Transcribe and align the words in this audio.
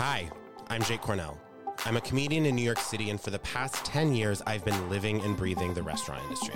Hi, 0.00 0.30
I'm 0.70 0.82
Jake 0.82 1.02
Cornell. 1.02 1.38
I'm 1.84 1.98
a 1.98 2.00
comedian 2.00 2.46
in 2.46 2.56
New 2.56 2.62
York 2.62 2.78
City, 2.78 3.10
and 3.10 3.20
for 3.20 3.28
the 3.28 3.38
past 3.40 3.84
10 3.84 4.14
years, 4.14 4.40
I've 4.46 4.64
been 4.64 4.88
living 4.88 5.20
and 5.20 5.36
breathing 5.36 5.74
the 5.74 5.82
restaurant 5.82 6.22
industry. 6.22 6.54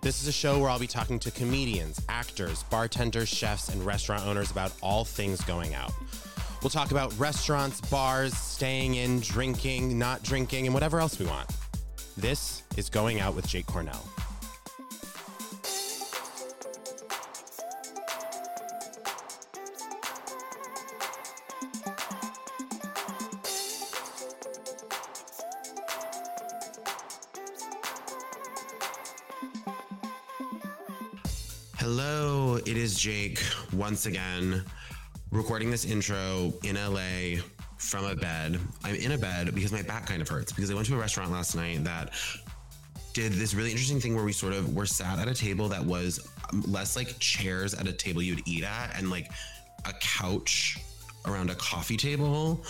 This 0.00 0.22
is 0.22 0.26
a 0.26 0.32
show 0.32 0.58
where 0.58 0.70
I'll 0.70 0.78
be 0.78 0.86
talking 0.86 1.18
to 1.18 1.30
comedians, 1.30 2.00
actors, 2.08 2.62
bartenders, 2.70 3.28
chefs, 3.28 3.68
and 3.68 3.84
restaurant 3.84 4.24
owners 4.24 4.50
about 4.50 4.72
all 4.80 5.04
things 5.04 5.42
going 5.42 5.74
out. 5.74 5.92
We'll 6.62 6.70
talk 6.70 6.90
about 6.90 7.12
restaurants, 7.18 7.82
bars, 7.82 8.34
staying 8.34 8.94
in, 8.94 9.20
drinking, 9.20 9.98
not 9.98 10.22
drinking, 10.22 10.64
and 10.64 10.72
whatever 10.72 10.98
else 10.98 11.18
we 11.18 11.26
want. 11.26 11.50
This 12.16 12.62
is 12.78 12.88
Going 12.88 13.20
Out 13.20 13.34
with 13.34 13.46
Jake 13.46 13.66
Cornell. 13.66 14.02
Is 32.88 32.98
Jake 32.98 33.42
once 33.74 34.06
again 34.06 34.64
recording 35.30 35.70
this 35.70 35.84
intro 35.84 36.54
in 36.64 36.76
LA 36.76 37.38
from 37.76 38.06
a 38.06 38.16
bed. 38.16 38.58
I'm 38.82 38.94
in 38.94 39.12
a 39.12 39.18
bed 39.18 39.54
because 39.54 39.72
my 39.72 39.82
back 39.82 40.06
kind 40.06 40.22
of 40.22 40.28
hurts 40.28 40.52
because 40.52 40.70
I 40.70 40.74
went 40.74 40.86
to 40.86 40.94
a 40.94 40.98
restaurant 40.98 41.30
last 41.30 41.54
night 41.54 41.84
that 41.84 42.14
did 43.12 43.32
this 43.32 43.52
really 43.52 43.72
interesting 43.72 44.00
thing 44.00 44.14
where 44.14 44.24
we 44.24 44.32
sort 44.32 44.54
of 44.54 44.74
were 44.74 44.86
sat 44.86 45.18
at 45.18 45.28
a 45.28 45.34
table 45.34 45.68
that 45.68 45.84
was 45.84 46.26
less 46.66 46.96
like 46.96 47.18
chairs 47.18 47.74
at 47.74 47.86
a 47.86 47.92
table 47.92 48.22
you'd 48.22 48.40
eat 48.48 48.64
at 48.64 48.96
and 48.96 49.10
like 49.10 49.30
a 49.84 49.92
couch 50.00 50.78
around 51.26 51.50
a 51.50 51.54
coffee 51.56 51.98
table 51.98 52.64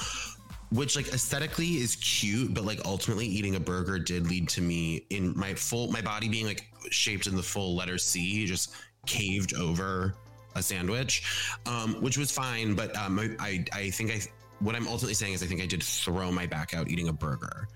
which 0.73 0.97
like 0.97 1.07
aesthetically 1.09 1.77
is 1.77 1.95
cute 1.97 2.53
but 2.53 2.65
like 2.65 2.81
ultimately 2.85 3.25
eating 3.25 3.55
a 3.55 3.61
burger 3.61 4.01
did 4.01 4.29
lead 4.29 4.49
to 4.49 4.61
me 4.61 5.07
in 5.11 5.33
my 5.39 5.55
full 5.55 5.93
my 5.93 6.03
body 6.03 6.29
being 6.29 6.45
like 6.45 6.67
shaped 6.91 7.29
in 7.29 7.37
the 7.37 7.43
full 7.43 7.77
letter 7.77 7.99
c 7.99 8.45
just 8.45 8.73
caved 9.07 9.55
over 9.55 10.15
a 10.55 10.63
sandwich 10.63 11.57
um, 11.67 11.95
which 12.01 12.19
was 12.19 12.31
fine 12.31 12.75
but 12.75 12.95
um, 12.97 13.19
I, 13.39 13.65
I 13.73 13.91
think 13.91 14.11
i 14.11 14.21
what 14.61 14.75
i'm 14.75 14.89
ultimately 14.89 15.15
saying 15.15 15.35
is 15.35 15.43
i 15.43 15.47
think 15.47 15.63
i 15.63 15.67
did 15.67 15.83
throw 15.83 16.31
my 16.33 16.47
back 16.47 16.75
out 16.75 16.89
eating 16.89 17.09
a 17.09 17.13
burger 17.13 17.69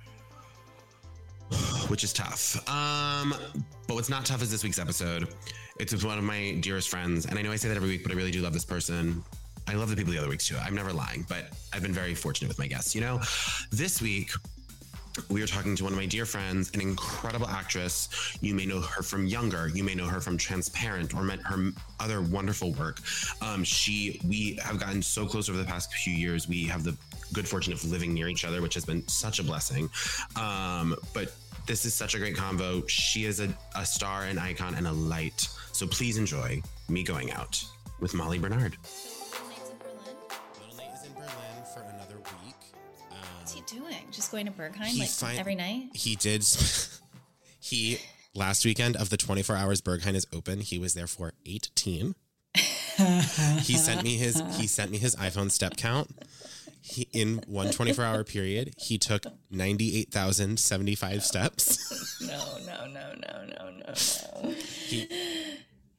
which 1.89 2.05
is 2.05 2.13
tough 2.13 2.57
um, 2.69 3.35
but 3.87 3.95
what's 3.95 4.11
not 4.11 4.25
tough 4.25 4.43
is 4.43 4.51
this 4.51 4.65
week's 4.65 4.79
episode 4.79 5.29
it's 5.79 5.93
with 5.93 6.05
one 6.05 6.19
of 6.19 6.25
my 6.25 6.57
dearest 6.61 6.89
friends 6.89 7.27
and 7.27 7.39
i 7.39 7.43
know 7.43 7.53
i 7.53 7.57
say 7.57 7.69
that 7.69 7.77
every 7.77 7.89
week 7.89 8.03
but 8.03 8.13
i 8.13 8.15
really 8.15 8.31
do 8.31 8.41
love 8.41 8.53
this 8.53 8.65
person 8.65 9.23
I 9.69 9.75
love 9.75 9.91
the 9.91 9.97
people 9.97 10.13
the 10.13 10.19
other 10.19 10.29
weeks 10.29 10.49
too. 10.49 10.57
I'm 10.57 10.75
never 10.75 10.93
lying, 10.93 11.25
but 11.29 11.45
I've 11.73 11.83
been 11.83 11.93
very 11.93 12.15
fortunate 12.15 12.49
with 12.49 12.59
my 12.59 12.67
guests. 12.67 12.95
You 12.95 13.01
know, 13.01 13.21
this 13.71 14.03
week 14.03 14.33
we 15.29 15.43
are 15.43 15.47
talking 15.47 15.77
to 15.77 15.85
one 15.85 15.93
of 15.93 15.99
my 15.99 16.07
dear 16.07 16.27
friends, 16.27 16.71
an 16.75 16.81
incredible 16.81 17.49
actress. 17.49 18.09
You 18.41 18.55
may 18.55 18.67
know 18.67 18.81
her 18.81 19.03
from 19.03 19.27
Younger. 19.27 19.69
You 19.69 19.85
may 19.85 19.95
know 19.95 20.07
her 20.07 20.21
from 20.21 20.37
Transparent 20.37 21.15
or 21.15 21.25
her 21.25 21.73
other 22.01 22.23
wonderful 22.23 22.73
work. 22.73 23.01
Um, 23.41 23.65
she, 23.65 24.21
we 24.27 24.59
have 24.63 24.79
gotten 24.79 25.03
so 25.03 25.27
close 25.27 25.49
over 25.49 25.59
the 25.59 25.65
past 25.65 25.93
few 25.95 26.15
years. 26.15 26.49
We 26.49 26.65
have 26.65 26.85
the 26.85 26.97
good 27.33 27.49
fortune 27.49 27.73
of 27.73 27.85
living 27.85 28.13
near 28.15 28.29
each 28.29 28.45
other, 28.45 28.63
which 28.63 28.75
has 28.75 28.85
been 28.85 29.07
such 29.09 29.39
a 29.39 29.43
blessing. 29.43 29.89
Um, 30.37 30.97
but 31.15 31.35
this 31.67 31.85
is 31.85 31.95
such 31.95 32.15
a 32.15 32.19
great 32.19 32.37
convo. 32.37 32.89
She 32.89 33.25
is 33.25 33.41
a, 33.41 33.49
a 33.77 33.85
star, 33.85 34.25
an 34.25 34.39
icon, 34.39 34.75
and 34.75 34.87
a 34.87 34.93
light. 34.93 35.49
So 35.73 35.87
please 35.87 36.19
enjoy 36.19 36.63
me 36.89 37.03
going 37.03 37.33
out 37.33 37.63
with 38.01 38.15
Molly 38.15 38.39
Bernard. 38.39 38.77
Going 44.33 44.47
to 44.47 44.53
Berghain 44.53 44.99
like 44.99 45.11
fin- 45.11 45.39
every 45.39 45.55
night? 45.55 45.91
he 45.93 46.17
did. 46.17 46.43
he 47.61 47.99
last 48.35 48.65
weekend 48.65 48.97
of 48.97 49.11
the 49.11 49.19
24 49.19 49.55
hours 49.55 49.83
Berghain 49.83 50.15
is 50.15 50.27
open. 50.33 50.61
He 50.61 50.79
was 50.79 50.95
there 50.95 51.07
for 51.07 51.35
18. 51.45 52.15
he 52.55 53.75
sent 53.75 54.03
me 54.03 54.17
his 54.17 54.43
he 54.59 54.67
sent 54.67 54.91
me 54.91 54.97
his 54.97 55.15
iPhone 55.17 55.51
step 55.51 55.77
count. 55.77 56.11
He, 56.81 57.09
in 57.13 57.43
one 57.47 57.71
24 57.71 58.03
hour 58.03 58.25
period, 58.25 58.73
he 58.79 58.97
took 58.97 59.27
98,075 59.51 61.25
steps. 61.25 62.19
No, 62.27 62.57
no, 62.65 62.87
no, 62.87 63.15
no, 63.15 63.45
no, 63.45 63.71
no, 63.71 63.95
no. 64.45 64.51
He, 64.87 65.09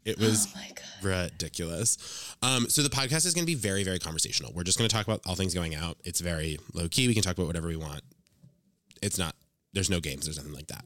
it 0.06 0.18
was 0.18 0.48
Oh 0.56 0.60
ridiculous. 1.04 1.98
Um, 2.42 2.70
so 2.70 2.82
the 2.82 2.90
podcast 2.90 3.26
is 3.26 3.34
going 3.34 3.44
to 3.44 3.52
be 3.52 3.56
very, 3.56 3.84
very 3.84 4.00
conversational. 4.00 4.52
We're 4.54 4.64
just 4.64 4.78
going 4.78 4.90
to 4.90 4.96
talk 4.96 5.06
about 5.06 5.22
all 5.26 5.36
things 5.36 5.54
going 5.54 5.76
out. 5.76 5.98
It's 6.04 6.22
very 6.22 6.58
low 6.74 6.88
key. 6.88 7.08
We 7.08 7.14
can 7.14 7.24
talk 7.24 7.36
about 7.36 7.48
whatever 7.48 7.68
we 7.68 7.76
want. 7.76 8.02
It's 9.04 9.18
not. 9.18 9.36
There's 9.74 9.90
no 9.90 10.00
games. 10.00 10.26
There's 10.26 10.38
nothing 10.38 10.54
like 10.54 10.68
that. 10.68 10.86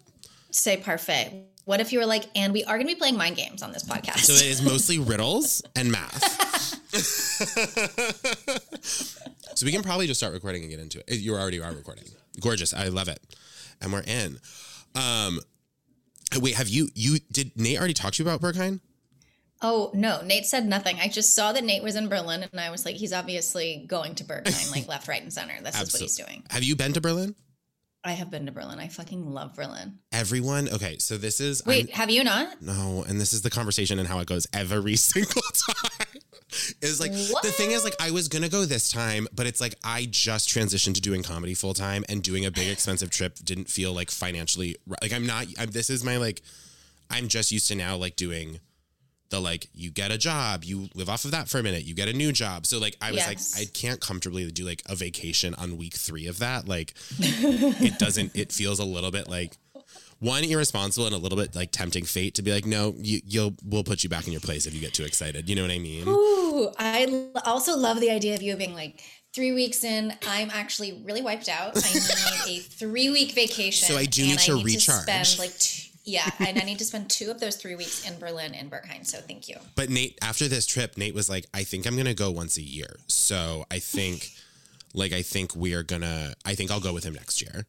Say 0.51 0.77
parfait. 0.77 1.45
What 1.65 1.81
if 1.81 1.91
you 1.91 1.99
were 1.99 2.05
like, 2.05 2.23
and 2.35 2.53
we 2.53 2.63
are 2.63 2.77
going 2.77 2.87
to 2.87 2.93
be 2.93 2.97
playing 2.97 3.17
mind 3.17 3.35
games 3.35 3.61
on 3.61 3.73
this 3.73 3.83
podcast? 3.83 4.19
So 4.19 4.33
it 4.33 4.45
is 4.45 4.61
mostly 4.61 4.99
riddles 4.99 5.61
and 5.75 5.91
math. 5.91 6.23
so 9.55 9.65
we 9.65 9.73
can 9.73 9.83
probably 9.83 10.07
just 10.07 10.19
start 10.19 10.33
recording 10.33 10.63
and 10.63 10.71
get 10.71 10.79
into 10.79 10.99
it. 10.99 11.19
You 11.19 11.35
already 11.35 11.59
are 11.59 11.73
recording. 11.73 12.05
Gorgeous. 12.39 12.73
I 12.73 12.87
love 12.87 13.09
it. 13.09 13.19
And 13.81 13.91
we're 13.91 14.01
in. 14.01 14.39
Um, 14.95 15.41
wait, 16.39 16.55
have 16.55 16.69
you 16.69 16.87
you 16.95 17.19
did 17.31 17.51
Nate 17.55 17.77
already 17.77 17.93
talk 17.93 18.13
to 18.13 18.23
you 18.23 18.29
about 18.29 18.41
Berghain? 18.41 18.79
oh 19.61 19.91
no, 19.93 20.21
Nate 20.21 20.45
said 20.45 20.65
nothing. 20.65 20.99
I 20.99 21.07
just 21.07 21.33
saw 21.33 21.51
that 21.51 21.63
Nate 21.63 21.83
was 21.83 21.95
in 21.95 22.09
Berlin, 22.09 22.45
and 22.49 22.61
I 22.61 22.69
was 22.69 22.85
like, 22.85 22.95
he's 22.95 23.13
obviously 23.13 23.85
going 23.87 24.15
to 24.15 24.23
Berghain, 24.23 24.71
like 24.71 24.87
left, 24.87 25.07
right, 25.07 25.21
and 25.21 25.33
center. 25.33 25.53
That's 25.61 25.79
just 25.79 25.93
what 25.93 26.01
he's 26.01 26.17
doing. 26.17 26.43
Have 26.49 26.63
you 26.63 26.75
been 26.75 26.93
to 26.93 27.01
Berlin? 27.01 27.35
I 28.03 28.11
have 28.13 28.31
been 28.31 28.45
to 28.45 28.51
Berlin. 28.51 28.79
I 28.79 28.87
fucking 28.87 29.31
love 29.33 29.55
Berlin. 29.55 29.99
Everyone. 30.11 30.69
Okay, 30.69 30.97
so 30.97 31.17
this 31.17 31.41
is 31.41 31.65
Wait, 31.65 31.87
I'm- 31.89 31.95
have 31.97 32.09
you 32.09 32.23
not? 32.23 32.61
No, 32.61 33.03
and 33.07 33.19
this 33.19 33.33
is 33.33 33.41
the 33.41 33.49
conversation 33.49 33.99
and 33.99 34.07
how 34.07 34.19
it 34.19 34.27
goes 34.27 34.47
every 34.53 34.95
single 34.95 35.41
time. 35.41 36.21
Is 36.81 37.01
like 37.01 37.11
the 37.11 37.51
thing 37.51 37.71
is 37.71 37.83
like 37.83 37.95
I 37.99 38.11
was 38.11 38.29
gonna 38.29 38.47
go 38.47 38.63
this 38.63 38.89
time, 38.89 39.27
but 39.33 39.45
it's 39.45 39.59
like 39.59 39.75
I 39.83 40.07
just 40.09 40.47
transitioned 40.47 40.95
to 40.95 41.01
doing 41.01 41.21
comedy 41.21 41.53
full 41.53 41.73
time, 41.73 42.05
and 42.07 42.23
doing 42.23 42.45
a 42.45 42.51
big 42.51 42.69
expensive 42.69 43.09
trip 43.09 43.35
didn't 43.43 43.69
feel 43.69 43.91
like 43.93 44.09
financially 44.09 44.77
like 45.01 45.11
I'm 45.11 45.25
not. 45.25 45.47
I'm, 45.59 45.71
this 45.71 45.89
is 45.89 46.05
my 46.05 46.15
like 46.15 46.41
I'm 47.11 47.27
just 47.27 47.51
used 47.51 47.67
to 47.67 47.75
now 47.75 47.97
like 47.97 48.15
doing 48.15 48.59
the 49.29 49.39
like 49.39 49.67
you 49.73 49.89
get 49.91 50.11
a 50.11 50.17
job, 50.17 50.63
you 50.63 50.89
live 50.95 51.09
off 51.09 51.25
of 51.25 51.31
that 51.31 51.47
for 51.49 51.59
a 51.59 51.63
minute, 51.63 51.83
you 51.83 51.93
get 51.93 52.07
a 52.07 52.13
new 52.13 52.31
job. 52.31 52.65
So 52.65 52.79
like 52.79 52.95
I 53.01 53.11
was 53.11 53.17
Yes. 53.27 53.57
like 53.57 53.67
I 53.67 53.71
can't 53.71 53.99
comfortably 54.01 54.49
do 54.51 54.63
like 54.65 54.81
a 54.87 54.95
vacation 54.95 55.53
on 55.55 55.77
week 55.77 55.93
three 55.95 56.27
of 56.27 56.39
that. 56.39 56.67
Like 56.67 56.93
it 57.19 57.99
doesn't. 57.99 58.35
It 58.35 58.51
feels 58.51 58.79
a 58.79 58.85
little 58.85 59.11
bit 59.11 59.27
like 59.29 59.57
one 60.19 60.43
irresponsible 60.43 61.05
and 61.05 61.13
a 61.15 61.17
little 61.19 61.37
bit 61.37 61.55
like 61.55 61.71
tempting 61.71 62.03
fate 62.05 62.33
to 62.35 62.41
be 62.41 62.51
like, 62.51 62.65
no, 62.65 62.95
you, 62.97 63.21
you'll 63.25 63.53
we'll 63.63 63.83
put 63.83 64.03
you 64.03 64.09
back 64.09 64.25
in 64.25 64.31
your 64.33 64.41
place 64.41 64.65
if 64.65 64.73
you 64.73 64.79
get 64.81 64.93
too 64.93 65.03
excited. 65.03 65.47
You 65.49 65.55
know 65.55 65.61
what 65.61 65.71
I 65.71 65.77
mean? 65.79 66.07
Ooh, 66.07 66.69
I 66.79 67.03
l- 67.09 67.31
also 67.45 67.77
love 67.77 67.99
the 67.99 68.09
idea 68.09 68.33
of 68.33 68.41
you 68.41 68.55
being 68.55 68.73
like, 68.73 69.01
three 69.33 69.51
weeks 69.51 69.83
in, 69.83 70.11
I'm 70.27 70.49
actually 70.51 71.03
really 71.05 71.21
wiped 71.21 71.47
out. 71.49 71.73
I 71.77 71.93
need 72.47 72.57
a 72.57 72.61
three 72.63 73.11
week 73.11 73.33
vacation. 73.33 73.87
So 73.87 73.95
I 73.95 74.05
do 74.05 74.23
need 74.25 74.39
to 74.39 74.55
recharge. 74.63 75.03
spend 75.03 75.35
like, 75.37 75.55
t- 75.59 75.86
yeah, 76.07 76.29
and 76.39 76.57
I 76.57 76.61
need 76.65 76.79
to 76.79 76.85
spend 76.85 77.09
two 77.09 77.29
of 77.29 77.39
those 77.39 77.57
three 77.57 77.75
weeks 77.75 78.09
in 78.09 78.17
Berlin 78.17 78.55
and 78.55 78.71
Berghain. 78.71 79.05
So 79.05 79.17
thank 79.19 79.49
you. 79.49 79.57
But 79.75 79.89
Nate, 79.89 80.17
after 80.21 80.47
this 80.47 80.65
trip, 80.65 80.97
Nate 80.97 81.13
was 81.13 81.29
like, 81.29 81.45
I 81.53 81.63
think 81.63 81.85
I'm 81.85 81.97
gonna 81.97 82.13
go 82.13 82.31
once 82.31 82.57
a 82.57 82.61
year. 82.61 82.95
So 83.07 83.65
I 83.69 83.79
think, 83.79 84.31
like, 84.93 85.11
I 85.11 85.21
think 85.21 85.55
we 85.55 85.73
are 85.73 85.83
gonna. 85.83 86.33
I 86.45 86.55
think 86.55 86.71
I'll 86.71 86.79
go 86.79 86.93
with 86.93 87.03
him 87.03 87.13
next 87.13 87.41
year. 87.41 87.67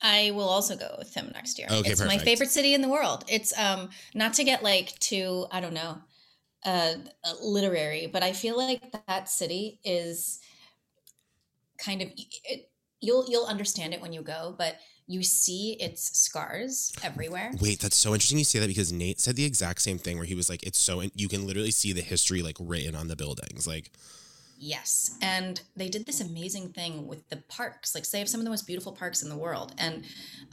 I 0.00 0.30
will 0.34 0.48
also 0.48 0.76
go 0.76 0.94
with 0.98 1.12
him 1.14 1.30
next 1.34 1.58
year. 1.58 1.66
Okay, 1.70 1.90
it's 1.90 2.04
my 2.04 2.18
favorite 2.18 2.50
city 2.50 2.72
in 2.74 2.82
the 2.82 2.88
world. 2.88 3.24
It's 3.28 3.56
um 3.58 3.90
not 4.14 4.34
to 4.34 4.44
get 4.44 4.62
like 4.62 4.96
too 5.00 5.46
I 5.50 5.60
don't 5.60 5.74
know, 5.74 5.98
uh, 6.64 6.94
uh, 7.24 7.32
literary, 7.42 8.06
but 8.06 8.22
I 8.22 8.32
feel 8.32 8.56
like 8.56 8.82
that 9.08 9.28
city 9.28 9.80
is 9.84 10.38
kind 11.78 12.02
of 12.02 12.08
it, 12.44 12.70
you'll 13.00 13.26
you'll 13.28 13.46
understand 13.46 13.92
it 13.92 14.00
when 14.00 14.12
you 14.12 14.22
go, 14.22 14.54
but 14.56 14.76
you 15.06 15.22
see 15.22 15.76
its 15.80 16.18
scars 16.18 16.92
everywhere. 17.02 17.52
Wait, 17.60 17.80
that's 17.80 17.96
so 17.96 18.12
interesting 18.12 18.38
you 18.38 18.44
say 18.44 18.58
that 18.58 18.66
because 18.68 18.92
Nate 18.92 19.20
said 19.20 19.36
the 19.36 19.44
exact 19.44 19.82
same 19.82 19.98
thing 19.98 20.16
where 20.16 20.26
he 20.26 20.34
was 20.34 20.50
like, 20.50 20.62
it's 20.64 20.78
so 20.78 21.02
you 21.14 21.28
can 21.28 21.46
literally 21.46 21.70
see 21.70 21.92
the 21.92 22.00
history 22.00 22.42
like 22.42 22.56
written 22.58 22.94
on 22.96 23.08
the 23.08 23.16
buildings. 23.16 23.66
Like, 23.66 23.90
Yes. 24.58 25.18
And 25.20 25.60
they 25.76 25.88
did 25.88 26.06
this 26.06 26.20
amazing 26.20 26.70
thing 26.70 27.06
with 27.06 27.28
the 27.28 27.36
parks. 27.48 27.94
Like, 27.94 28.08
they 28.08 28.18
have 28.18 28.28
some 28.28 28.40
of 28.40 28.44
the 28.44 28.50
most 28.50 28.66
beautiful 28.66 28.92
parks 28.92 29.22
in 29.22 29.28
the 29.28 29.36
world. 29.36 29.74
And 29.78 30.04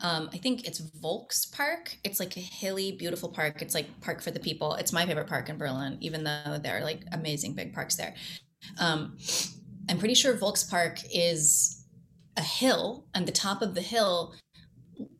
um, 0.01 0.29
I 0.33 0.37
think 0.37 0.67
it's 0.67 0.79
Volks 0.79 1.45
Park. 1.45 1.97
It's 2.03 2.19
like 2.19 2.35
a 2.35 2.41
hilly, 2.41 2.91
beautiful 2.91 3.29
park. 3.29 3.61
It's 3.61 3.73
like 3.73 3.87
park 4.01 4.21
for 4.21 4.31
the 4.31 4.39
people. 4.39 4.73
It's 4.75 4.91
my 4.91 5.05
favorite 5.05 5.27
park 5.27 5.49
in 5.49 5.57
Berlin, 5.57 5.97
even 6.01 6.23
though 6.23 6.59
there 6.61 6.77
are 6.77 6.83
like 6.83 7.01
amazing 7.13 7.53
big 7.53 7.73
parks 7.73 7.95
there. 7.95 8.13
Um, 8.77 9.17
I'm 9.89 9.99
pretty 9.99 10.15
sure 10.15 10.35
Volks 10.35 10.63
Park 10.63 10.99
is 11.13 11.82
a 12.37 12.41
hill, 12.41 13.05
and 13.13 13.27
the 13.27 13.31
top 13.31 13.61
of 13.61 13.75
the 13.75 13.81
hill, 13.81 14.33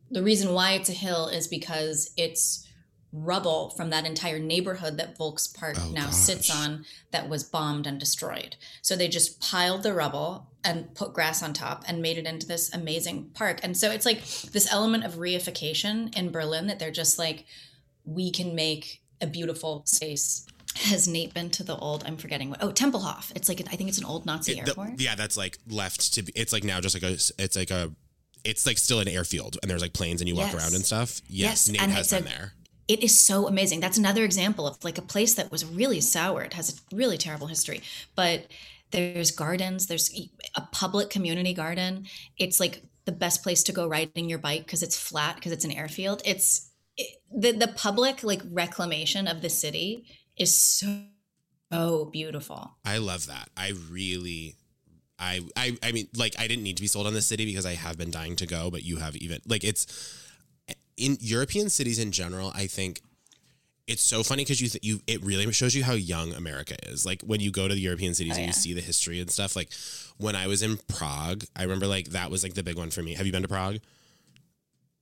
the 0.10 0.24
reason 0.24 0.54
why 0.54 0.74
it's 0.74 0.90
a 0.90 0.94
hill 0.94 1.28
is 1.28 1.48
because 1.48 2.12
it's 2.18 2.68
rubble 3.14 3.70
from 3.70 3.92
that 3.92 4.08
entire 4.08 4.40
neighborhood 4.40 4.98
that 4.98 5.16
Volks 5.18 5.46
Park 5.46 5.76
Oh, 5.80 5.92
now 5.94 6.10
sits 6.10 6.50
on 6.50 6.84
that 7.12 7.30
was 7.30 7.44
bombed 7.44 7.86
and 7.86 8.00
destroyed. 8.00 8.56
So 8.82 8.96
they 8.96 9.08
just 9.08 9.40
piled 9.40 9.84
the 9.84 9.94
rubble 9.94 10.48
and 10.64 10.94
put 10.96 11.14
grass 11.14 11.44
on 11.44 11.54
top 11.54 11.84
and 11.88 12.02
made 12.02 12.18
it 12.18 12.26
into 12.26 12.48
this 12.48 12.74
amazing 12.74 13.30
park. 13.36 13.60
And 13.62 13.78
so 13.78 13.92
it's 13.92 14.06
like 14.06 14.26
this 14.52 14.72
element 14.72 15.04
of 15.04 15.16
reification 15.16 16.16
in 16.18 16.32
Berlin 16.32 16.68
that 16.68 16.80
they're 16.80 16.90
just 16.90 17.20
like, 17.20 17.46
we 18.04 18.32
can 18.32 18.56
make 18.56 19.02
a 19.22 19.28
beautiful 19.28 19.84
space. 19.86 20.48
Has 20.76 21.08
Nate 21.08 21.34
been 21.34 21.50
to 21.52 21.64
the 21.64 21.76
old? 21.76 22.04
I'm 22.06 22.18
forgetting 22.18 22.50
what. 22.50 22.64
Oh, 22.64 22.72
Tempelhof. 22.72 23.32
It's 23.36 23.48
like 23.50 23.62
I 23.72 23.76
think 23.76 23.90
it's 23.90 24.00
an 24.00 24.06
old 24.06 24.26
Nazi 24.26 24.54
It- 24.54 24.66
the- 24.66 24.70
airport. 24.72 25.00
yeah, 25.00 25.16
that's 25.16 25.38
like 25.38 25.58
left 25.70 26.14
to 26.16 26.24
be. 26.24 26.32
It's 26.36 26.52
like 26.54 26.64
now 26.64 26.80
just 26.82 26.96
like 26.96 27.04
a. 27.04 27.14
It's 27.38 27.56
like 27.56 27.72
a. 27.72 27.92
It's 28.44 28.66
like 28.66 28.78
still 28.78 29.00
an 29.00 29.08
airfield, 29.08 29.58
and 29.62 29.70
there's 29.72 29.82
like 29.82 29.94
planes, 29.94 30.20
and 30.22 30.28
you 30.28 30.36
walk 30.36 30.52
Yes. 30.52 30.56
around 30.62 30.74
and 30.76 30.86
stuff. 30.86 31.22
Yes, 31.28 31.68
Yes, 31.68 31.70
Nate 31.70 31.82
and 31.82 31.92
has 31.94 32.10
been 32.10 32.24
a- 32.24 32.26
there. 32.26 32.54
it 32.88 33.04
is 33.04 33.18
so 33.18 33.48
amazing. 33.48 33.80
That's 33.80 33.98
another 33.98 34.24
example 34.26 34.68
of 34.68 34.84
like 34.84 34.98
a 34.98 35.02
place 35.02 35.34
that 35.36 35.52
was 35.52 35.64
really 35.64 36.02
soured, 36.02 36.54
has 36.54 36.70
a 36.92 36.96
really 36.96 37.18
terrible 37.18 37.48
history. 37.48 37.82
But 38.16 38.48
there's 38.92 39.32
gardens, 39.32 39.88
there's 39.88 40.12
a 40.56 40.62
public 40.72 41.10
community 41.10 41.54
garden. 41.54 42.06
It's 42.38 42.60
like 42.60 42.84
the 43.06 43.12
best 43.12 43.44
place 43.44 43.64
to 43.64 43.72
go 43.72 43.88
riding 43.88 44.30
your 44.30 44.40
bike 44.40 44.66
because 44.66 44.84
it's 44.84 44.98
flat 44.98 45.36
because 45.36 45.52
it's 45.52 45.66
an 45.66 45.72
airfield. 45.72 46.22
It's 46.26 46.70
it, 46.98 47.22
the 47.36 47.54
the 47.54 47.70
public 47.70 48.24
like 48.24 48.42
reclamation 48.52 49.28
of 49.28 49.42
the 49.42 49.50
city 49.50 50.06
is 50.38 50.56
so 50.58 51.02
so 51.72 52.06
beautiful. 52.06 52.76
I 52.86 52.98
love 53.00 53.28
that. 53.28 53.50
I 53.58 53.74
really. 53.90 54.56
I, 55.20 55.42
I 55.56 55.78
I 55.82 55.92
mean 55.92 56.08
like 56.16 56.36
I 56.38 56.48
didn't 56.48 56.64
need 56.64 56.76
to 56.78 56.82
be 56.82 56.88
sold 56.88 57.08
on 57.08 57.14
this 57.14 57.28
city 57.28 57.46
because 57.46 57.66
I 57.66 57.74
have 57.74 57.98
been 57.98 58.12
dying 58.12 58.36
to 58.38 58.46
go, 58.46 58.70
but 58.70 58.84
you 58.84 58.98
have 58.98 59.16
even 59.16 59.40
like 59.48 59.64
it's 59.64 59.88
in 60.98 61.18
European 61.22 61.70
cities 61.70 62.00
in 62.00 62.12
general. 62.12 62.52
I 62.54 62.68
think 62.68 63.02
it's 63.88 64.02
so 64.02 64.24
funny 64.24 64.44
because 64.44 64.62
you 64.62 64.70
th- 64.70 64.84
you 64.84 65.02
it 65.08 65.24
really 65.24 65.50
shows 65.52 65.76
you 65.76 65.84
how 65.84 65.94
young 65.94 66.34
America 66.34 66.76
is. 66.90 67.06
Like 67.06 67.22
when 67.22 67.40
you 67.40 67.52
go 67.52 67.68
to 67.68 67.74
the 67.74 67.80
European 67.82 68.14
cities 68.14 68.34
Oh, 68.34 68.36
and 68.36 68.42
yeah. 68.44 68.48
you 68.48 68.54
see 68.54 68.74
the 68.74 68.82
history 68.82 69.20
and 69.22 69.30
stuff. 69.30 69.56
Like 69.56 69.70
when 70.18 70.36
I 70.36 70.48
was 70.48 70.62
in 70.62 70.78
Prague, 70.88 71.44
I 71.56 71.64
remember 71.64 71.88
like 71.88 72.10
that 72.10 72.30
was 72.32 72.44
like 72.44 72.54
the 72.56 72.64
big 72.64 72.78
one 72.78 72.90
for 72.92 73.02
me. 73.04 73.14
Have 73.14 73.26
you 73.26 73.32
been 73.32 73.44
to 73.44 73.48
Prague? 73.48 73.78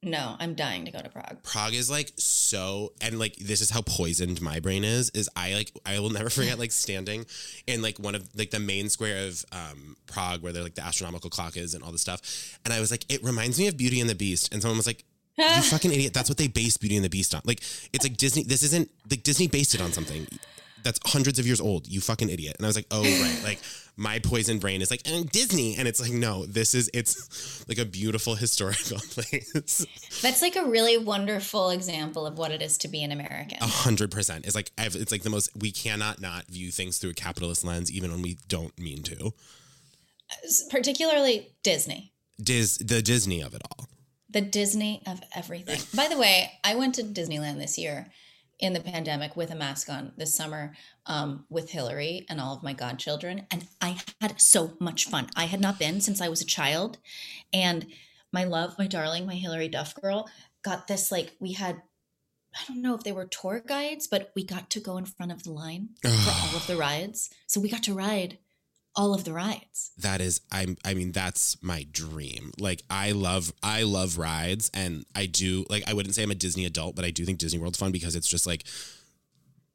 No, 0.03 0.36
I'm 0.39 0.56
dying 0.56 0.86
to 0.86 0.92
go 0.92 1.00
to 1.00 1.09
Prague. 1.09 1.44
Prague 1.44 1.74
is 1.75 1.89
like 1.89 2.12
so 2.15 2.94
and 3.01 3.19
like 3.19 3.36
this 3.36 3.62
is 3.62 3.69
how 3.69 3.81
poisoned 3.81 4.42
my 4.42 4.59
brain 4.59 4.83
is 4.83 5.12
is 5.12 5.30
I 5.36 5.53
like 5.53 5.71
I 5.86 6.00
will 6.00 6.09
never 6.09 6.30
forget 6.31 6.57
like 6.57 6.71
standing 6.71 7.25
in 7.68 7.83
like 7.83 8.00
one 8.00 8.15
of 8.15 8.27
like 8.36 8.50
the 8.50 8.59
main 8.59 8.89
square 8.89 9.27
of 9.27 9.45
um 9.51 9.95
Prague 10.07 10.42
where 10.42 10.51
there 10.53 10.63
like 10.63 10.74
the 10.74 10.83
astronomical 10.83 11.30
clock 11.30 11.56
is 11.56 11.75
and 11.75 11.83
all 11.83 11.92
this 11.92 12.01
stuff. 12.01 12.59
And 12.65 12.74
I 12.74 12.80
was 12.80 12.89
like 12.89 13.06
it 13.09 13.24
reminds 13.24 13.59
me 13.59 13.68
of 13.68 13.77
Beauty 13.77 14.00
and 14.00 14.09
the 14.09 14.15
Beast. 14.15 14.51
And 14.51 14.62
someone 14.62 14.77
was 14.77 14.88
like 14.88 15.03
you 15.38 15.45
fucking 15.62 15.92
idiot. 15.92 16.13
That's 16.15 16.30
what 16.30 16.38
they 16.39 16.48
based 16.48 16.81
Beauty 16.81 16.95
and 16.95 17.06
the 17.06 17.09
Beast 17.09 17.36
on. 17.36 17.42
Like 17.45 17.62
it's 17.94 18.03
like 18.03 18.18
Disney 18.18 18.42
this 18.44 18.63
isn't 18.63 18.89
like 19.09 19.21
Disney 19.21 19.48
based 19.48 19.75
it 19.75 19.81
on 19.81 19.92
something 19.92 20.27
that's 20.83 20.99
hundreds 21.05 21.39
of 21.39 21.45
years 21.45 21.61
old 21.61 21.87
you 21.87 22.01
fucking 22.01 22.29
idiot 22.29 22.55
and 22.57 22.65
I 22.65 22.69
was 22.69 22.75
like 22.75 22.87
oh 22.91 23.01
right 23.03 23.41
like 23.43 23.59
my 23.97 24.19
poisoned 24.19 24.61
brain 24.61 24.81
is 24.81 24.89
like 24.89 25.01
"Eh, 25.05 25.23
Disney 25.31 25.75
and 25.77 25.87
it's 25.87 25.99
like 25.99 26.11
no 26.11 26.45
this 26.45 26.73
is 26.73 26.89
it's 26.93 27.67
like 27.67 27.77
a 27.77 27.85
beautiful 27.85 28.35
historical 28.35 28.97
place 29.09 29.85
That's 30.21 30.41
like 30.41 30.55
a 30.55 30.65
really 30.65 30.97
wonderful 30.97 31.69
example 31.71 32.25
of 32.25 32.37
what 32.37 32.51
it 32.51 32.61
is 32.61 32.77
to 32.79 32.87
be 32.87 33.03
an 33.03 33.11
American. 33.11 33.57
A 33.61 33.67
hundred 33.67 34.11
percent. 34.11 34.45
It's 34.45 34.55
like 34.55 34.71
I've, 34.77 34.95
it's 34.95 35.11
like 35.11 35.23
the 35.23 35.29
most. 35.29 35.49
We 35.59 35.71
cannot 35.71 36.21
not 36.21 36.45
view 36.47 36.71
things 36.71 36.97
through 36.97 37.11
a 37.11 37.13
capitalist 37.13 37.63
lens, 37.65 37.91
even 37.91 38.11
when 38.11 38.21
we 38.21 38.37
don't 38.47 38.77
mean 38.79 39.03
to. 39.03 39.33
Particularly 40.69 41.49
Disney. 41.63 42.13
Dis 42.41 42.77
the 42.77 43.01
Disney 43.01 43.41
of 43.41 43.53
it 43.53 43.61
all. 43.71 43.87
the 44.29 44.41
Disney 44.41 45.01
of 45.05 45.21
everything. 45.35 45.79
By 45.95 46.07
the 46.07 46.17
way, 46.17 46.51
I 46.63 46.75
went 46.75 46.95
to 46.95 47.03
Disneyland 47.03 47.57
this 47.57 47.77
year 47.77 48.07
in 48.61 48.73
the 48.73 48.79
pandemic 48.79 49.35
with 49.35 49.51
a 49.51 49.55
mask 49.55 49.89
on 49.89 50.13
this 50.17 50.33
summer 50.33 50.73
um, 51.07 51.45
with 51.49 51.71
Hilary 51.71 52.25
and 52.29 52.39
all 52.39 52.55
of 52.55 52.63
my 52.63 52.73
godchildren, 52.73 53.47
and 53.51 53.67
I 53.81 53.97
had 54.21 54.39
so 54.39 54.77
much 54.79 55.05
fun. 55.05 55.29
I 55.35 55.45
had 55.45 55.59
not 55.59 55.79
been 55.79 55.99
since 55.99 56.21
I 56.21 56.29
was 56.29 56.41
a 56.41 56.45
child, 56.45 56.99
and 57.51 57.87
my 58.31 58.43
love, 58.43 58.75
my 58.77 58.87
darling, 58.87 59.25
my 59.25 59.35
Hilary 59.35 59.67
Duff 59.67 59.95
girl 59.99 60.29
got 60.63 60.87
this 60.87 61.11
like 61.11 61.35
we 61.39 61.53
had. 61.53 61.81
I 62.53 62.59
don't 62.67 62.81
know 62.81 62.95
if 62.95 63.03
they 63.03 63.13
were 63.13 63.25
tour 63.25 63.63
guides, 63.65 64.07
but 64.07 64.31
we 64.35 64.43
got 64.43 64.69
to 64.71 64.81
go 64.81 64.97
in 64.97 65.05
front 65.05 65.31
of 65.31 65.43
the 65.43 65.51
line 65.51 65.89
for 66.01 66.09
all 66.09 66.55
of 66.55 66.67
the 66.67 66.75
rides. 66.77 67.29
So 67.47 67.61
we 67.61 67.69
got 67.69 67.83
to 67.83 67.93
ride 67.93 68.37
all 68.95 69.13
of 69.13 69.23
the 69.23 69.33
rides. 69.33 69.91
That 69.97 70.21
is, 70.21 70.41
I'm. 70.51 70.77
I 70.83 70.93
mean, 70.93 71.11
that's 71.11 71.61
my 71.63 71.85
dream. 71.91 72.51
Like, 72.59 72.83
I 72.89 73.11
love, 73.11 73.53
I 73.63 73.83
love 73.83 74.17
rides, 74.17 74.69
and 74.73 75.05
I 75.15 75.25
do. 75.25 75.65
Like, 75.69 75.83
I 75.88 75.93
wouldn't 75.93 76.15
say 76.15 76.23
I'm 76.23 76.31
a 76.31 76.35
Disney 76.35 76.65
adult, 76.65 76.95
but 76.95 77.05
I 77.05 77.11
do 77.11 77.25
think 77.25 77.39
Disney 77.39 77.59
World's 77.59 77.77
fun 77.79 77.91
because 77.91 78.15
it's 78.15 78.27
just 78.27 78.45
like 78.47 78.63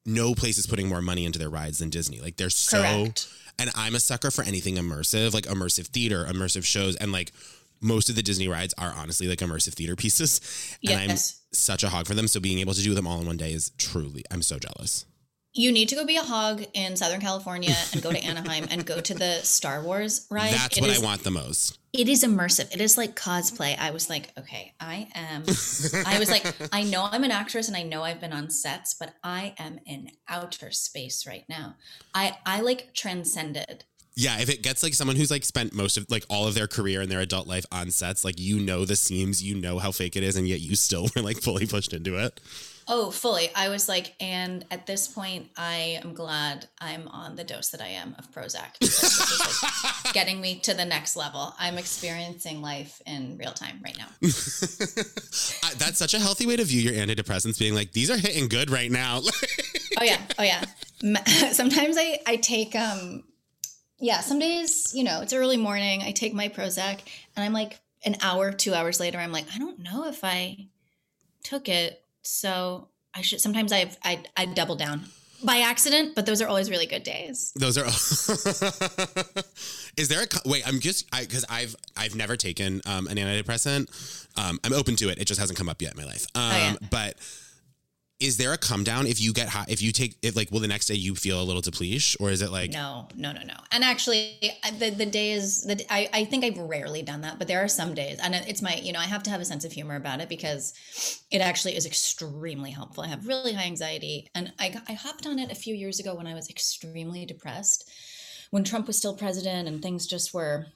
no 0.04 0.34
place 0.34 0.56
is 0.56 0.66
putting 0.66 0.88
more 0.88 1.02
money 1.02 1.24
into 1.24 1.38
their 1.38 1.50
rides 1.50 1.78
than 1.78 1.90
Disney. 1.90 2.20
Like, 2.20 2.36
they're 2.36 2.50
so. 2.50 2.80
Correct. 2.80 3.28
And 3.58 3.70
I'm 3.74 3.94
a 3.94 4.00
sucker 4.00 4.30
for 4.30 4.44
anything 4.44 4.76
immersive, 4.76 5.32
like 5.32 5.44
immersive 5.44 5.86
theater, 5.86 6.26
immersive 6.28 6.64
shows, 6.64 6.94
and 6.96 7.10
like 7.10 7.32
most 7.80 8.08
of 8.10 8.14
the 8.14 8.22
Disney 8.22 8.48
rides 8.48 8.74
are 8.76 8.92
honestly 8.96 9.28
like 9.28 9.38
immersive 9.38 9.74
theater 9.74 9.96
pieces. 9.96 10.76
And 10.86 11.12
I'm 11.12 11.16
such 11.52 11.82
a 11.82 11.88
hog 11.88 12.06
for 12.06 12.14
them. 12.14 12.28
So 12.28 12.38
being 12.38 12.58
able 12.58 12.74
to 12.74 12.82
do 12.82 12.94
them 12.94 13.06
all 13.06 13.20
in 13.20 13.26
one 13.26 13.36
day 13.38 13.52
is 13.52 13.70
truly, 13.78 14.24
I'm 14.30 14.42
so 14.42 14.58
jealous. 14.58 15.06
You 15.56 15.72
need 15.72 15.88
to 15.88 15.94
go 15.94 16.04
be 16.04 16.16
a 16.16 16.22
hog 16.22 16.64
in 16.74 16.96
Southern 16.96 17.20
California 17.20 17.74
and 17.92 18.02
go 18.02 18.12
to 18.12 18.18
Anaheim 18.24 18.66
and 18.70 18.84
go 18.84 19.00
to 19.00 19.14
the 19.14 19.40
Star 19.42 19.80
Wars 19.82 20.26
ride. 20.30 20.52
That's 20.52 20.76
It 20.76 20.82
what 20.82 20.90
is- 20.90 21.02
I 21.02 21.04
want 21.04 21.24
the 21.24 21.30
most. 21.30 21.78
It 21.94 22.10
is 22.10 22.22
immersive. 22.24 22.74
It 22.74 22.82
is 22.82 22.98
like 22.98 23.16
cosplay. 23.16 23.74
I 23.78 23.90
was 23.90 24.10
like, 24.10 24.28
okay, 24.38 24.74
I 24.78 25.08
am. 25.14 25.44
I 26.06 26.18
was 26.18 26.30
like, 26.30 26.44
I 26.70 26.82
know 26.82 27.08
I'm 27.10 27.24
an 27.24 27.30
actress 27.30 27.68
and 27.68 27.76
I 27.76 27.84
know 27.84 28.02
I've 28.02 28.20
been 28.20 28.34
on 28.34 28.50
sets, 28.50 28.92
but 28.92 29.14
I 29.24 29.54
am 29.58 29.80
in 29.86 30.10
outer 30.28 30.70
space 30.72 31.26
right 31.26 31.44
now. 31.48 31.76
I 32.14 32.36
I 32.44 32.60
like 32.60 32.92
transcended. 32.92 33.84
Yeah, 34.14 34.38
if 34.40 34.50
it 34.50 34.62
gets 34.62 34.82
like 34.82 34.92
someone 34.92 35.16
who's 35.16 35.30
like 35.30 35.44
spent 35.46 35.72
most 35.72 35.96
of 35.96 36.04
like 36.10 36.24
all 36.28 36.46
of 36.46 36.54
their 36.54 36.66
career 36.66 37.00
and 37.00 37.10
their 37.10 37.20
adult 37.20 37.46
life 37.46 37.64
on 37.72 37.90
sets, 37.90 38.26
like 38.26 38.38
you 38.38 38.60
know 38.60 38.84
the 38.84 38.96
seams, 38.96 39.42
you 39.42 39.54
know 39.54 39.78
how 39.78 39.90
fake 39.90 40.16
it 40.16 40.22
is, 40.22 40.36
and 40.36 40.46
yet 40.46 40.60
you 40.60 40.76
still 40.76 41.08
were 41.16 41.22
like 41.22 41.40
fully 41.40 41.66
pushed 41.66 41.94
into 41.94 42.18
it. 42.18 42.40
Oh, 42.88 43.10
fully. 43.10 43.50
I 43.54 43.68
was 43.68 43.88
like, 43.88 44.14
and 44.20 44.64
at 44.70 44.86
this 44.86 45.08
point, 45.08 45.48
I 45.56 46.00
am 46.04 46.14
glad 46.14 46.66
I'm 46.80 47.08
on 47.08 47.34
the 47.34 47.42
dose 47.42 47.70
that 47.70 47.80
I 47.80 47.88
am 47.88 48.14
of 48.18 48.30
Prozac. 48.30 48.76
Like 50.04 50.14
getting 50.14 50.40
me 50.40 50.60
to 50.60 50.72
the 50.72 50.84
next 50.84 51.16
level. 51.16 51.52
I'm 51.58 51.78
experiencing 51.78 52.62
life 52.62 53.02
in 53.06 53.36
real 53.38 53.50
time 53.52 53.80
right 53.84 53.96
now. 53.98 54.06
I- 54.22 55.74
That's 55.74 55.98
such 55.98 56.14
a 56.14 56.18
healthy 56.20 56.46
way 56.46 56.56
to 56.56 56.64
view 56.64 56.80
your 56.80 56.92
antidepressants, 56.94 57.58
being 57.58 57.74
like 57.74 57.92
these 57.92 58.08
are 58.10 58.16
hitting 58.16 58.48
good 58.48 58.70
right 58.70 58.90
now. 58.90 59.20
Oh 59.98 60.04
yeah, 60.04 60.18
oh 60.38 60.42
yeah. 60.42 60.62
Sometimes 61.52 61.96
I 61.98 62.18
I 62.26 62.36
take 62.36 62.76
um, 62.76 63.24
yeah. 63.98 64.20
Some 64.20 64.38
days 64.38 64.92
you 64.94 65.04
know 65.04 65.22
it's 65.22 65.32
early 65.32 65.56
morning. 65.56 66.02
I 66.02 66.10
take 66.12 66.34
my 66.34 66.50
Prozac, 66.50 67.00
and 67.34 67.42
I'm 67.42 67.54
like 67.54 67.80
an 68.04 68.16
hour, 68.20 68.52
two 68.52 68.74
hours 68.74 69.00
later, 69.00 69.16
I'm 69.18 69.32
like, 69.32 69.46
I 69.54 69.58
don't 69.58 69.78
know 69.78 70.06
if 70.06 70.22
I 70.22 70.66
took 71.44 71.70
it, 71.70 72.02
so 72.26 72.88
I 73.14 73.22
should. 73.22 73.40
Sometimes 73.40 73.72
I've 73.72 73.96
I 74.02 74.22
I 74.36 74.46
double 74.46 74.76
down 74.76 75.06
by 75.44 75.58
accident, 75.58 76.14
but 76.14 76.26
those 76.26 76.40
are 76.40 76.48
always 76.48 76.70
really 76.70 76.86
good 76.86 77.02
days. 77.02 77.52
Those 77.56 77.78
are. 77.78 77.86
Is 79.96 80.08
there 80.08 80.22
a 80.22 80.26
wait? 80.44 80.66
I'm 80.66 80.80
just 80.80 81.06
I 81.12 81.22
because 81.22 81.44
I've 81.48 81.76
I've 81.96 82.14
never 82.14 82.36
taken 82.36 82.80
um, 82.86 83.06
an 83.06 83.16
antidepressant. 83.16 83.88
Um, 84.36 84.58
I'm 84.64 84.72
open 84.72 84.96
to 84.96 85.08
it. 85.08 85.18
It 85.18 85.26
just 85.26 85.40
hasn't 85.40 85.58
come 85.58 85.68
up 85.68 85.80
yet 85.80 85.92
in 85.92 85.98
my 85.98 86.04
life. 86.04 86.26
Um, 86.34 86.52
yeah. 86.52 86.76
But 86.90 87.16
is 88.18 88.38
there 88.38 88.52
a 88.52 88.58
come 88.58 88.82
down 88.82 89.06
if 89.06 89.20
you 89.20 89.32
get 89.32 89.48
high? 89.48 89.66
If 89.68 89.82
you 89.82 89.92
take 89.92 90.16
it, 90.22 90.34
like, 90.34 90.50
will 90.50 90.60
the 90.60 90.68
next 90.68 90.86
day 90.86 90.94
you 90.94 91.14
feel 91.14 91.40
a 91.40 91.44
little 91.44 91.60
depleted 91.60 92.02
or 92.18 92.30
is 92.30 92.40
it 92.40 92.50
like 92.50 92.72
No, 92.72 93.08
no, 93.14 93.32
no, 93.32 93.42
no. 93.42 93.54
And 93.70 93.84
actually, 93.84 94.38
the 94.78 94.90
the 94.90 95.06
days 95.06 95.62
that 95.64 95.82
I 95.90 96.08
I 96.12 96.24
think 96.24 96.44
I've 96.44 96.58
rarely 96.58 97.02
done 97.02 97.20
that, 97.22 97.38
but 97.38 97.46
there 97.46 97.62
are 97.62 97.68
some 97.68 97.94
days, 97.94 98.18
and 98.22 98.34
it's 98.34 98.62
my 98.62 98.76
you 98.76 98.92
know 98.92 99.00
I 99.00 99.04
have 99.04 99.22
to 99.24 99.30
have 99.30 99.40
a 99.40 99.44
sense 99.44 99.64
of 99.64 99.72
humor 99.72 99.96
about 99.96 100.20
it 100.20 100.28
because 100.28 100.72
it 101.30 101.40
actually 101.40 101.76
is 101.76 101.84
extremely 101.84 102.70
helpful. 102.70 103.04
I 103.04 103.08
have 103.08 103.26
really 103.26 103.52
high 103.52 103.64
anxiety, 103.64 104.28
and 104.34 104.52
I 104.58 104.80
I 104.88 104.94
hopped 104.94 105.26
on 105.26 105.38
it 105.38 105.52
a 105.52 105.56
few 105.56 105.74
years 105.74 106.00
ago 106.00 106.14
when 106.14 106.26
I 106.26 106.34
was 106.34 106.48
extremely 106.48 107.26
depressed, 107.26 107.90
when 108.50 108.64
Trump 108.64 108.86
was 108.86 108.96
still 108.96 109.14
president, 109.14 109.68
and 109.68 109.82
things 109.82 110.06
just 110.06 110.32
were. 110.32 110.66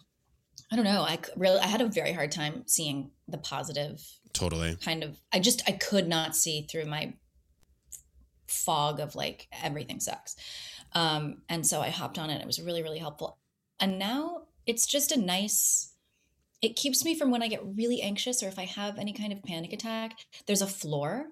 I 0.73 0.77
don't 0.77 0.85
know. 0.85 1.03
i 1.03 1.19
really 1.37 1.59
I 1.59 1.67
had 1.67 1.81
a 1.81 1.87
very 1.87 2.13
hard 2.13 2.31
time 2.31 2.63
seeing 2.67 3.11
the 3.27 3.39
positive 3.39 4.01
totally? 4.33 4.77
kind 4.77 5.03
of 5.03 5.21
I 5.33 5.41
just 5.41 5.63
I 5.67 5.73
could 5.73 6.07
not 6.07 6.37
see 6.37 6.63
through 6.71 6.85
my 6.85 7.15
fog 8.51 9.01
of 9.01 9.15
like 9.15 9.49
everything 9.63 10.01
sucks. 10.01 10.37
Um 10.93 11.43
and 11.49 11.67
so 11.67 11.81
I 11.81 11.91
hopped 11.91 12.19
on 12.19 12.31
it. 12.31 12.41
It 12.41 12.47
was 12.47 12.61
really 12.61 12.83
really 12.83 12.99
helpful. 12.99 13.39
And 13.79 13.99
now 13.99 14.43
it's 14.67 14.87
just 14.87 15.13
a 15.13 15.19
nice 15.21 15.93
it 16.63 16.77
keeps 16.77 17.05
me 17.05 17.15
from 17.15 17.31
when 17.31 17.43
I 17.43 17.49
get 17.49 17.63
really 17.65 18.03
anxious 18.03 18.43
or 18.43 18.49
if 18.49 18.59
I 18.59 18.65
have 18.67 18.99
any 18.99 19.15
kind 19.15 19.33
of 19.33 19.43
panic 19.43 19.73
attack, 19.73 20.13
there's 20.47 20.61
a 20.61 20.67
floor. 20.67 21.27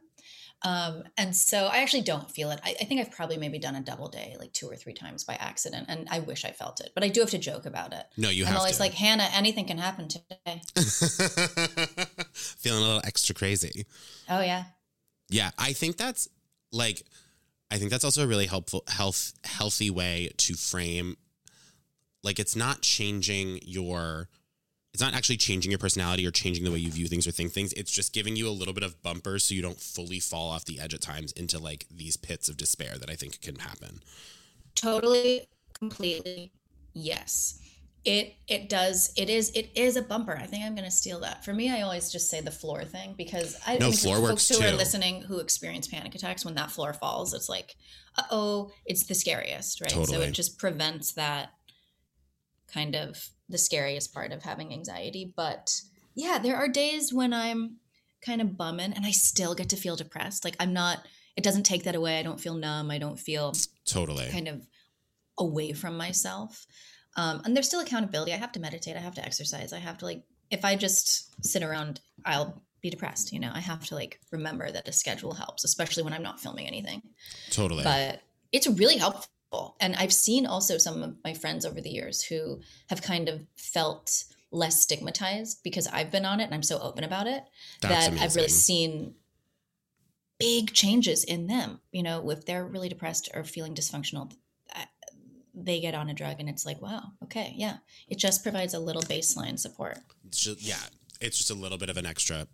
Um, 0.63 1.05
and 1.17 1.37
so 1.37 1.67
I 1.67 1.79
actually 1.83 2.03
don't 2.03 2.29
feel 2.31 2.51
it. 2.51 2.59
I, 2.65 2.71
I 2.81 2.85
think 2.85 3.01
I've 3.01 3.13
probably 3.13 3.37
maybe 3.37 3.59
done 3.61 3.77
a 3.77 3.81
double 3.81 4.09
day 4.09 4.35
like 4.41 4.53
two 4.53 4.67
or 4.67 4.75
three 4.75 4.95
times 4.95 5.23
by 5.23 5.35
accident, 5.35 5.87
and 5.89 6.09
I 6.11 6.19
wish 6.19 6.45
I 6.45 6.51
felt 6.51 6.81
it, 6.81 6.91
but 6.97 7.05
I 7.05 7.09
do 7.09 7.21
have 7.21 7.31
to 7.31 7.39
joke 7.39 7.65
about 7.65 7.93
it. 7.93 8.05
No, 8.17 8.29
you 8.29 8.43
I'm 8.45 8.49
have 8.49 8.59
always 8.59 8.79
to. 8.79 8.83
like, 8.83 8.93
Hannah, 8.95 9.29
anything 9.35 9.67
can 9.67 9.79
happen 9.79 10.09
today. 10.09 10.63
Feeling 12.33 12.83
a 12.83 12.87
little 12.87 13.01
extra 13.05 13.35
crazy. 13.35 13.87
Oh 14.29 14.41
yeah, 14.41 14.65
Yeah, 15.29 15.51
I 15.59 15.73
think 15.75 15.97
that's 15.97 16.29
like 16.73 17.03
I 17.71 17.77
think 17.77 17.91
that's 17.91 18.05
also 18.05 18.25
a 18.25 18.27
really 18.27 18.47
helpful 18.47 18.85
health 18.89 19.33
healthy 19.45 19.91
way 19.91 20.31
to 20.37 20.55
frame 20.55 21.17
like 22.23 22.39
it's 22.39 22.57
not 22.57 22.83
changing 22.83 23.61
your 23.63 24.29
it's 24.95 25.03
not 25.03 25.15
actually 25.15 25.37
changing 25.37 25.71
your 25.71 25.79
personality 25.79 26.27
or 26.27 26.31
changing 26.31 26.65
the 26.65 26.71
way 26.71 26.79
you 26.79 26.91
view 26.91 27.07
things 27.07 27.27
or 27.27 27.31
think 27.31 27.53
things. 27.53 27.73
It's 27.75 27.93
just 27.93 28.13
giving 28.13 28.37
you 28.37 28.49
a 28.49 28.51
little 28.51 28.75
bit 28.75 28.83
of 28.83 29.01
bumpers 29.03 29.45
so 29.45 29.55
you 29.55 29.63
don't 29.63 29.81
fully 29.81 30.19
fall 30.19 30.51
off 30.51 30.65
the 30.65 30.81
edge 30.81 30.95
at 30.95 31.01
times 31.01 31.31
into 31.33 31.59
like 31.59 31.87
these 31.91 32.17
pits 32.17 32.49
of 32.49 32.57
despair 32.57 32.97
that 32.99 33.11
I 33.11 33.15
think 33.15 33.41
can 33.41 33.57
happen. 33.57 34.01
Totally, 34.75 35.47
completely, 35.75 36.53
yes. 36.95 37.61
It 38.09 38.37
it 38.47 38.69
does. 38.71 39.12
It 39.19 39.29
is 39.29 39.50
it 39.50 39.71
is 39.75 39.97
a 39.97 40.03
bumper. 40.03 40.35
I 40.35 40.47
think 40.47 40.65
I'm 40.65 40.75
gonna 40.75 40.91
steal 40.91 41.21
that. 41.21 41.45
For 41.45 41.53
me, 41.53 41.71
I 41.71 41.83
always 41.83 42.11
just 42.11 42.31
say 42.31 42.41
the 42.41 42.50
floor 42.50 42.83
thing 42.85 43.15
because 43.19 43.55
I 43.67 43.77
No, 43.77 43.88
mean, 43.88 43.97
floor 43.97 44.17
folks 44.17 44.49
who 44.49 44.55
too. 44.57 44.65
are 44.65 44.73
listening 44.73 45.21
who 45.23 45.41
experience 45.41 45.87
panic 45.88 46.15
attacks 46.15 46.43
when 46.43 46.55
that 46.55 46.71
floor 46.71 46.95
falls, 46.95 47.35
it's 47.35 47.50
like, 47.50 47.77
uh 48.17 48.23
oh, 48.31 48.71
it's 48.87 49.05
the 49.05 49.15
scariest, 49.15 49.83
right? 49.83 49.91
So 49.91 50.21
it 50.23 50.33
just 50.33 50.59
prevents 50.59 51.12
that 51.12 51.50
kind 52.73 52.97
of 52.97 53.29
the 53.50 53.59
scariest 53.59 54.15
part 54.15 54.33
of 54.33 54.43
having 54.43 54.73
anxiety. 54.73 55.31
But 55.37 55.79
yeah, 56.15 56.38
there 56.38 56.57
are 56.57 56.69
days 56.69 57.12
when 57.12 57.35
I'm 57.35 57.77
kind 58.25 58.41
of 58.41 58.57
bumming 58.57 58.95
and 58.95 59.05
I 59.05 59.11
still 59.11 59.55
get 59.55 59.69
to 59.69 59.77
feel 59.77 59.97
depressed. 59.97 60.45
Like 60.47 60.57
I'm 60.59 60.73
not. 60.73 61.07
It 61.37 61.45
doesn't 61.45 61.65
take 61.65 61.85
that 61.85 61.95
away. 61.95 62.19
I 62.19 62.23
don't 62.23 62.41
feel 62.41 62.55
numb. 62.55 62.91
I 62.91 62.97
don't 62.99 63.21
feel 63.21 63.53
Totally. 63.85 64.29
kind 64.31 64.49
of 64.49 64.67
away 65.38 65.73
from 65.75 65.97
myself. 65.97 66.67
Um, 67.19 67.43
and 67.45 67.55
there's 67.55 67.67
still 67.67 67.81
accountability. 67.81 68.33
I 68.33 68.37
have 68.37 68.53
to 68.53 68.61
meditate. 68.61 68.97
I 68.97 69.01
have 69.01 69.17
to 69.17 69.25
exercise. 69.25 69.73
I 69.73 69.81
have 69.81 69.99
to 69.99 70.05
like, 70.05 70.23
if 70.51 70.65
I 70.65 70.77
just 70.77 71.45
sit 71.45 71.65
around, 71.65 72.01
I'll 72.25 72.63
be 72.81 72.91
depressed. 72.91 73.33
You 73.33 73.41
know, 73.41 73.51
I 73.53 73.59
have 73.59 73.85
to 73.87 73.97
like 73.97 74.21
remember 74.31 74.71
that 74.71 74.87
a 74.87 74.93
schedule 74.93 75.35
helps, 75.35 75.65
especially 75.65 76.05
when 76.05 76.13
I'm 76.13 76.23
not 76.23 76.39
filming 76.39 76.69
anything. 76.69 77.03
Totally. 77.51 77.83
But 77.83 78.23
it's 78.53 78.69
really 78.69 78.99
helpful. 78.99 79.75
And 79.81 79.97
I've 79.97 80.13
seen 80.13 80.47
also 80.47 80.79
some 80.79 81.03
of 81.03 81.17
my 81.25 81.35
friends 81.35 81.67
over 81.67 81.81
the 81.81 81.91
years 81.91 82.23
who 82.23 82.61
have 82.89 83.03
kind 83.03 83.29
of 83.29 83.45
felt 83.57 84.25
less 84.53 84.81
stigmatized 84.81 85.65
because 85.65 85.89
I've 85.89 86.13
been 86.13 86.25
on 86.25 86.39
it 86.39 86.45
and 86.45 86.55
I'm 86.55 86.63
so 86.63 86.79
open 86.79 87.03
about 87.03 87.27
it 87.27 87.43
That's 87.81 88.09
that 88.09 88.21
I've 88.21 88.37
really 88.37 88.49
seen 88.49 89.15
big 90.39 90.73
changes 90.73 91.25
in 91.25 91.49
them. 91.49 91.81
You 91.91 92.05
know, 92.05 92.31
if 92.31 92.47
they're 92.47 92.65
really 92.65 92.89
depressed 92.89 93.29
or 93.35 93.43
feeling 93.43 93.75
dysfunctional, 93.75 94.33
they 95.65 95.81
get 95.81 95.95
on 95.95 96.09
a 96.09 96.15
drug 96.15 96.37
and 96.38 96.49
it's 96.49 96.65
like, 96.65 96.81
wow, 96.81 97.03
okay, 97.25 97.53
yeah. 97.57 97.79
It 98.09 98.19
just 98.19 98.43
provides 98.43 98.75
a 98.75 98.79
little 98.79 99.03
baseline 99.03 99.59
support. 99.59 99.99
It's 100.27 100.41
just 100.41 100.62
yeah, 100.62 100.77
it's 101.21 101.37
just 101.37 101.50
a 101.50 101.55
little 101.55 101.79
bit 101.79 101.91
of 101.91 101.97
an 101.97 102.07
extra 102.07 102.47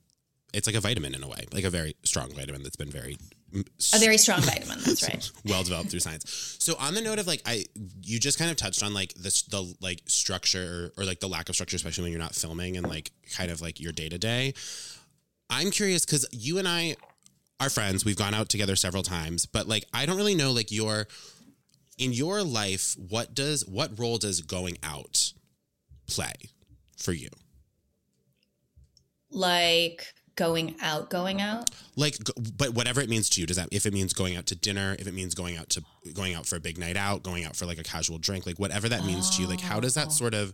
it's 0.55 0.69
like 0.69 0.77
a 0.77 0.81
vitamin 0.81 1.15
in 1.15 1.23
a 1.23 1.29
way, 1.29 1.45
like 1.53 1.65
a 1.65 1.71
very 1.71 1.97
strong 2.05 2.31
vitamin 2.33 2.63
that's 2.63 2.77
been 2.77 2.91
very 2.91 3.17
A 3.93 3.99
very 3.99 4.17
strong 4.17 4.41
vitamin. 4.41 4.79
That's 4.85 5.03
right. 5.03 5.31
well 5.45 5.63
developed 5.65 5.91
through 5.91 6.01
science. 6.01 6.57
So 6.61 6.77
on 6.79 6.95
the 6.95 7.01
note 7.01 7.19
of 7.19 7.27
like 7.27 7.43
I 7.45 7.65
you 8.03 8.19
just 8.19 8.39
kind 8.39 8.51
of 8.51 8.57
touched 8.57 8.83
on 8.83 8.95
like 8.95 9.15
this 9.15 9.43
the 9.43 9.75
like 9.81 10.03
structure 10.07 10.93
or, 10.97 11.05
like 11.05 11.21
the 11.21 11.29
lack 11.29 11.49
of 11.49 11.57
structure 11.57 11.77
especially 11.77 12.05
when 12.05 12.13
you're 12.13 12.21
not 12.21 12.35
filming 12.35 12.77
and 12.77 12.89
like 12.89 13.11
kind 13.37 13.51
of 13.51 13.61
like 13.61 13.81
your 13.81 13.93
day 13.93 14.09
to 14.09 14.19
day. 14.19 14.55
I'm 15.51 15.71
curious 15.71 16.05
cuz 16.07 16.25
you 16.31 16.59
and 16.59 16.69
I 16.69 16.97
are 17.61 17.71
friends. 17.71 18.05
We've 18.05 18.17
gone 18.17 18.35
out 18.35 18.49
together 18.49 18.77
several 18.77 19.03
times, 19.03 19.47
but 19.47 19.67
like 19.67 19.85
I 19.93 20.07
don't 20.07 20.17
really 20.17 20.35
know 20.37 20.53
like 20.53 20.71
your 20.71 21.09
in 21.99 22.13
your 22.13 22.43
life 22.43 22.97
what 22.99 23.35
does 23.35 23.65
what 23.67 23.99
role 23.99 24.19
does 24.19 24.41
going 24.41 24.77
out 24.83 25.33
play 26.07 26.33
for 26.97 27.13
you? 27.13 27.29
Like 29.31 30.15
going 30.37 30.75
out, 30.81 31.11
going 31.11 31.41
out. 31.41 31.71
like 31.97 32.17
but 32.59 32.71
whatever 32.75 33.01
it 33.01 33.09
means 33.09 33.29
to 33.31 33.41
you 33.41 33.47
does 33.47 33.57
that 33.57 33.69
if 33.71 33.87
it 33.87 33.93
means 33.95 34.13
going 34.13 34.35
out 34.37 34.47
to 34.47 34.57
dinner 34.57 34.97
if 34.99 35.07
it 35.07 35.15
means 35.15 35.33
going 35.35 35.57
out 35.57 35.69
to 35.69 35.83
going 36.13 36.35
out 36.35 36.45
for 36.45 36.57
a 36.57 36.61
big 36.61 36.77
night 36.77 36.97
out 36.97 37.23
going 37.23 37.45
out 37.45 37.55
for 37.55 37.67
like 37.67 37.79
a 37.79 37.85
casual 37.85 38.19
drink 38.19 38.45
like 38.45 38.59
whatever 38.59 38.89
that 38.89 39.05
means 39.05 39.31
to 39.37 39.43
you 39.43 39.49
like 39.49 39.61
how 39.61 39.79
does 39.79 39.95
that 39.95 40.09
Oh. 40.09 40.11
sort 40.11 40.35
of 40.35 40.53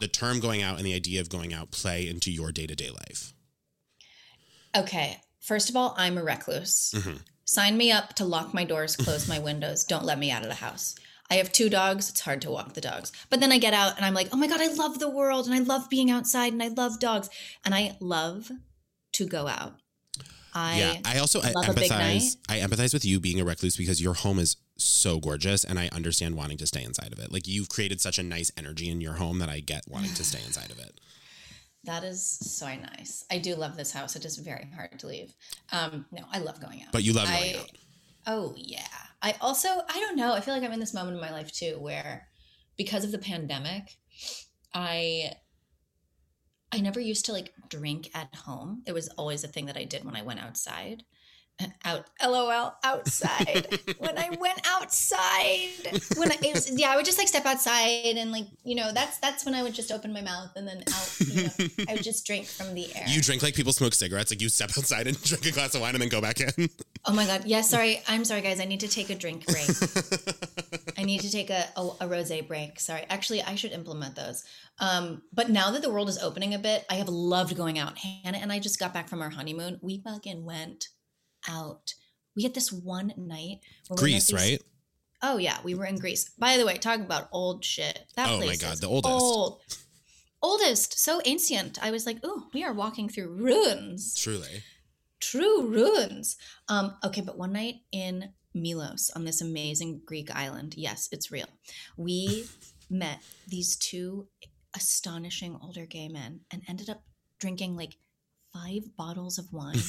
the 0.00 0.08
term 0.08 0.40
going 0.40 0.62
out 0.62 0.78
and 0.78 0.86
the 0.86 0.94
idea 0.94 1.20
of 1.20 1.28
going 1.28 1.52
out 1.52 1.70
play 1.70 2.08
into 2.08 2.30
your 2.30 2.50
day-to-day 2.52 2.88
life 2.90 3.34
Okay. 4.76 5.18
First 5.40 5.70
of 5.70 5.76
all, 5.76 5.94
I'm 5.96 6.18
a 6.18 6.22
recluse. 6.22 6.92
Mhm. 6.94 7.20
Sign 7.48 7.78
me 7.78 7.90
up 7.90 8.12
to 8.16 8.26
lock 8.26 8.52
my 8.52 8.62
doors, 8.62 8.94
close 8.94 9.26
my 9.26 9.38
windows. 9.38 9.82
Don't 9.82 10.04
let 10.04 10.18
me 10.18 10.30
out 10.30 10.42
of 10.42 10.50
the 10.50 10.56
house. 10.56 10.94
I 11.30 11.36
have 11.36 11.50
two 11.50 11.70
dogs. 11.70 12.10
It's 12.10 12.20
hard 12.20 12.42
to 12.42 12.50
walk 12.50 12.74
the 12.74 12.82
dogs. 12.82 13.10
But 13.30 13.40
then 13.40 13.52
I 13.52 13.56
get 13.56 13.72
out 13.72 13.96
and 13.96 14.04
I'm 14.04 14.12
like, 14.12 14.28
oh 14.34 14.36
my 14.36 14.46
God, 14.46 14.60
I 14.60 14.70
love 14.74 14.98
the 14.98 15.08
world 15.08 15.46
and 15.46 15.54
I 15.54 15.60
love 15.60 15.88
being 15.88 16.10
outside 16.10 16.52
and 16.52 16.62
I 16.62 16.68
love 16.68 17.00
dogs. 17.00 17.30
And 17.64 17.74
I 17.74 17.96
love 18.00 18.50
to 19.12 19.26
go 19.26 19.48
out. 19.48 19.76
I 20.52 20.78
yeah 20.78 20.94
i 21.04 21.18
also 21.18 21.40
I 21.42 21.52
love 21.52 21.68
a 21.68 21.74
big 21.74 21.90
empathize 21.90 22.36
i 22.48 22.58
empathize 22.58 22.94
with 22.94 23.04
you 23.04 23.20
being 23.20 23.38
a 23.38 23.44
recluse 23.44 23.76
because 23.76 24.00
your 24.00 24.14
home 24.14 24.38
is 24.38 24.56
so 24.78 25.20
gorgeous 25.20 25.62
and 25.62 25.78
i 25.78 25.88
understand 25.92 26.36
wanting 26.36 26.56
to 26.56 26.66
stay 26.66 26.82
inside 26.82 27.12
of 27.12 27.18
it 27.18 27.30
like 27.30 27.46
you've 27.46 27.68
created 27.68 28.00
such 28.00 28.18
a 28.18 28.22
nice 28.22 28.50
energy 28.56 28.88
in 28.88 29.02
your 29.02 29.14
home 29.14 29.40
that 29.40 29.50
i 29.50 29.60
get 29.60 29.84
wanting 29.88 30.14
to 30.14 30.24
stay 30.24 30.40
inside 30.46 30.70
of 30.70 30.78
it 30.78 30.98
that 31.84 32.04
is 32.04 32.22
so 32.26 32.66
nice. 32.66 33.24
I 33.30 33.38
do 33.38 33.54
love 33.54 33.76
this 33.76 33.92
house. 33.92 34.16
It 34.16 34.24
is 34.24 34.36
very 34.36 34.70
hard 34.74 34.98
to 34.98 35.06
leave. 35.06 35.34
Um, 35.72 36.06
no, 36.10 36.24
I 36.32 36.38
love 36.38 36.60
going 36.60 36.82
out. 36.82 36.92
but 36.92 37.04
you 37.04 37.12
love 37.12 37.28
going 37.28 37.56
I, 37.56 37.58
out 37.58 37.70
Oh 38.28 38.52
yeah. 38.56 38.86
I 39.22 39.34
also 39.40 39.68
I 39.68 40.00
don't 40.00 40.16
know. 40.16 40.34
I 40.34 40.40
feel 40.40 40.54
like 40.54 40.62
I'm 40.62 40.72
in 40.72 40.80
this 40.80 40.94
moment 40.94 41.16
in 41.16 41.20
my 41.20 41.32
life 41.32 41.50
too 41.50 41.78
where 41.80 42.28
because 42.76 43.02
of 43.02 43.10
the 43.10 43.18
pandemic, 43.18 43.96
I 44.74 45.32
I 46.70 46.80
never 46.80 47.00
used 47.00 47.24
to 47.24 47.32
like 47.32 47.54
drink 47.70 48.10
at 48.14 48.34
home. 48.34 48.82
It 48.86 48.92
was 48.92 49.08
always 49.16 49.44
a 49.44 49.48
thing 49.48 49.64
that 49.66 49.78
I 49.78 49.84
did 49.84 50.04
when 50.04 50.14
I 50.14 50.22
went 50.22 50.40
outside. 50.40 51.04
Out 51.84 52.06
LOL 52.24 52.74
outside. 52.84 53.80
when 53.98 54.16
I 54.16 54.30
went 54.40 54.60
outside. 54.66 56.00
When 56.16 56.30
I 56.30 56.36
it 56.42 56.54
was, 56.54 56.70
yeah, 56.78 56.90
I 56.90 56.96
would 56.96 57.04
just 57.04 57.18
like 57.18 57.28
step 57.28 57.46
outside 57.46 58.16
and 58.16 58.30
like, 58.30 58.46
you 58.62 58.76
know, 58.76 58.92
that's 58.92 59.18
that's 59.18 59.44
when 59.44 59.54
I 59.54 59.62
would 59.62 59.74
just 59.74 59.90
open 59.90 60.12
my 60.12 60.20
mouth 60.20 60.50
and 60.54 60.68
then 60.68 60.78
out, 60.78 61.20
you 61.20 61.42
know, 61.44 61.50
I 61.88 61.94
would 61.94 62.02
just 62.02 62.24
drink 62.26 62.46
from 62.46 62.74
the 62.74 62.94
air. 62.94 63.04
you 63.08 63.20
drink 63.20 63.42
like 63.42 63.54
people 63.54 63.72
smoke 63.72 63.94
cigarettes 63.94 64.30
like 64.30 64.40
you 64.40 64.48
step 64.48 64.70
outside 64.78 65.06
and 65.06 65.20
drink 65.22 65.46
a 65.46 65.50
glass 65.50 65.74
of 65.74 65.80
wine 65.80 65.94
and 65.94 66.02
then 66.02 66.08
go 66.08 66.20
back 66.20 66.40
in 66.40 66.68
Oh 67.06 67.12
my 67.12 67.26
god. 67.26 67.44
Yeah, 67.44 67.62
sorry. 67.62 68.02
I'm 68.06 68.24
sorry 68.24 68.40
guys. 68.40 68.60
I 68.60 68.64
need 68.64 68.80
to 68.80 68.88
take 68.88 69.10
a 69.10 69.14
drink 69.14 69.46
break. 69.46 69.68
I 70.98 71.04
need 71.04 71.20
to 71.20 71.30
take 71.30 71.50
a, 71.50 71.64
a, 71.76 71.80
a 71.80 72.06
rosé 72.08 72.46
break. 72.46 72.78
Sorry. 72.80 73.04
Actually, 73.08 73.42
I 73.42 73.54
should 73.54 73.72
implement 73.72 74.14
those. 74.14 74.44
Um, 74.78 75.22
but 75.32 75.48
now 75.48 75.70
that 75.70 75.82
the 75.82 75.90
world 75.90 76.08
is 76.08 76.18
opening 76.18 76.54
a 76.54 76.58
bit, 76.58 76.84
I 76.90 76.94
have 76.94 77.08
loved 77.08 77.56
going 77.56 77.78
out. 77.78 77.98
Hannah 77.98 78.38
and 78.38 78.52
I 78.52 78.58
just 78.58 78.78
got 78.78 78.92
back 78.92 79.08
from 79.08 79.22
our 79.22 79.30
honeymoon. 79.30 79.78
We 79.80 80.02
fucking 80.02 80.44
went 80.44 80.88
out. 81.48 81.94
We 82.34 82.42
had 82.44 82.54
this 82.54 82.72
one 82.72 83.12
night. 83.16 83.60
where 83.88 83.96
we 83.96 83.96
went 83.96 84.00
greece 84.00 84.26
these- 84.28 84.34
right 84.34 84.62
Oh 85.20 85.36
yeah, 85.36 85.58
we 85.64 85.74
were 85.74 85.84
in 85.84 85.98
Greece. 85.98 86.30
By 86.38 86.56
the 86.58 86.64
way, 86.64 86.76
talking 86.76 87.04
about 87.04 87.28
old 87.32 87.64
shit. 87.64 88.04
That 88.14 88.28
Oh 88.30 88.38
my 88.38 88.54
God, 88.54 88.78
the 88.78 88.86
oldest. 88.86 89.12
Old. 89.12 89.60
Oldest, 90.40 90.96
so 91.00 91.20
ancient. 91.24 91.82
I 91.82 91.90
was 91.90 92.06
like, 92.06 92.18
oh, 92.22 92.44
we 92.54 92.62
are 92.62 92.72
walking 92.72 93.08
through 93.08 93.34
ruins 93.34 94.14
truly 94.14 94.62
true 95.20 95.66
ruins. 95.66 96.36
Um, 96.68 96.96
okay, 97.04 97.20
but 97.20 97.38
one 97.38 97.52
night 97.52 97.76
in 97.92 98.30
Milos 98.54 99.10
on 99.14 99.24
this 99.24 99.40
amazing 99.40 100.02
Greek 100.04 100.34
island, 100.34 100.74
yes, 100.76 101.08
it's 101.12 101.30
real. 101.30 101.48
We 101.96 102.46
met 102.90 103.20
these 103.46 103.76
two 103.76 104.28
astonishing 104.74 105.58
older 105.62 105.86
gay 105.86 106.08
men 106.08 106.40
and 106.52 106.62
ended 106.68 106.88
up 106.88 107.02
drinking 107.40 107.76
like 107.76 107.96
five 108.58 108.96
bottles 108.96 109.38
of 109.38 109.52
wine. 109.52 109.76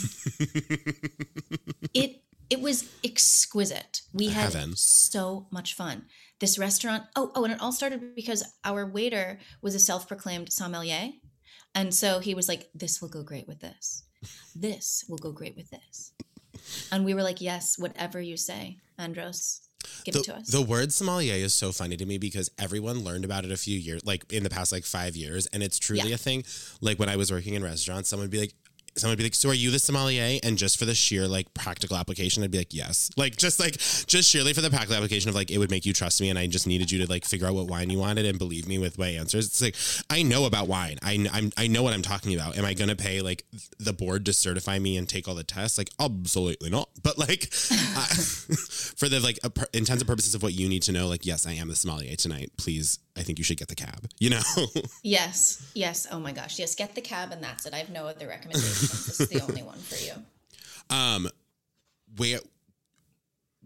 it 1.93 2.23
it 2.49 2.61
was 2.61 2.89
exquisite. 3.03 4.01
We 4.11 4.27
had 4.29 4.53
Heaven. 4.53 4.73
so 4.75 5.47
much 5.51 5.75
fun. 5.75 6.05
This 6.39 6.57
restaurant, 6.57 7.03
oh, 7.15 7.31
oh, 7.35 7.43
and 7.43 7.53
it 7.53 7.61
all 7.61 7.71
started 7.71 8.15
because 8.15 8.43
our 8.65 8.87
waiter 8.87 9.39
was 9.61 9.75
a 9.75 9.79
self-proclaimed 9.79 10.51
sommelier. 10.51 11.11
And 11.75 11.93
so 11.93 12.19
he 12.19 12.33
was 12.33 12.47
like, 12.47 12.69
This 12.73 13.01
will 13.01 13.09
go 13.09 13.23
great 13.23 13.47
with 13.47 13.59
this. 13.59 14.03
This 14.55 15.05
will 15.07 15.17
go 15.19 15.31
great 15.31 15.55
with 15.55 15.69
this. 15.69 16.13
And 16.91 17.05
we 17.05 17.13
were 17.13 17.23
like, 17.23 17.41
Yes, 17.41 17.77
whatever 17.77 18.19
you 18.19 18.35
say, 18.35 18.77
Andros, 18.97 19.68
give 20.05 20.13
the, 20.13 20.19
it 20.19 20.23
to 20.25 20.35
us. 20.35 20.47
the 20.47 20.61
word 20.61 20.91
sommelier 20.91 21.33
is 21.35 21.53
so 21.53 21.71
funny 21.71 21.97
to 21.97 22.05
me 22.05 22.17
because 22.17 22.49
everyone 22.57 23.03
learned 23.03 23.25
about 23.25 23.45
it 23.45 23.51
a 23.51 23.57
few 23.57 23.77
years 23.77 24.05
like 24.05 24.31
in 24.31 24.43
the 24.43 24.49
past 24.49 24.71
like 24.71 24.83
five 24.85 25.15
years 25.15 25.45
and 25.47 25.61
it's 25.63 25.79
truly 25.79 26.09
Yeah. 26.09 26.15
a 26.15 26.17
thing 26.17 26.43
like 26.81 26.99
when 26.99 27.09
i 27.09 27.15
was 27.15 27.31
working 27.31 27.53
in 27.55 27.63
restaurants 27.63 28.09
someone 28.09 28.23
would 28.25 28.31
be 28.31 28.39
like 28.39 28.53
someone 28.99 29.13
would 29.13 29.17
be 29.19 29.23
like 29.23 29.35
so 29.35 29.49
are 29.49 29.53
you 29.53 29.71
the 29.71 29.79
sommelier? 29.79 30.39
And 30.43 30.57
just 30.57 30.77
for 30.77 30.85
the 30.85 30.95
sheer 30.95 31.27
like 31.27 31.53
practical 31.53 31.97
application 31.97 32.43
i'd 32.43 32.51
be 32.51 32.57
like 32.57 32.73
yes. 32.73 33.09
Like 33.17 33.35
just 33.35 33.59
like 33.59 33.73
just 33.73 34.29
sheerly 34.29 34.53
for 34.53 34.61
the 34.61 34.69
practical 34.69 34.95
application 34.95 35.29
of 35.29 35.35
like 35.35 35.51
it 35.51 35.57
would 35.57 35.71
make 35.71 35.85
you 35.85 35.93
trust 35.93 36.21
me 36.21 36.29
and 36.29 36.37
i 36.37 36.47
just 36.47 36.67
needed 36.67 36.91
you 36.91 36.99
to 36.99 37.09
like 37.09 37.25
figure 37.25 37.47
out 37.47 37.53
what 37.53 37.67
wine 37.67 37.89
you 37.89 37.99
wanted 37.99 38.25
and 38.25 38.37
believe 38.37 38.67
me 38.67 38.77
with 38.77 38.97
my 38.97 39.07
answers. 39.07 39.47
It's 39.47 39.61
like 39.61 39.75
i 40.09 40.21
know 40.23 40.45
about 40.45 40.67
wine. 40.67 40.97
I, 41.03 41.27
I'm, 41.31 41.51
I 41.57 41.67
know 41.67 41.83
what 41.83 41.93
i'm 41.93 42.01
talking 42.01 42.33
about. 42.33 42.57
Am 42.57 42.65
i 42.65 42.73
to 42.73 42.95
pay 42.95 43.21
like 43.21 43.45
the 43.77 43.93
board 43.93 44.25
to 44.25 44.33
certify 44.33 44.79
me 44.79 44.97
and 44.97 45.07
take 45.07 45.27
all 45.27 45.35
the 45.35 45.43
tests? 45.43 45.77
Like 45.77 45.89
absolutely 45.99 46.69
not. 46.69 46.89
But 47.03 47.17
like 47.17 47.43
for 47.53 49.09
the 49.09 49.19
like 49.19 49.37
intents 49.73 50.01
and 50.01 50.07
purposes 50.07 50.33
of 50.33 50.43
what 50.43 50.53
you 50.53 50.69
need 50.69 50.83
to 50.83 50.91
know 50.91 51.07
like 51.07 51.25
yes 51.25 51.45
i 51.45 51.51
am 51.51 51.67
the 51.67 51.75
sommelier 51.75 52.15
tonight. 52.15 52.51
Please 52.57 52.99
i 53.17 53.21
think 53.21 53.37
you 53.37 53.43
should 53.43 53.57
get 53.57 53.67
the 53.67 53.75
cab 53.75 54.07
you 54.19 54.29
know? 54.29 54.41
Yes, 55.03 55.71
yes. 55.73 56.07
Oh 56.11 56.19
my 56.19 56.31
gosh. 56.31 56.59
Yes, 56.59 56.75
get 56.75 56.93
the 56.93 57.01
cab 57.01 57.31
and 57.31 57.43
that's 57.43 57.65
it. 57.65 57.73
I 57.73 57.77
have 57.77 57.89
no 57.89 58.05
other 58.05 58.27
recommendations. 58.27 58.88
This 58.89 59.19
is 59.19 59.29
the 59.29 59.41
only 59.41 59.63
one 59.63 59.79
for 59.79 60.03
you. 60.03 60.13
Um, 60.91 61.29
where 62.17 62.39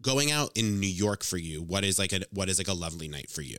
going 0.01 0.29
out 0.29 0.51
in 0.55 0.81
New 0.81 0.87
York 0.87 1.23
for 1.23 1.37
you? 1.37 1.61
What 1.61 1.83
is 1.85 1.97
like 1.97 2.11
a 2.11 2.19
what 2.31 2.49
is 2.49 2.59
like 2.59 2.67
a 2.67 2.73
lovely 2.73 3.07
night 3.07 3.31
for 3.31 3.41
you? 3.41 3.57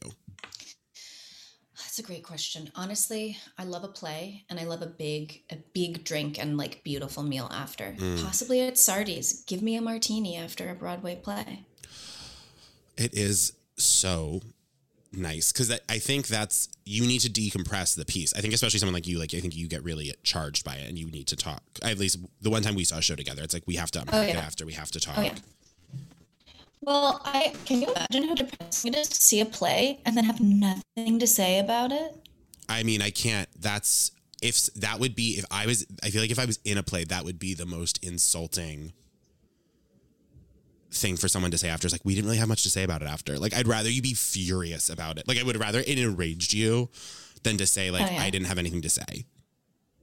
That's 1.94 1.98
a 1.98 2.02
great 2.02 2.22
question. 2.22 2.70
Honestly, 2.74 3.36
I 3.56 3.64
love 3.64 3.84
a 3.84 3.88
play 3.88 4.44
and 4.50 4.60
I 4.60 4.64
love 4.64 4.82
a 4.82 4.86
big 4.86 5.42
a 5.50 5.56
big 5.72 6.04
drink 6.04 6.38
and 6.38 6.56
like 6.56 6.84
beautiful 6.84 7.22
meal 7.22 7.48
after. 7.52 7.94
Mm. 7.98 8.22
Possibly 8.22 8.60
at 8.60 8.78
Sardi's. 8.78 9.44
Give 9.44 9.62
me 9.62 9.76
a 9.76 9.80
martini 9.80 10.36
after 10.36 10.70
a 10.70 10.74
Broadway 10.74 11.16
play. 11.16 11.64
It 12.96 13.14
is 13.14 13.54
so 13.76 14.40
nice 15.16 15.52
because 15.52 15.70
I 15.88 15.98
think 15.98 16.26
that's 16.26 16.68
you 16.84 17.06
need 17.06 17.20
to 17.20 17.30
decompress 17.30 17.96
the 17.96 18.04
piece. 18.04 18.34
I 18.34 18.40
think 18.40 18.54
especially 18.54 18.78
someone 18.78 18.94
like 18.94 19.06
you, 19.06 19.18
like 19.18 19.34
I 19.34 19.40
think 19.40 19.56
you 19.56 19.68
get 19.68 19.82
really 19.82 20.14
charged 20.22 20.64
by 20.64 20.76
it, 20.76 20.88
and 20.88 20.98
you 20.98 21.10
need 21.10 21.26
to 21.28 21.36
talk. 21.36 21.62
At 21.82 21.98
least 21.98 22.18
the 22.40 22.50
one 22.50 22.62
time 22.62 22.74
we 22.74 22.84
saw 22.84 22.98
a 22.98 23.02
show 23.02 23.14
together, 23.14 23.42
it's 23.42 23.54
like 23.54 23.64
we 23.66 23.76
have 23.76 23.90
to 23.92 24.00
unpack 24.00 24.14
oh, 24.14 24.22
it 24.22 24.34
yeah. 24.34 24.40
after. 24.40 24.66
We 24.66 24.72
have 24.74 24.90
to 24.92 25.00
talk. 25.00 25.18
Oh 25.18 25.22
yeah. 25.22 25.34
Well, 26.80 27.20
I 27.24 27.54
can 27.64 27.80
you 27.80 27.88
imagine 27.88 28.28
how 28.28 28.34
depressing 28.34 28.92
it 28.92 28.98
is 28.98 29.08
to 29.08 29.16
see 29.16 29.40
a 29.40 29.46
play 29.46 30.00
and 30.04 30.16
then 30.16 30.24
have 30.24 30.40
nothing 30.40 31.18
to 31.18 31.26
say 31.26 31.58
about 31.58 31.92
it? 31.92 32.14
I 32.68 32.82
mean, 32.82 33.00
I 33.00 33.10
can't. 33.10 33.48
That's 33.58 34.10
if 34.42 34.66
that 34.74 35.00
would 35.00 35.14
be 35.14 35.38
if 35.38 35.44
I 35.50 35.66
was. 35.66 35.86
I 36.02 36.10
feel 36.10 36.20
like 36.20 36.30
if 36.30 36.38
I 36.38 36.44
was 36.44 36.58
in 36.64 36.76
a 36.76 36.82
play, 36.82 37.04
that 37.04 37.24
would 37.24 37.38
be 37.38 37.54
the 37.54 37.66
most 37.66 38.04
insulting 38.04 38.92
thing 40.94 41.16
for 41.16 41.28
someone 41.28 41.50
to 41.50 41.58
say 41.58 41.68
after. 41.68 41.86
is 41.86 41.92
like 41.92 42.04
we 42.04 42.14
didn't 42.14 42.26
really 42.26 42.38
have 42.38 42.48
much 42.48 42.62
to 42.64 42.70
say 42.70 42.82
about 42.84 43.02
it 43.02 43.08
after. 43.08 43.38
Like 43.38 43.54
I'd 43.54 43.66
rather 43.68 43.90
you 43.90 44.02
be 44.02 44.14
furious 44.14 44.88
about 44.88 45.18
it. 45.18 45.26
Like 45.28 45.38
I 45.38 45.42
would 45.42 45.58
rather 45.58 45.80
it 45.80 45.98
enraged 45.98 46.52
you 46.52 46.88
than 47.42 47.56
to 47.58 47.66
say 47.66 47.90
like 47.90 48.02
Oh, 48.10 48.14
yeah. 48.14 48.22
I 48.22 48.30
didn't 48.30 48.46
have 48.46 48.58
anything 48.58 48.82
to 48.82 48.88
say. 48.90 49.26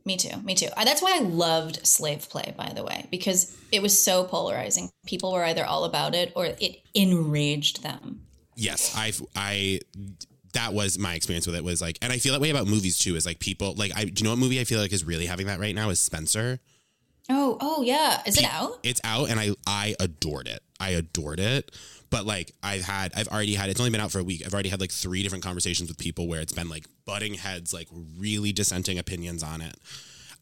Me 0.03 0.17
too. 0.17 0.35
Me 0.41 0.55
too. 0.55 0.67
That's 0.75 1.01
why 1.01 1.15
I 1.15 1.19
loved 1.19 1.85
Slave 1.85 2.27
Play, 2.27 2.55
by 2.57 2.71
the 2.75 2.83
way, 2.83 3.05
because 3.11 3.55
it 3.71 3.83
was 3.83 4.01
so 4.03 4.23
polarizing. 4.23 4.89
People 5.05 5.31
were 5.31 5.43
either 5.43 5.63
all 5.63 5.83
about 5.85 6.15
it 6.15 6.33
or 6.35 6.45
it 6.59 6.77
enraged 6.95 7.83
them. 7.83 8.21
yes 8.55 8.93
i 8.95 9.11
i 9.35 9.79
that 10.53 10.73
was 10.73 10.99
my 10.99 11.13
experience 11.15 11.45
with 11.47 11.55
it 11.55 11.63
was 11.63 11.81
like 11.81 11.97
and 12.01 12.11
i 12.11 12.17
feel 12.17 12.33
that 12.33 12.41
way 12.41 12.49
about 12.49 12.67
movies 12.67 12.97
too 12.97 13.15
is 13.15 13.25
like 13.25 13.39
people 13.39 13.73
like 13.75 13.91
i 13.95 14.03
do 14.03 14.11
you 14.17 14.23
know 14.25 14.31
what 14.31 14.39
movie 14.39 14.59
i 14.59 14.63
feel 14.65 14.79
like 14.81 14.91
is 14.91 15.05
really 15.05 15.25
having 15.25 15.47
that 15.47 15.59
right 15.59 15.73
now 15.75 15.89
is 15.89 15.99
spencer 15.99 16.59
Oh, 17.29 17.57
oh 17.61 17.81
yeah. 17.83 18.21
Is 18.25 18.37
it 18.37 18.43
out? 18.43 18.79
it's 18.83 18.99
out 19.05 19.29
and 19.29 19.39
i 19.39 19.51
i 19.65 19.95
adored 20.01 20.47
it 20.49 20.61
i 20.81 20.89
adored 20.89 21.39
it 21.39 21.71
but 22.09 22.25
like 22.25 22.51
i've 22.63 22.81
had 22.83 23.11
i've 23.15 23.27
already 23.29 23.53
had 23.55 23.69
it's 23.69 23.79
only 23.79 23.91
been 23.91 24.01
out 24.01 24.11
for 24.11 24.19
a 24.19 24.23
week 24.23 24.41
i've 24.45 24.53
already 24.53 24.69
had 24.69 24.81
like 24.81 24.91
three 24.91 25.21
different 25.23 25.43
conversations 25.43 25.87
with 25.89 25.97
people 25.97 26.27
where 26.27 26.41
it's 26.41 26.53
been 26.53 26.67
like 26.69 26.85
butting 27.05 27.35
heads 27.35 27.73
like 27.73 27.87
really 28.17 28.51
dissenting 28.51 28.97
opinions 28.99 29.43
on 29.43 29.61
it 29.61 29.75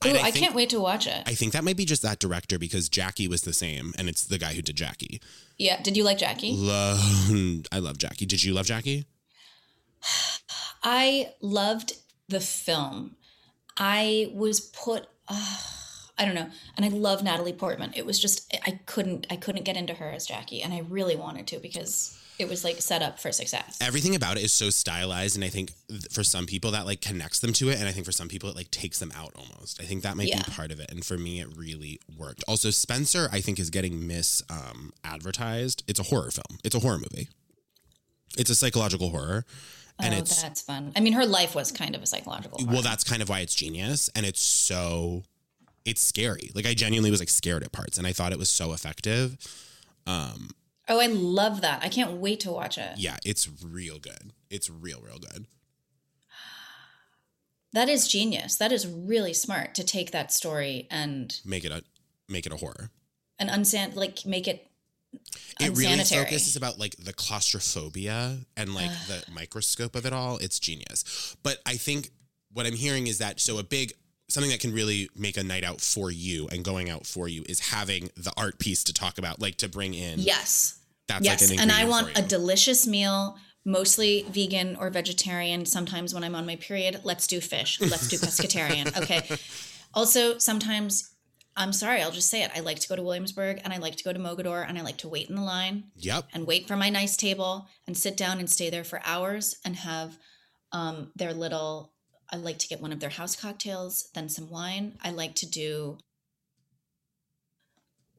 Ooh, 0.05 0.09
And 0.09 0.17
I, 0.19 0.31
think- 0.31 0.45
can't 0.45 0.55
wait 0.55 0.69
to 0.69 0.79
watch 0.79 1.07
it. 1.07 1.21
I 1.25 1.33
think 1.35 1.51
that 1.51 1.63
might 1.65 1.75
be 1.75 1.83
just 1.83 2.01
that 2.03 2.19
director 2.19 2.57
because 2.57 2.87
Jackie 2.87 3.27
was 3.27 3.41
the 3.41 3.51
same, 3.51 3.91
and 3.97 4.07
it's 4.07 4.23
the 4.23 4.37
guy 4.37 4.53
who 4.53 4.61
did 4.61 4.77
Jackie. 4.77 5.19
yeah. 5.57 5.81
Did 5.81 5.97
you 5.97 6.05
like 6.05 6.17
Jackie? 6.17 6.53
Love, 6.55 7.01
I 7.69 7.79
love 7.79 7.97
Jackie. 7.97 8.25
Did 8.25 8.41
you 8.41 8.53
love 8.53 8.65
Jackie? 8.65 9.07
I 10.83 11.33
loved 11.41 11.97
the 12.29 12.39
film. 12.39 13.17
I 13.77 14.31
was 14.33 14.61
put. 14.61 15.07
Uh, 15.27 15.57
I 16.19 16.25
don't 16.25 16.35
know, 16.35 16.49
and 16.77 16.85
I 16.85 16.89
love 16.89 17.23
Natalie 17.23 17.53
Portman. 17.53 17.93
It 17.95 18.05
was 18.05 18.19
just 18.19 18.53
I 18.67 18.79
couldn't 18.85 19.25
I 19.31 19.37
couldn't 19.37 19.63
get 19.63 19.77
into 19.77 19.93
her 19.95 20.09
as 20.11 20.27
Jackie, 20.27 20.61
and 20.61 20.73
I 20.73 20.79
really 20.89 21.15
wanted 21.15 21.47
to 21.47 21.59
because 21.59 22.15
it 22.37 22.47
was 22.47 22.63
like 22.63 22.79
set 22.81 23.01
up 23.01 23.19
for 23.19 23.33
success. 23.33 23.77
everything 23.81 24.15
about 24.15 24.37
it 24.37 24.43
is 24.43 24.53
so 24.53 24.69
stylized. 24.69 25.35
And 25.35 25.43
i 25.43 25.49
think 25.49 25.73
for 26.09 26.23
some 26.23 26.45
people 26.45 26.71
that 26.71 26.85
like 26.85 27.01
connects 27.01 27.39
them 27.39 27.51
to 27.53 27.69
it. 27.69 27.79
And 27.79 27.87
i 27.87 27.91
think 27.91 28.05
for 28.05 28.13
some 28.13 28.29
people 28.29 28.49
it 28.49 28.55
like 28.55 28.71
takes 28.71 28.99
them 28.99 29.11
out 29.13 29.33
almost. 29.35 29.81
I 29.81 29.83
think 29.85 30.03
that 30.03 30.15
might 30.15 30.27
Yeah. 30.29 30.37
be 30.43 30.51
part 30.51 30.71
of 30.71 30.79
it. 30.79 30.89
And 30.89 31.03
for 31.03 31.17
me 31.17 31.41
it 31.41 31.47
really 31.57 31.99
worked. 32.17 32.43
Also 32.47 32.69
spencer 32.69 33.27
i 33.33 33.41
think 33.41 33.59
is 33.59 33.69
getting 33.69 34.07
mis 34.07 34.41
um, 34.49 34.93
advertised. 35.03 35.83
It's 35.87 35.99
a 35.99 36.03
horror 36.03 36.31
film. 36.31 36.59
It's 36.63 36.75
a 36.75 36.79
horror 36.79 36.99
movie. 36.99 37.27
It's 38.37 38.49
a 38.49 38.55
psychological 38.55 39.09
horror. 39.09 39.43
And 40.01 40.13
oh, 40.15 40.19
it's 40.19 40.41
that's 40.41 40.61
fun. 40.61 40.93
I 40.95 41.01
mean, 41.01 41.11
her 41.13 41.25
life 41.25 41.55
was 41.55 41.73
kind 41.73 41.93
of 41.93 42.01
a 42.01 42.05
psychological. 42.05 42.65
well 42.65 42.81
that's 42.81 43.03
kind 43.03 43.21
of 43.21 43.27
why 43.27 43.39
it's 43.41 43.53
genius. 43.53 44.09
And 44.15 44.25
it's 44.25 44.39
so 44.41 45.23
it's 45.89 46.01
scary. 46.01 46.51
Like 46.53 46.65
i 46.65 46.73
genuinely 46.73 47.11
was 47.11 47.19
like 47.19 47.29
scared 47.29 47.63
at 47.63 47.71
parts 47.71 47.97
and 47.97 48.05
i 48.07 48.13
thought 48.13 48.31
it 48.31 48.39
was 48.39 48.49
so 48.49 48.73
effective. 48.73 49.37
Um 50.07 50.51
oh, 50.87 50.99
I 50.99 51.07
love 51.07 51.61
that. 51.61 51.83
I 51.83 51.89
can't 51.89 52.13
wait 52.13 52.39
to 52.41 52.51
watch 52.51 52.77
it. 52.77 52.93
yeah 52.97 53.17
it's 53.25 53.49
real 53.63 53.99
good. 53.99 54.33
It's 54.49 54.69
real 54.69 55.01
real 55.01 55.19
good. 55.19 55.45
That 57.71 57.87
is 57.87 58.07
genius. 58.07 58.55
That 58.55 58.71
is 58.71 58.87
really 58.87 59.33
smart 59.33 59.75
to 59.75 59.83
take 59.83 60.09
that 60.09 60.33
story 60.33 60.87
and 60.89 61.39
make 61.45 61.63
it 61.63 61.71
a 61.71 61.83
make 62.27 62.47
it 62.47 62.51
a 62.51 62.57
horror. 62.57 62.89
And 63.37 63.47
unsan 63.49 63.95
like 63.95 64.25
make 64.25 64.47
it 64.47 64.65
it 65.59 65.77
really 65.77 66.03
focuses 66.03 66.55
about 66.55 66.79
like 66.79 66.95
the 66.97 67.13
claustrophobia 67.13 68.39
and 68.57 68.73
like 68.73 68.89
the 69.07 69.23
microscope 69.31 69.95
of 69.95 70.05
it 70.07 70.13
all. 70.13 70.37
It's 70.37 70.59
genius. 70.59 71.35
But 71.43 71.59
i 71.65 71.75
think 71.75 72.09
what 72.51 72.65
i'm 72.65 72.73
hearing 72.73 73.05
is 73.07 73.19
that 73.19 73.39
so 73.39 73.59
a 73.59 73.63
big 73.63 73.93
something 74.29 74.51
that 74.51 74.59
can 74.59 74.73
really 74.73 75.09
make 75.15 75.37
a 75.37 75.43
night 75.43 75.63
out 75.63 75.81
for 75.81 76.11
you 76.11 76.47
and 76.51 76.63
going 76.63 76.89
out 76.89 77.05
for 77.05 77.27
you 77.27 77.43
is 77.49 77.59
having 77.59 78.09
the 78.15 78.31
art 78.37 78.59
piece 78.59 78.83
to 78.85 78.93
talk 78.93 79.17
about 79.17 79.41
like 79.41 79.55
to 79.57 79.67
bring 79.67 79.93
in 79.93 80.19
Yes. 80.19 80.79
that's 81.07 81.25
yes. 81.25 81.41
like 81.41 81.57
an 81.57 81.63
and 81.63 81.71
I 81.71 81.85
want 81.85 82.17
a 82.17 82.21
delicious 82.21 82.87
meal, 82.87 83.37
mostly 83.65 84.25
vegan 84.29 84.75
or 84.75 84.89
vegetarian. 84.89 85.65
Sometimes 85.65 86.13
when 86.13 86.23
I'm 86.23 86.35
on 86.35 86.45
my 86.45 86.55
period, 86.55 87.01
let's 87.03 87.27
do 87.27 87.41
fish. 87.41 87.81
Let's 87.81 88.07
do 88.07 88.17
pescatarian. 88.25 88.95
Okay. 89.01 89.37
Also, 89.93 90.37
sometimes 90.37 91.15
I'm 91.57 91.73
sorry, 91.73 92.01
I'll 92.01 92.11
just 92.11 92.29
say 92.29 92.43
it. 92.43 92.51
I 92.55 92.61
like 92.61 92.79
to 92.79 92.87
go 92.87 92.95
to 92.95 93.01
Williamsburg 93.03 93.59
and 93.63 93.73
I 93.73 93.77
like 93.79 93.97
to 93.97 94.03
go 94.03 94.13
to 94.13 94.19
Mogador 94.19 94.65
and 94.67 94.77
I 94.77 94.81
like 94.81 94.97
to 94.99 95.09
wait 95.09 95.29
in 95.29 95.35
the 95.35 95.41
line 95.41 95.85
yep 95.97 96.25
and 96.33 96.47
wait 96.47 96.67
for 96.67 96.77
my 96.77 96.89
nice 96.89 97.17
table 97.17 97.67
and 97.85 97.97
sit 97.97 98.15
down 98.15 98.39
and 98.39 98.49
stay 98.49 98.69
there 98.69 98.85
for 98.85 99.01
hours 99.03 99.57
and 99.65 99.75
have 99.75 100.17
um, 100.71 101.11
their 101.15 101.33
little 101.33 101.91
i 102.31 102.35
like 102.35 102.57
to 102.59 102.67
get 102.67 102.81
one 102.81 102.91
of 102.91 102.99
their 102.99 103.09
house 103.09 103.35
cocktails 103.35 104.09
then 104.13 104.29
some 104.29 104.49
wine. 104.49 104.97
I 105.03 105.11
like 105.11 105.35
to 105.35 105.45
do 105.45 105.97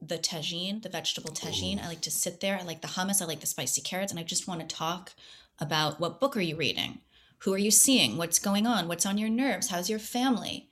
the 0.01 0.17
tagine 0.17 0.81
the 0.81 0.89
vegetable 0.89 1.31
tagine. 1.31 1.81
I 1.81 1.87
like 1.87 2.01
to 2.01 2.11
sit 2.11 2.39
there. 2.39 2.57
I 2.59 2.63
like 2.63 2.81
the 2.81 2.87
hummus. 2.87 3.21
I 3.21 3.25
like 3.25 3.39
the 3.39 3.47
spicy 3.47 3.81
carrots. 3.81 4.11
And 4.11 4.19
i 4.19 4.23
just 4.23 4.47
want 4.47 4.67
to 4.67 4.75
talk 4.75 5.13
about 5.59 5.99
what 5.99 6.19
book 6.19 6.35
are 6.35 6.41
you 6.41 6.55
reading? 6.55 6.99
Who 7.39 7.53
are 7.53 7.59
you 7.59 7.71
seeing? 7.71 8.17
What's 8.17 8.39
going 8.39 8.65
on? 8.65 8.87
What's 8.87 9.05
on 9.05 9.17
your 9.17 9.29
nerves? 9.29 9.69
How's 9.69 9.89
your 9.89 9.99
family? 9.99 10.69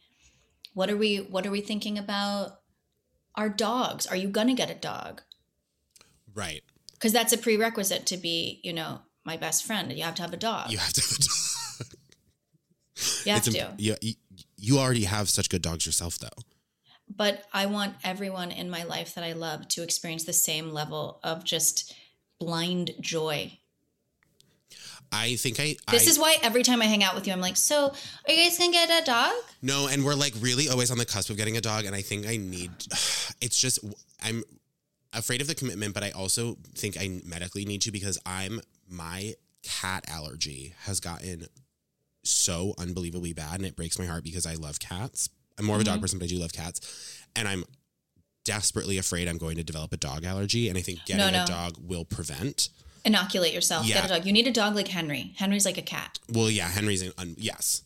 What 0.74 0.90
are 0.90 0.98
we 0.98 1.18
what 1.18 1.46
are 1.46 1.52
we 1.52 1.62
thinking 1.62 1.98
about 1.98 2.60
our 3.36 3.50
dogs? 3.50 4.08
Are 4.08 4.16
you 4.16 4.30
gonna 4.30 4.56
get 4.56 4.72
a 4.72 4.76
dog? 4.76 5.22
Right. 6.34 6.64
Because 6.94 7.14
that's 7.14 7.34
a 7.34 7.38
prerequisite 7.38 8.06
to 8.08 8.18
be 8.18 8.60
you 8.64 8.74
know 8.74 9.02
my 9.26 9.38
best 9.38 9.66
friend. 9.66 9.92
You 9.92 10.04
have 10.04 10.16
to 10.16 10.22
have 10.24 10.34
a 10.34 10.38
dog. 10.38 10.72
You 10.72 10.78
have 10.80 10.94
to 10.94 11.02
you 13.26 13.32
have 13.34 13.46
it's 13.48 13.54
to. 13.54 13.70
imp- 13.70 13.80
you, 13.80 13.96
you- 14.02 14.14
you 14.62 14.78
already 14.78 15.04
have 15.06 15.30
such 15.30 15.50
good 15.50 15.62
dogs 15.62 15.86
yourself 15.86 16.18
though. 16.20 16.28
But 17.14 17.44
i 17.54 17.66
want 17.66 17.96
everyone 18.04 18.52
in 18.52 18.70
my 18.70 18.84
life 18.84 19.16
that 19.16 19.24
i 19.24 19.34
love 19.34 19.68
to 19.70 19.84
experience 19.84 20.26
the 20.26 20.34
same 20.34 20.72
level 20.72 21.20
of 21.24 21.44
just 21.44 21.94
blind 22.40 22.92
joy. 23.00 23.58
I 25.12 25.36
think 25.38 25.60
i 25.60 25.76
this 25.92 26.08
I, 26.08 26.12
is 26.12 26.20
why 26.20 26.38
every 26.44 26.64
time 26.64 26.82
i 26.82 26.86
hang 26.86 27.04
out 27.04 27.16
with 27.16 27.26
you 27.26 27.34
i'm 27.34 27.42
like 27.42 27.58
so 27.58 27.88
are 28.28 28.32
you 28.34 28.44
guys 28.44 28.58
gonna 28.58 28.72
get 28.72 28.90
a 29.02 29.06
dog? 29.06 29.34
No, 29.62 29.88
and 29.88 30.06
we're 30.06 30.14
like 30.14 30.34
really 30.40 30.70
always 30.70 30.92
on 30.92 30.98
the 30.98 31.06
cusp 31.06 31.30
of 31.30 31.38
getting 31.38 31.58
a 31.58 31.62
dog, 31.62 31.86
and 31.86 31.96
I 31.96 32.02
think 32.02 32.28
I 32.28 32.38
need. 32.38 32.72
It's 33.42 33.60
just 33.60 33.80
I'm 34.22 34.44
afraid 35.14 35.40
of 35.40 35.48
the 35.48 35.56
commitment, 35.56 35.94
but 35.94 36.04
I 36.04 36.12
also 36.12 36.58
think 36.76 36.98
I 37.00 37.22
medically 37.26 37.64
need 37.64 37.82
to 37.84 37.92
because 37.92 38.20
I'm 38.26 38.60
my 38.90 39.36
cat 39.64 40.04
allergy 40.10 40.74
has 40.84 41.00
gotten 41.00 41.48
so 42.30 42.74
unbelievably 42.78 43.34
bad, 43.34 43.56
and 43.56 43.66
it 43.66 43.76
breaks 43.76 43.98
my 44.00 44.06
heart 44.06 44.24
because 44.24 44.46
I 44.46 44.56
love 44.56 44.80
cats. 44.80 45.30
I'm 45.58 45.66
more 45.66 45.76
of 45.76 45.82
a 45.82 45.86
dog 45.86 45.98
Mhm. 46.00 46.02
person, 46.02 46.20
but 46.20 46.26
I 46.26 46.28
do 46.30 46.38
love 46.38 46.54
cats, 46.54 46.80
and 47.36 47.48
I'm 47.48 47.66
desperately 48.46 48.98
afraid 48.98 49.28
I'm 49.28 49.38
going 49.38 49.58
to 49.58 49.64
develop 49.64 49.94
a 49.94 49.98
dog 49.98 50.24
allergy, 50.24 50.70
and 50.70 50.78
I 50.78 50.82
think 50.82 51.00
getting 51.06 51.32
no. 51.34 51.44
a 51.44 51.46
dog 51.48 51.78
will 51.80 52.06
prevent. 52.06 52.70
inoculate 53.06 53.54
yourself 53.54 53.86
Yeah. 53.86 53.96
get 53.96 54.06
a 54.06 54.08
dog 54.10 54.26
you 54.26 54.34
need 54.34 54.46
a 54.46 54.52
dog 54.52 54.76
like 54.76 54.90
henry 54.90 55.34
henry's 55.38 55.64
like 55.64 55.78
a 55.78 55.82
cat 55.82 56.20
Well, 56.28 56.52
yeah, 56.52 56.68
Henry's 56.70 57.02
an 57.02 57.14
un, 57.18 57.34
yes. 57.40 57.82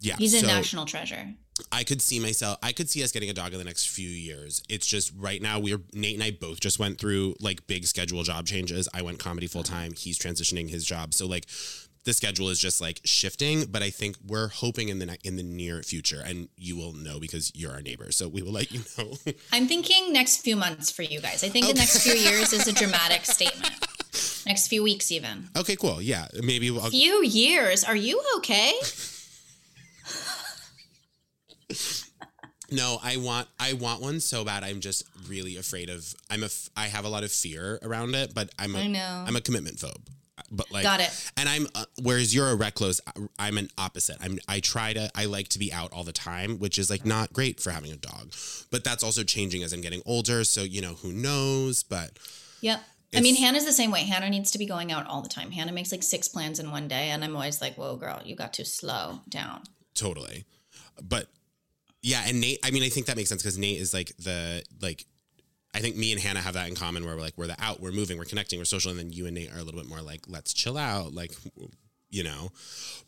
Yeah, 0.00 0.16
he's 0.18 0.34
a 0.34 0.40
so- 0.40 0.46
national 0.46 0.84
treasure 0.84 1.34
I 1.72 1.82
could 1.82 2.00
see 2.00 2.20
myself. 2.20 2.56
I 2.62 2.70
could 2.72 2.88
see 2.88 3.02
us 3.02 3.10
getting 3.10 3.30
a 3.30 3.32
dog 3.32 3.52
in 3.52 3.58
the 3.58 3.64
next 3.64 3.88
few 3.88 4.08
years. 4.08 4.62
It's 4.68 4.86
just 4.86 5.10
right 5.16 5.42
now 5.42 5.58
we're 5.58 5.80
Nate 5.92 6.14
and 6.14 6.22
I 6.22 6.30
both 6.30 6.60
just 6.60 6.78
went 6.78 7.00
through 7.00 7.34
like 7.40 7.66
big 7.66 7.84
schedule 7.86 8.22
job 8.22 8.46
changes. 8.46 8.86
I 8.94 9.02
went 9.02 9.18
comedy 9.18 9.48
full 9.48 9.64
time. 9.64 9.92
He's 9.94 10.18
transitioning 10.20 10.68
his 10.70 10.84
job, 10.84 11.14
so 11.14 11.26
like 11.26 11.46
the 12.08 12.14
schedule 12.14 12.48
is 12.48 12.58
just 12.58 12.80
like 12.80 13.00
shifting. 13.04 13.66
But 13.70 13.82
I 13.82 13.90
think 13.90 14.16
we're 14.26 14.48
hoping 14.48 14.88
in 14.88 14.98
the 14.98 15.18
in 15.22 15.36
the 15.36 15.42
near 15.42 15.82
future, 15.82 16.22
and 16.24 16.48
you 16.56 16.74
will 16.76 16.92
know 16.94 17.20
because 17.20 17.52
you're 17.54 17.72
our 17.72 17.82
neighbor, 17.82 18.10
so 18.12 18.26
we 18.28 18.40
will 18.42 18.52
let 18.52 18.72
you 18.72 18.80
know. 18.96 19.12
i'm 19.52 19.66
thinking 19.66 20.12
next 20.12 20.38
few 20.38 20.56
months 20.56 20.90
for 20.90 21.02
you 21.02 21.20
guys 21.20 21.44
i 21.44 21.48
think 21.48 21.64
Okay. 21.66 21.72
the 21.74 21.78
next 21.78 22.02
few 22.02 22.14
years 22.28 22.52
is 22.52 22.66
a 22.66 22.72
dramatic 22.72 23.24
statement 23.24 23.74
next 24.46 24.68
few 24.68 24.82
weeks 24.82 25.12
even 25.12 25.48
okay, 25.56 25.76
cool. 25.76 26.00
Yeah, 26.00 26.26
maybe 26.42 26.68
I'll, 26.70 26.90
few 26.90 27.22
years 27.24 27.84
are 27.84 27.96
you 27.96 28.20
okay 28.38 28.72
No, 32.70 32.98
I 33.02 33.16
want 33.16 33.48
I 33.58 33.72
want 33.72 34.02
one 34.02 34.20
so 34.20 34.44
bad. 34.44 34.62
I'm 34.62 34.80
just 34.80 35.02
really 35.26 35.56
afraid 35.56 35.88
of. 35.88 36.14
I'm 36.28 36.42
a 36.42 36.50
I 36.76 36.88
have 36.88 37.06
a 37.06 37.08
lot 37.08 37.24
of 37.24 37.32
fear 37.32 37.78
around 37.82 38.14
it, 38.14 38.34
but 38.34 38.50
I'm 38.58 38.74
a. 38.76 38.80
I 38.80 38.86
know. 38.86 39.24
I'm 39.26 39.36
a 39.36 39.40
commitment 39.40 39.78
phobe. 39.78 40.04
But 40.50 40.70
like, 40.70 40.82
Got 40.82 41.00
it. 41.00 41.30
And 41.36 41.48
I'm. 41.48 41.66
Uh, 41.74 41.84
whereas 42.02 42.34
you're 42.34 42.48
a 42.48 42.54
recluse, 42.54 43.00
I'm 43.38 43.58
an 43.58 43.68
opposite. 43.78 44.16
I'm. 44.20 44.38
I 44.48 44.60
try 44.60 44.92
to. 44.92 45.10
I 45.14 45.26
like 45.26 45.48
to 45.48 45.58
be 45.58 45.72
out 45.72 45.92
all 45.92 46.04
the 46.04 46.12
time, 46.12 46.58
which 46.58 46.78
is 46.78 46.90
like 46.90 47.04
not 47.04 47.32
great 47.32 47.60
for 47.60 47.70
having 47.70 47.92
a 47.92 47.96
dog. 47.96 48.32
But 48.70 48.84
that's 48.84 49.02
also 49.02 49.22
changing 49.24 49.62
as 49.62 49.72
I'm 49.72 49.80
getting 49.80 50.02
older. 50.06 50.44
So 50.44 50.62
you 50.62 50.80
know 50.80 50.94
who 50.94 51.12
knows. 51.12 51.82
But 51.82 52.18
Yep. 52.60 52.80
I 53.14 53.20
mean, 53.20 53.36
Hannah's 53.36 53.64
the 53.64 53.72
same 53.72 53.90
way. 53.90 54.00
Hannah 54.00 54.28
needs 54.28 54.50
to 54.50 54.58
be 54.58 54.66
going 54.66 54.92
out 54.92 55.06
all 55.06 55.22
the 55.22 55.30
time. 55.30 55.50
Hannah 55.50 55.72
makes 55.72 55.90
like 55.92 56.02
six 56.02 56.28
plans 56.28 56.58
in 56.58 56.70
one 56.70 56.88
day, 56.88 57.08
and 57.08 57.24
I'm 57.24 57.34
always 57.34 57.60
like, 57.62 57.76
"Whoa, 57.76 57.96
girl, 57.96 58.20
you 58.24 58.36
got 58.36 58.52
to 58.54 58.64
slow 58.64 59.20
down." 59.28 59.62
totally. 59.94 60.44
But 61.02 61.28
yeah, 62.02 62.22
and 62.26 62.40
Nate. 62.40 62.60
I 62.64 62.70
mean, 62.70 62.82
I 62.82 62.88
think 62.88 63.06
that 63.06 63.16
makes 63.16 63.28
sense 63.28 63.42
because 63.42 63.58
Nate 63.58 63.78
is 63.80 63.94
like 63.94 64.16
the 64.18 64.62
like. 64.80 65.06
I 65.74 65.80
think 65.80 65.96
me 65.96 66.12
and 66.12 66.20
Hannah 66.20 66.40
have 66.40 66.54
that 66.54 66.68
in 66.68 66.74
common 66.74 67.04
where 67.04 67.14
we're 67.14 67.22
like 67.22 67.36
we're 67.36 67.46
the 67.46 67.56
out, 67.58 67.80
we're 67.80 67.92
moving, 67.92 68.18
we're 68.18 68.24
connecting, 68.24 68.58
we're 68.58 68.64
social, 68.64 68.90
and 68.90 68.98
then 68.98 69.10
you 69.10 69.26
and 69.26 69.34
Nate 69.34 69.52
are 69.52 69.58
a 69.58 69.62
little 69.62 69.80
bit 69.80 69.88
more 69.88 70.00
like 70.00 70.22
let's 70.28 70.52
chill 70.52 70.78
out, 70.78 71.14
like 71.14 71.32
you 72.10 72.22
know. 72.22 72.50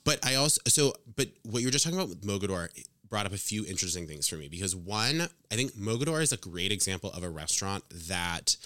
But 0.05 0.25
I 0.25 0.35
also 0.37 0.61
so 0.69 0.95
but 1.17 1.29
what 1.45 1.61
you 1.61 1.67
were 1.67 1.73
just 1.73 1.85
talking 1.85 1.99
about 1.99 2.11
with 2.11 2.23
Mogador 2.23 2.69
brought 3.09 3.27
up 3.27 3.33
a 3.33 3.39
few 3.39 3.67
interesting 3.67 4.07
things 4.07 4.29
for 4.29 4.37
me 4.37 4.49
because 4.49 4.75
one, 4.75 5.23
I 5.51 5.57
think 5.57 5.73
Mogador 5.73 6.23
is 6.23 6.33
a 6.33 6.37
great 6.37 6.71
example 6.71 7.11
of 7.11 7.25
a 7.25 7.29
restaurant 7.29 7.83
that 8.09 8.57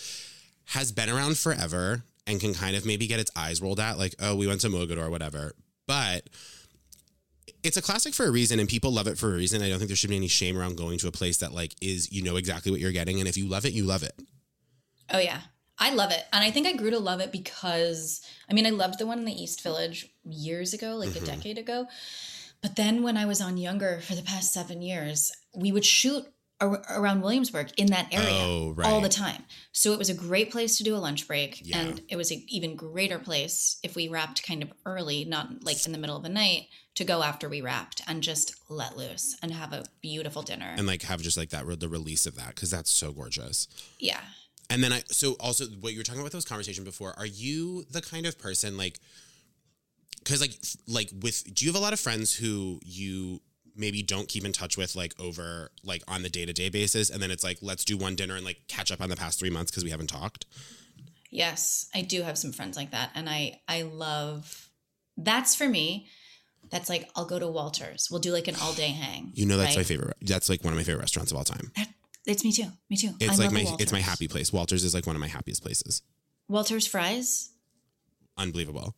has 0.67 0.93
been 0.93 1.11
around 1.11 1.39
forever 1.39 2.05
and 2.27 2.41
can 2.41 2.55
kind 2.55 2.77
of 2.77 2.87
maybe 2.87 3.07
get 3.07 3.21
its 3.21 3.31
eyes 3.37 3.61
rolled 3.61 3.81
at, 3.81 3.99
like, 3.99 4.15
oh, 4.21 4.37
we 4.37 4.47
went 4.47 4.61
to 4.63 4.69
Mogador, 4.69 5.11
whatever. 5.11 5.53
But 5.87 6.29
it's 7.65 7.77
a 7.77 7.83
classic 7.83 8.15
for 8.15 8.27
a 8.27 8.31
reason 8.31 8.61
and 8.61 8.69
people 8.69 8.93
love 8.93 9.07
it 9.07 9.19
for 9.19 9.33
a 9.33 9.37
reason. 9.37 9.63
I 9.63 9.69
don't 9.69 9.79
think 9.79 9.89
there 9.89 9.97
should 9.97 10.11
be 10.11 10.17
any 10.17 10.29
shame 10.29 10.57
around 10.59 10.77
going 10.77 10.99
to 10.99 11.09
a 11.09 11.13
place 11.13 11.39
that 11.39 11.53
like 11.53 11.75
is 11.81 12.13
you 12.13 12.23
know 12.23 12.37
exactly 12.37 12.71
what 12.71 12.81
you're 12.81 12.93
getting. 12.93 13.19
And 13.19 13.29
if 13.29 13.37
you 13.37 13.47
love 13.47 13.65
it, 13.65 13.73
you 13.73 13.85
love 13.85 14.03
it. 14.03 14.13
Oh 15.11 15.19
yeah. 15.19 15.41
I 15.79 15.93
love 15.93 16.13
it. 16.13 16.23
And 16.33 16.45
I 16.45 16.51
think 16.53 16.67
I 16.69 16.73
grew 16.75 16.91
to 16.91 16.99
love 16.99 17.21
it 17.21 17.33
because 17.33 18.21
I 18.49 18.53
mean 18.55 18.67
I 18.67 18.71
loved 18.71 18.99
the 18.99 19.07
one 19.07 19.19
in 19.19 19.25
the 19.25 19.33
East 19.43 19.63
Village 19.63 20.07
years 20.25 20.73
ago, 20.75 20.97
like 20.97 21.11
Mhm. 21.11 21.23
a 21.23 21.27
decade 21.27 21.59
ago. 21.59 21.87
But 22.63 22.77
then 22.77 23.03
when 23.03 23.17
I 23.17 23.27
was 23.27 23.41
on 23.41 23.57
younger 23.59 24.01
for 24.01 24.15
the 24.15 24.23
past 24.23 24.53
7 24.53 24.81
years, 24.81 25.33
we 25.55 25.73
would 25.73 25.85
shoot 25.85 26.27
around 26.91 27.23
Williamsburg 27.23 27.71
in 27.77 27.87
that 27.89 28.09
area 28.13 28.29
Oh, 28.45 28.73
right. 28.77 28.87
all 28.87 29.01
the 29.01 29.09
time. 29.09 29.45
So 29.73 29.93
it 29.93 29.99
was 29.99 30.09
a 30.11 30.15
great 30.15 30.51
place 30.51 30.77
to 30.79 30.85
do 30.85 30.95
a 30.95 30.99
lunch 30.99 31.27
break 31.29 31.61
Yeah. 31.65 31.79
and 31.79 32.01
it 32.09 32.17
was 32.17 32.31
an 32.31 32.43
even 32.49 32.77
greater 32.77 33.19
place 33.19 33.79
if 33.83 33.95
we 33.97 34.09
wrapped 34.09 34.43
kind 34.47 34.63
of 34.63 34.73
early, 34.87 35.25
not 35.25 35.65
like 35.65 35.85
in 35.87 35.93
the 35.93 35.99
middle 35.99 36.17
of 36.17 36.23
the 36.23 36.29
night, 36.29 36.69
to 36.97 37.05
go 37.05 37.23
after 37.23 37.49
we 37.49 37.61
wrapped 37.61 38.03
and 38.07 38.23
just 38.23 38.55
let 38.69 38.97
loose 38.97 39.37
and 39.43 39.53
have 39.53 39.73
a 39.73 39.85
beautiful 40.01 40.43
dinner. 40.43 40.75
And 40.77 40.87
like 40.87 41.03
have 41.03 41.21
just 41.23 41.37
like 41.37 41.51
that 41.51 41.65
the 41.81 41.89
release 41.89 42.25
of 42.27 42.37
that 42.37 42.55
because 42.55 42.71
that's 42.71 42.91
so 42.91 43.13
gorgeous. 43.13 43.67
yeah. 43.99 44.21
And 44.71 44.83
then 44.83 44.93
I 44.95 45.03
so 45.09 45.33
also 45.41 45.67
what 45.67 45.93
you 45.93 45.99
were 45.99 46.05
talking 46.05 46.21
about 46.23 46.33
those 46.33 46.47
conversation 46.47 46.85
before. 46.85 47.13
Are 47.19 47.27
you 47.27 47.85
the 47.91 48.01
kind 48.01 48.25
of 48.25 48.39
person 48.39 48.79
like 48.79 48.99
because 50.21 50.41
like 50.41 50.53
like 50.89 51.11
with 51.21 51.45
do 51.55 51.67
you 51.67 51.71
have 51.73 51.79
a 51.79 51.85
lot 51.85 51.93
of 51.93 52.01
friends 52.01 52.33
who 52.35 52.81
you 52.83 53.43
maybe 53.77 54.03
don't 54.03 54.29
keep 54.29 54.45
in 54.45 54.53
touch 54.53 54.77
with 54.77 54.95
like 54.97 55.15
over 55.19 55.71
like 55.83 56.03
on 56.09 56.23
the 56.23 56.29
day 56.29 56.47
to 56.47 56.53
day 56.53 56.69
basis, 56.69 57.11
and 57.11 57.23
then 57.23 57.31
it's 57.31 57.45
like 57.45 57.59
let's 57.63 57.85
do 57.85 57.97
one 57.97 58.15
dinner 58.15 58.37
and 58.37 58.45
like 58.45 58.63
catch 58.69 58.91
up 58.93 59.01
on 59.01 59.09
the 59.09 59.17
past 59.17 59.39
three 59.39 59.51
months 59.51 59.71
because 59.71 59.85
we 59.85 59.91
haven't 59.91 60.09
talked. 60.09 60.47
Yes, 61.31 61.89
I 61.95 62.03
do 62.03 62.23
have 62.23 62.39
some 62.39 62.53
friends 62.53 62.77
like 62.77 62.93
that 62.93 63.11
and 63.15 63.29
I 63.29 63.61
I 63.69 63.83
love 63.83 64.69
that's 65.17 65.55
for 65.55 65.69
me. 65.69 66.09
That's 66.71 66.89
like 66.89 67.09
I'll 67.17 67.27
go 67.27 67.39
to 67.39 67.49
Walters. 67.49 68.09
We'll 68.11 68.21
do 68.21 68.33
like 68.33 68.49
an 68.49 68.57
all 68.63 68.73
day 68.73 68.89
hang. 69.03 69.33
You 69.35 69.47
know 69.47 69.57
that's 69.57 69.77
my 69.77 69.83
favorite. 69.83 70.17
That's 70.23 70.49
like 70.49 70.63
one 70.65 70.73
of 70.73 70.77
my 70.77 70.85
favorite 70.85 71.03
restaurants 71.03 71.33
of 71.33 71.39
all 71.39 71.45
time. 71.45 71.73
That, 71.77 71.89
it's 72.27 72.45
me 72.45 72.53
too. 72.53 72.69
Me 72.89 72.97
too. 72.97 73.11
It's 73.21 73.39
I 73.39 73.45
like 73.45 73.53
my 73.53 73.77
it's 73.79 73.93
my 73.93 74.01
happy 74.01 74.29
place. 74.29 74.53
Walters 74.53 74.85
is 74.85 74.95
like 74.95 75.07
one 75.07 75.17
of 75.17 75.21
my 75.21 75.29
happiest 75.29 75.63
places. 75.63 76.03
Walters 76.49 76.87
fries. 76.87 77.51
Unbelievable. 78.37 78.95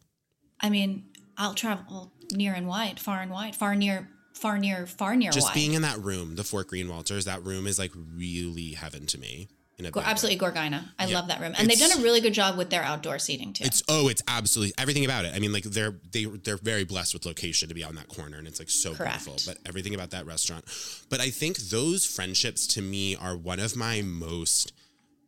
I 0.61 0.71
mean, 0.71 1.07
I'll 1.37 1.55
travel 1.55 2.13
near 2.33 2.55
and 2.55 2.67
wide, 2.67 2.99
far 2.99 3.21
and 3.21 3.31
wide, 3.31 3.55
far 3.55 3.75
near, 3.75 4.09
far 4.37 4.59
near, 4.59 4.87
far 4.87 5.17
near 5.17 5.31
Just 5.31 5.49
wide. 5.49 5.55
being 5.55 5.73
in 5.73 5.83
that 5.83 5.99
room, 5.99 6.37
the 6.37 6.45
Fort 6.45 6.69
Greene 6.69 6.89
Walters, 6.89 7.25
that 7.25 7.43
room 7.45 7.67
is 7.67 7.79
like 7.79 7.93
really 8.15 8.73
heaven 8.73 9.07
to 9.07 9.19
me. 9.19 9.49
Go- 9.79 10.01
way. 10.01 10.07
absolutely 10.07 10.39
Gorgina. 10.39 10.89
I 10.99 11.07
Yeah. 11.07 11.17
love 11.17 11.29
that 11.29 11.39
room, 11.39 11.53
and 11.59 11.69
they've 11.69 11.79
done 11.79 11.99
a 11.99 12.03
really 12.03 12.23
good 12.23 12.33
job 12.33 12.57
with 12.57 12.71
their 12.71 12.83
outdoor 12.83 13.19
seating 13.19 13.53
too. 13.53 13.65
It's 13.65 13.83
oh, 13.89 14.09
it's 14.09 14.23
absolutely 14.27 14.73
everything 14.79 15.05
about 15.05 15.27
it. 15.27 15.35
I 15.35 15.39
mean, 15.39 15.53
like 15.53 15.65
they're 15.65 15.97
they 16.13 16.25
they're 16.25 16.57
very 16.57 16.85
blessed 16.85 17.13
with 17.13 17.27
location 17.27 17.69
to 17.69 17.75
be 17.75 17.85
on 17.85 17.95
that 17.97 18.09
corner, 18.09 18.39
and 18.39 18.49
it's 18.49 18.59
like 18.59 18.71
so 18.71 18.95
Correct. 18.95 19.27
beautiful. 19.27 19.53
But 19.53 19.59
everything 19.69 19.95
about 19.95 20.13
that 20.13 20.25
restaurant. 20.25 20.65
But 21.11 21.21
I 21.21 21.29
think 21.29 21.59
those 21.59 22.07
friendships 22.07 22.67
to 22.69 22.81
me 22.81 23.17
are 23.17 23.37
one 23.37 23.61
of 23.61 23.77
my 23.77 24.01
most 24.01 24.73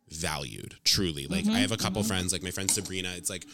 valued. 0.09 0.77
Truly, 0.83 1.27
like 1.27 1.43
mm-hmm. 1.43 1.53
I 1.53 1.59
have 1.59 1.71
a 1.71 1.77
couple 1.77 2.01
mm-hmm. 2.01 2.07
friends, 2.07 2.33
like 2.33 2.41
my 2.41 2.51
friend 2.51 2.71
Sabrina. 2.71 3.13
It's 3.15 3.29
like 3.29 3.45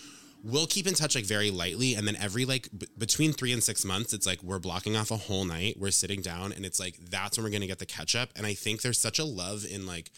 we'll 0.45 0.67
keep 0.67 0.85
in 0.87 0.93
touch 0.93 1.15
like 1.15 1.25
very 1.25 1.49
lightly, 1.51 1.95
and 1.95 2.07
then 2.07 2.15
every 2.17 2.45
like 2.45 2.69
b- 2.77 2.87
between 2.97 3.33
three 3.33 3.51
and 3.51 3.63
six 3.63 3.83
months, 3.83 4.13
it's 4.13 4.27
like 4.27 4.41
we're 4.43 4.59
blocking 4.59 4.95
off 4.95 5.09
a 5.11 5.17
whole 5.17 5.43
night. 5.43 5.75
We're 5.79 5.91
sitting 5.91 6.21
down, 6.21 6.51
and 6.53 6.65
it's 6.65 6.79
like 6.79 6.97
that's 7.09 7.37
when 7.37 7.43
we're 7.43 7.49
gonna 7.51 7.67
get 7.67 7.79
the 7.79 7.85
catch 7.85 8.15
up. 8.15 8.29
And 8.35 8.45
I 8.45 8.53
think 8.53 8.81
there's 8.81 8.99
such 8.99 9.19
a 9.19 9.25
love 9.25 9.65
in 9.69 9.85
like 9.87 10.11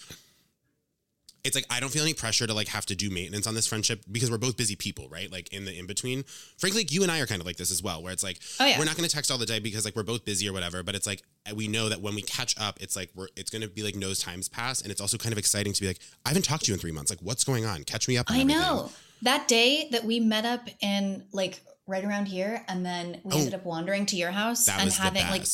it's 1.43 1.55
like 1.55 1.65
I 1.69 1.79
don't 1.79 1.89
feel 1.89 2.03
any 2.03 2.13
pressure 2.13 2.45
to 2.45 2.53
like 2.53 2.67
have 2.69 2.85
to 2.87 2.95
do 2.95 3.09
maintenance 3.09 3.47
on 3.47 3.55
this 3.55 3.67
friendship 3.67 4.03
because 4.11 4.29
we're 4.29 4.37
both 4.37 4.57
busy 4.57 4.75
people, 4.75 5.07
right? 5.09 5.31
Like 5.31 5.53
in 5.53 5.63
the 5.63 5.77
in 5.79 5.85
between. 5.87 6.23
Frankly, 6.57 6.81
like 6.81 6.91
you 6.91 7.03
and 7.03 7.11
I 7.11 7.19
are 7.21 7.25
kind 7.25 7.39
of 7.39 7.45
like 7.47 7.55
this 7.55 7.71
as 7.71 7.81
well, 7.81 8.03
where 8.03 8.11
it's 8.11 8.23
like 8.23 8.39
Oh, 8.59 8.65
yeah. 8.65 8.77
we're 8.77 8.83
not 8.85 8.97
going 8.97 9.07
to 9.07 9.15
text 9.15 9.31
all 9.31 9.37
the 9.37 9.45
day 9.45 9.59
because 9.59 9.85
like 9.85 9.95
we're 9.95 10.03
both 10.03 10.25
busy 10.25 10.49
or 10.49 10.51
whatever. 10.51 10.83
But 10.83 10.95
it's 10.95 11.07
like 11.07 11.23
uh, 11.49 11.55
we 11.55 11.69
know 11.69 11.87
that 11.87 12.01
when 12.01 12.15
we 12.15 12.21
catch 12.21 12.59
up, 12.59 12.81
it's 12.81 12.97
like 12.97 13.11
we're 13.15 13.27
it's 13.37 13.49
going 13.49 13.61
to 13.61 13.69
be 13.69 13.81
like 13.83 13.95
knows 13.95 14.19
times 14.19 14.49
pass, 14.49 14.81
and 14.81 14.91
it's 14.91 14.99
also 14.99 15.17
kind 15.17 15.31
of 15.31 15.37
exciting 15.37 15.71
to 15.71 15.79
be 15.81 15.87
like 15.87 15.99
I 16.25 16.29
haven't 16.29 16.43
talked 16.43 16.65
to 16.65 16.71
you 16.71 16.73
in 16.73 16.81
three 16.81 16.91
months. 16.91 17.11
Like 17.11 17.19
what's 17.21 17.45
going 17.45 17.65
on? 17.65 17.83
Catch 17.83 18.09
me 18.09 18.17
up. 18.17 18.25
I 18.29 18.39
everything. 18.41 18.47
know 18.59 18.91
that 19.23 19.47
day 19.47 19.89
that 19.91 20.03
we 20.05 20.19
met 20.19 20.45
up 20.45 20.67
in 20.81 21.25
like 21.31 21.61
right 21.87 22.03
around 22.03 22.27
here, 22.27 22.63
and 22.67 22.85
then 22.85 23.21
we 23.23 23.33
Oh. 23.33 23.37
ended 23.37 23.53
up 23.53 23.65
wandering 23.65 24.05
to 24.07 24.15
your 24.15 24.31
house 24.31 24.67
and 24.67 24.91
having 24.91 25.25
like. 25.27 25.45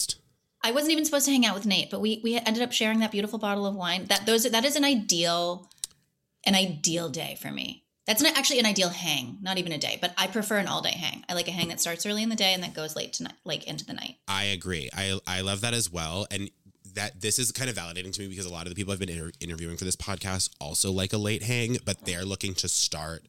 I 0.65 0.71
wasn't 0.71 0.93
even 0.93 1.03
supposed 1.03 1.25
to 1.25 1.31
hang 1.31 1.45
out 1.45 1.55
with 1.55 1.65
Nate, 1.65 1.89
but 1.89 1.99
we 1.99 2.21
we 2.23 2.35
ended 2.37 2.63
up 2.63 2.71
sharing 2.71 2.99
that 2.99 3.11
beautiful 3.11 3.37
bottle 3.37 3.65
of 3.65 3.75
wine. 3.75 4.05
That 4.05 4.25
those 4.25 4.43
that 4.49 4.63
is 4.65 4.75
an 4.77 4.85
ideal, 4.85 5.69
an 6.45 6.55
ideal 6.55 7.09
day 7.09 7.37
for 7.41 7.51
me. 7.51 7.83
That's 8.07 8.21
not 8.21 8.37
actually 8.37 8.59
an 8.59 8.65
ideal 8.65 8.89
hang, 8.89 9.37
not 9.41 9.57
even 9.57 9.71
a 9.71 9.77
day, 9.77 9.97
but 10.01 10.13
I 10.17 10.27
prefer 10.27 10.57
an 10.57 10.67
all 10.67 10.81
day 10.81 10.91
hang. 10.91 11.23
I 11.29 11.33
like 11.33 11.47
a 11.47 11.51
hang 11.51 11.69
that 11.69 11.79
starts 11.79 12.05
early 12.05 12.21
in 12.23 12.29
the 12.29 12.35
day 12.35 12.53
and 12.53 12.61
that 12.63 12.73
goes 12.73 12.95
late 12.97 13.13
tonight, 13.13 13.35
like 13.45 13.63
into 13.65 13.85
the 13.85 13.93
night. 13.93 14.15
I 14.27 14.43
agree. 14.45 14.89
I 14.93 15.19
I 15.27 15.41
love 15.41 15.61
that 15.61 15.73
as 15.73 15.89
well, 15.91 16.27
and 16.31 16.49
that 16.93 17.21
this 17.21 17.39
is 17.39 17.51
kind 17.51 17.69
of 17.69 17.75
validating 17.75 18.13
to 18.13 18.21
me 18.21 18.27
because 18.27 18.45
a 18.45 18.51
lot 18.51 18.63
of 18.63 18.69
the 18.69 18.75
people 18.75 18.93
I've 18.93 18.99
been 18.99 19.09
inter- 19.09 19.31
interviewing 19.39 19.77
for 19.77 19.85
this 19.85 19.95
podcast 19.95 20.49
also 20.59 20.91
like 20.91 21.13
a 21.13 21.17
late 21.17 21.43
hang, 21.43 21.77
but 21.85 22.05
they're 22.05 22.25
looking 22.25 22.53
to 22.55 22.67
start 22.67 23.23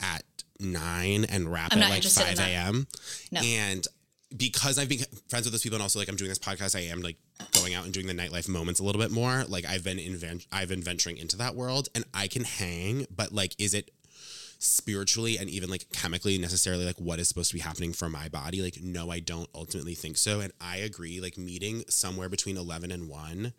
at 0.00 0.22
nine 0.60 1.24
and 1.24 1.50
wrap 1.50 1.72
I'm 1.72 1.82
at 1.82 1.90
like 1.90 2.02
five 2.04 2.38
a.m. 2.38 2.86
No. 3.30 3.40
And 3.40 3.86
because 4.36 4.78
I've 4.78 4.88
been 4.88 4.98
friends 5.28 5.46
with 5.46 5.52
those 5.52 5.62
people, 5.62 5.76
and 5.76 5.82
also 5.82 5.98
like 5.98 6.08
I'm 6.08 6.16
doing 6.16 6.28
this 6.28 6.38
podcast, 6.38 6.76
I 6.76 6.82
am 6.90 7.00
like 7.00 7.16
going 7.52 7.74
out 7.74 7.84
and 7.84 7.94
doing 7.94 8.06
the 8.06 8.12
nightlife 8.14 8.48
moments 8.48 8.80
a 8.80 8.84
little 8.84 9.00
bit 9.00 9.10
more. 9.10 9.44
Like 9.48 9.64
I've 9.64 9.84
been 9.84 9.98
invent, 9.98 10.46
I've 10.52 10.68
been 10.68 10.82
venturing 10.82 11.16
into 11.16 11.36
that 11.38 11.54
world, 11.54 11.88
and 11.94 12.04
I 12.12 12.28
can 12.28 12.44
hang, 12.44 13.06
but 13.14 13.32
like, 13.32 13.54
is 13.58 13.74
it? 13.74 13.90
Spiritually 14.58 15.38
and 15.38 15.48
even 15.48 15.70
like 15.70 15.86
chemically 15.92 16.36
necessarily 16.36 16.84
like 16.84 16.98
what 16.98 17.18
is 17.18 17.28
supposed 17.28 17.50
to 17.50 17.54
be 17.54 17.60
happening 17.60 17.92
for 17.92 18.08
my 18.08 18.28
body 18.28 18.60
like 18.60 18.80
no 18.82 19.10
i 19.10 19.20
don't 19.20 19.48
ultimately 19.54 19.94
think 19.94 20.16
so 20.16 20.40
and 20.40 20.52
i 20.60 20.76
agree 20.78 21.20
like 21.20 21.38
meeting 21.38 21.84
somewhere 21.88 22.28
between 22.28 22.56
11 22.56 22.90
and 22.90 23.08
1 23.08 23.52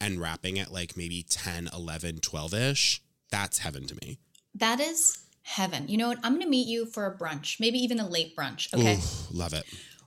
and 0.00 0.20
wrapping 0.20 0.58
at 0.58 0.72
like 0.72 0.96
maybe 0.96 1.24
10 1.28 1.70
11 1.74 2.18
12ish 2.20 3.00
that's 3.30 3.58
heaven 3.58 3.84
to 3.86 3.96
me 4.02 4.18
That 4.54 4.78
is 4.78 5.18
heaven. 5.42 5.88
You 5.88 5.98
know 5.98 6.08
what? 6.08 6.18
I'm 6.22 6.32
going 6.32 6.42
to 6.42 6.48
meet 6.48 6.66
you 6.66 6.86
for 6.86 7.06
a 7.06 7.16
brunch, 7.16 7.60
maybe 7.60 7.78
even 7.78 8.00
a 8.00 8.08
late 8.08 8.36
brunch. 8.36 8.72
Okay. 8.72 8.96
Ooh, 8.96 9.36
love 9.36 9.52
it 9.52 9.64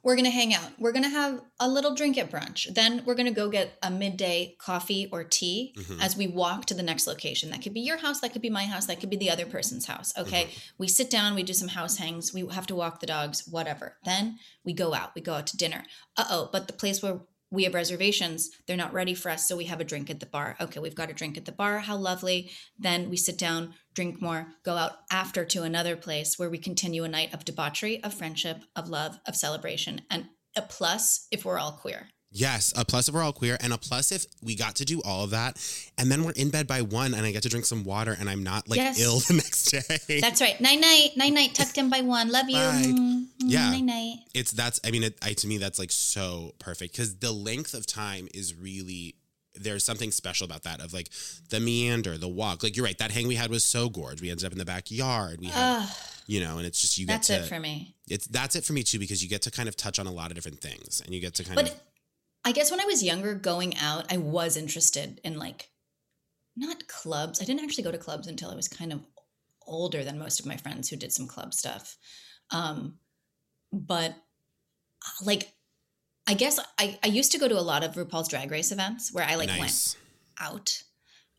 We're 0.08 0.16
going 0.16 0.24
to 0.24 0.32
hang 0.32 0.54
out. 0.54 0.72
We're 0.80 0.94
going 0.94 1.04
to 1.04 1.10
have 1.10 1.42
a 1.60 1.68
little 1.68 1.94
drink 1.94 2.18
at 2.18 2.32
brunch. 2.32 2.74
Then 2.74 3.04
we're 3.06 3.14
going 3.14 3.26
to 3.28 3.34
go 3.34 3.50
get 3.50 3.78
a 3.84 3.92
midday 3.92 4.56
coffee 4.58 5.10
or 5.12 5.26
tea 5.26 5.76
Mhm. 5.78 6.02
as 6.02 6.16
we 6.16 6.28
walk 6.28 6.64
to 6.68 6.74
the 6.74 6.82
next 6.82 7.08
location. 7.08 7.50
That 7.50 7.62
could 7.62 7.74
be 7.74 7.82
your 7.82 7.98
house, 7.98 8.22
that 8.22 8.32
could 8.32 8.42
be 8.42 8.50
my 8.50 8.64
house, 8.64 8.86
that 8.86 9.02
could 9.02 9.10
be 9.10 9.18
the 9.18 9.30
other 9.30 9.46
person's 9.46 9.86
house. 9.86 10.14
Okay. 10.18 10.48
We 10.78 10.88
sit 10.88 11.10
down, 11.10 11.36
we 11.36 11.44
do 11.44 11.52
some 11.52 11.68
house 11.68 11.98
hangs, 11.98 12.34
we 12.34 12.48
have 12.54 12.68
to 12.68 12.76
walk 12.76 13.02
the 13.02 13.06
dogs, 13.06 13.46
whatever. 13.50 13.98
Then 14.06 14.40
we 14.64 14.72
go 14.72 14.94
out, 14.94 15.14
we 15.14 15.20
go 15.22 15.34
out 15.34 15.48
to 15.48 15.58
dinner. 15.58 15.84
Uh 16.16 16.24
oh, 16.30 16.50
but 16.54 16.68
the 16.68 16.74
place 16.74 17.04
where 17.04 17.20
we 17.52 17.64
have 17.64 17.74
reservations, 17.74 18.50
they're 18.68 18.76
not 18.78 18.94
ready 18.94 19.14
for 19.14 19.30
us, 19.30 19.48
so 19.48 19.56
we 19.56 19.66
have 19.66 19.80
a 19.80 19.84
drink 19.86 20.10
at 20.10 20.20
the 20.20 20.26
bar. 20.26 20.56
Okay, 20.60 20.80
we've 20.80 20.96
got 20.96 21.10
a 21.10 21.14
drink 21.14 21.38
at 21.38 21.46
the 21.46 21.52
bar. 21.52 21.80
How 21.80 21.96
lovely. 21.96 22.52
Then 22.78 23.10
we 23.10 23.18
sit 23.18 23.38
down, 23.38 23.74
drink 23.94 24.22
more, 24.22 24.48
go 24.64 24.76
out 24.76 24.94
after 25.12 25.46
to 25.46 25.64
another 25.64 25.96
place 25.96 26.38
where 26.38 26.50
we 26.50 26.58
continue 26.58 27.04
a 27.04 27.08
night 27.08 27.34
of 27.34 27.46
debauchery, 27.46 28.04
of 28.04 28.14
friendship, 28.14 28.64
of 28.76 28.90
love, 28.90 29.20
of 29.26 29.36
celebration, 29.36 30.02
and 30.10 30.26
a 30.56 30.62
plus 30.62 31.28
if 31.32 31.46
we're 31.46 31.60
all 31.60 31.74
queer. 31.74 32.10
yes 32.32 32.74
a 32.76 32.84
plus 32.84 33.08
if 33.08 33.14
we're 33.14 33.22
all 33.22 33.32
queer 33.32 33.58
and 33.62 33.72
a 33.72 33.78
plus 33.78 34.12
if 34.12 34.26
we 34.42 34.54
got 34.56 34.76
to 34.76 34.84
do 34.84 35.02
all 35.06 35.24
of 35.24 35.30
that 35.30 35.56
and 35.98 36.12
then 36.12 36.24
we're 36.24 36.32
in 36.32 36.50
bed 36.50 36.68
by 36.68 36.82
one 36.82 37.14
and 37.14 37.26
i 37.26 37.32
get 37.32 37.42
to 37.44 37.48
drink 37.50 37.66
some 37.66 37.84
water 37.86 38.14
and 38.20 38.28
i'm 38.30 38.44
not 38.44 38.68
like 38.68 38.78
Yes. 38.78 39.00
ill 39.00 39.20
the 39.30 39.34
next 39.36 39.72
day 39.72 40.20
That's 40.20 40.42
right. 40.42 40.60
Night 40.60 40.82
night, 40.82 41.12
night 41.16 41.32
night, 41.34 41.54
tucked 41.54 41.78
in 41.78 41.90
by 41.90 42.02
one. 42.02 42.30
Love 42.30 42.50
you. 42.50 42.56
Bye. 42.56 43.17
Yeah. 43.50 43.70
Night 43.72 43.84
night. 43.84 44.18
it's 44.34 44.52
that's 44.52 44.80
i 44.84 44.92
mean 44.92 45.04
it, 45.04 45.18
I, 45.22 45.34
to 45.34 45.48
me 45.48 45.58
that's 45.58 45.80
like 45.80 45.92
so 45.92 46.54
perfect 46.60 46.94
because 46.94 47.18
the 47.18 47.32
length 47.32 47.74
of 47.74 47.86
time 47.86 48.28
is 48.34 48.56
really 48.56 49.16
there's 49.56 49.84
something 49.84 50.12
special 50.12 50.46
about 50.46 50.64
that 50.64 50.82
of 50.82 50.94
like 50.94 51.10
the 51.50 51.60
meander 51.60 52.18
the 52.18 52.28
walk 52.28 52.64
like 52.64 52.76
you're 52.76 52.86
right 52.86 52.98
that 53.00 53.12
hang 53.12 53.28
we 53.28 53.36
had 53.36 53.50
was 53.50 53.66
so 53.66 53.90
gorge 53.90 54.22
we 54.22 54.30
ended 54.30 54.46
up 54.46 54.52
in 54.52 54.58
the 54.58 54.66
backyard 54.66 55.40
we 55.40 55.48
had 55.48 55.82
Ugh, 55.82 55.90
you 56.28 56.40
know 56.40 56.58
and 56.58 56.66
it's 56.68 56.80
just 56.80 56.98
you 56.98 57.08
get 57.08 57.14
that's 57.14 57.28
to 57.28 57.36
it 57.36 57.46
for 57.46 57.60
me. 57.60 57.96
it's 58.08 58.28
that's 58.28 58.56
it 58.56 58.64
for 58.64 58.74
me 58.74 58.84
too 58.84 59.00
because 59.00 59.24
you 59.24 59.30
get 59.30 59.42
to 59.44 59.52
kind 59.52 59.68
of 59.68 59.76
touch 59.76 59.98
on 60.00 60.08
a 60.08 60.12
lot 60.12 60.30
of 60.32 60.36
different 60.36 60.62
things 60.62 61.02
and 61.04 61.14
you 61.14 61.22
get 61.22 61.34
to 61.36 61.44
kind 61.44 61.60
of 61.60 61.66
But 61.66 61.74
of 61.74 61.82
I 62.46 62.54
guess 62.54 62.72
when 62.72 62.80
I 62.80 62.86
was 62.86 63.04
younger, 63.04 63.34
going 63.34 63.76
out, 63.78 64.10
I 64.10 64.18
was 64.18 64.56
interested 64.56 65.20
in 65.26 65.38
like 65.38 65.70
not 66.56 66.88
clubs. 66.88 67.42
I 67.42 67.46
didn't 67.46 67.64
actually 67.64 67.84
go 67.84 67.92
to 67.92 67.98
clubs 67.98 68.28
until 68.28 68.50
I 68.50 68.56
was 68.56 68.70
kind 68.70 68.94
of 68.94 69.02
older 69.66 70.04
than 70.06 70.18
most 70.18 70.40
of 70.40 70.46
my 70.46 70.56
friends 70.56 70.88
who 70.90 70.96
did 70.96 71.12
some 71.12 71.28
club 71.28 71.54
stuff. 71.54 71.98
Um, 72.52 73.00
but 73.78 74.16
like, 75.24 75.52
I 76.28 76.34
guess 76.34 76.60
I, 76.78 76.98
I 77.04 77.08
used 77.08 77.32
to 77.34 77.38
go 77.40 77.48
to 77.48 77.58
a 77.58 77.62
lot 77.62 77.84
of 77.84 77.94
RuPaul's 77.96 78.28
Drag 78.28 78.52
Race 78.52 78.72
events 78.72 79.14
where 79.14 79.24
I 79.24 79.36
like 79.36 79.50
went 79.58 79.96
out, 80.40 80.84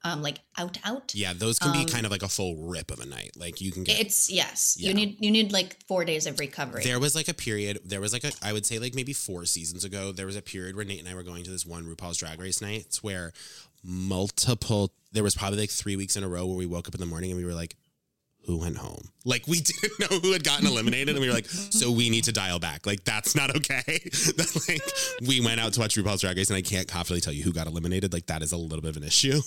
um, 0.05 0.23
like 0.23 0.39
out 0.57 0.79
out. 0.85 1.13
yeah 1.15 1.33
those 1.33 1.59
can 1.59 1.73
be 1.73 1.81
Um, 1.81 1.87
kind 1.87 2.07
of 2.07 2.13
like 2.13 2.23
a 2.23 2.29
full 2.29 2.57
rip 2.69 2.91
of 2.91 3.01
a 3.01 3.05
night 3.07 3.33
like 3.37 3.61
you 3.61 3.71
can 3.73 3.83
get 3.85 3.99
It's 4.01 4.31
yes, 4.31 4.77
Yeah. 4.79 4.89
you 4.89 4.95
need 4.95 5.17
you 5.21 5.31
need 5.31 5.53
like 5.53 5.77
four 5.87 6.05
days 6.05 6.27
of 6.27 6.39
recovery. 6.39 6.85
There 6.85 6.99
was 7.01 7.15
like 7.15 7.29
a 7.29 7.35
period. 7.35 7.81
There 7.85 8.01
was 8.01 8.13
like 8.13 8.25
a. 8.25 8.33
I 8.43 8.53
would 8.53 8.65
say 8.65 8.79
like 8.79 8.95
maybe 8.95 9.13
four 9.13 9.45
seasons 9.45 9.85
ago. 9.85 10.13
There 10.13 10.27
was 10.27 10.37
a 10.37 10.43
period 10.43 10.77
where 10.77 10.85
Nate 10.85 11.01
and 11.01 11.09
I 11.09 11.15
were 11.15 11.23
going 11.25 11.45
to 11.45 11.51
this 11.51 11.67
one 11.67 11.85
RuPaul's 11.85 12.19
Drag 12.19 12.41
Race 12.41 12.63
nights 12.63 13.03
where 13.03 13.33
multiple. 13.85 14.93
There 15.13 15.23
was 15.23 15.35
probably 15.35 15.59
like 15.59 15.71
three 15.71 15.97
weeks 15.97 16.17
in 16.17 16.23
a 16.25 16.29
row 16.29 16.47
where 16.47 16.57
we 16.57 16.67
woke 16.67 16.87
up 16.89 16.95
in 16.95 17.01
the 17.01 17.07
morning 17.07 17.31
and 17.31 17.39
we 17.39 17.45
were 17.47 17.55
like, 17.55 17.75
"Who 18.49 18.57
went 18.59 18.77
home?" 18.79 19.11
Like 19.25 19.47
we 19.47 19.61
didn't 19.71 20.01
know 20.01 20.19
who 20.19 20.33
had 20.33 20.43
gotten 20.43 20.67
eliminated, 20.67 21.11
and 21.11 21.21
we 21.21 21.29
were 21.29 21.35
like, 21.35 21.47
"So 21.47 21.93
we 21.93 22.11
need 22.11 22.25
to 22.25 22.33
dial 22.33 22.59
back. 22.59 22.85
Like 22.87 23.05
that's 23.05 23.37
not 23.37 23.55
okay." 23.55 23.83
that 23.87 24.65
like 24.69 25.29
we 25.29 25.41
went 25.41 25.61
out 25.61 25.75
to 25.75 25.81
watch 25.81 25.95
RuPaul's 25.95 26.23
Drag 26.23 26.37
Race, 26.37 26.51
and 26.51 26.57
I 26.57 26.63
can't 26.63 26.89
confidently 26.89 27.21
tell 27.21 27.33
you 27.33 27.45
who 27.45 27.53
got 27.53 27.69
eliminated. 27.69 28.13
Like 28.13 28.27
that 28.27 28.43
is 28.43 28.51
a 28.51 28.57
little 28.57 28.81
bit 28.83 28.91
of 28.91 28.97
an 28.97 29.05
issue. 29.05 29.41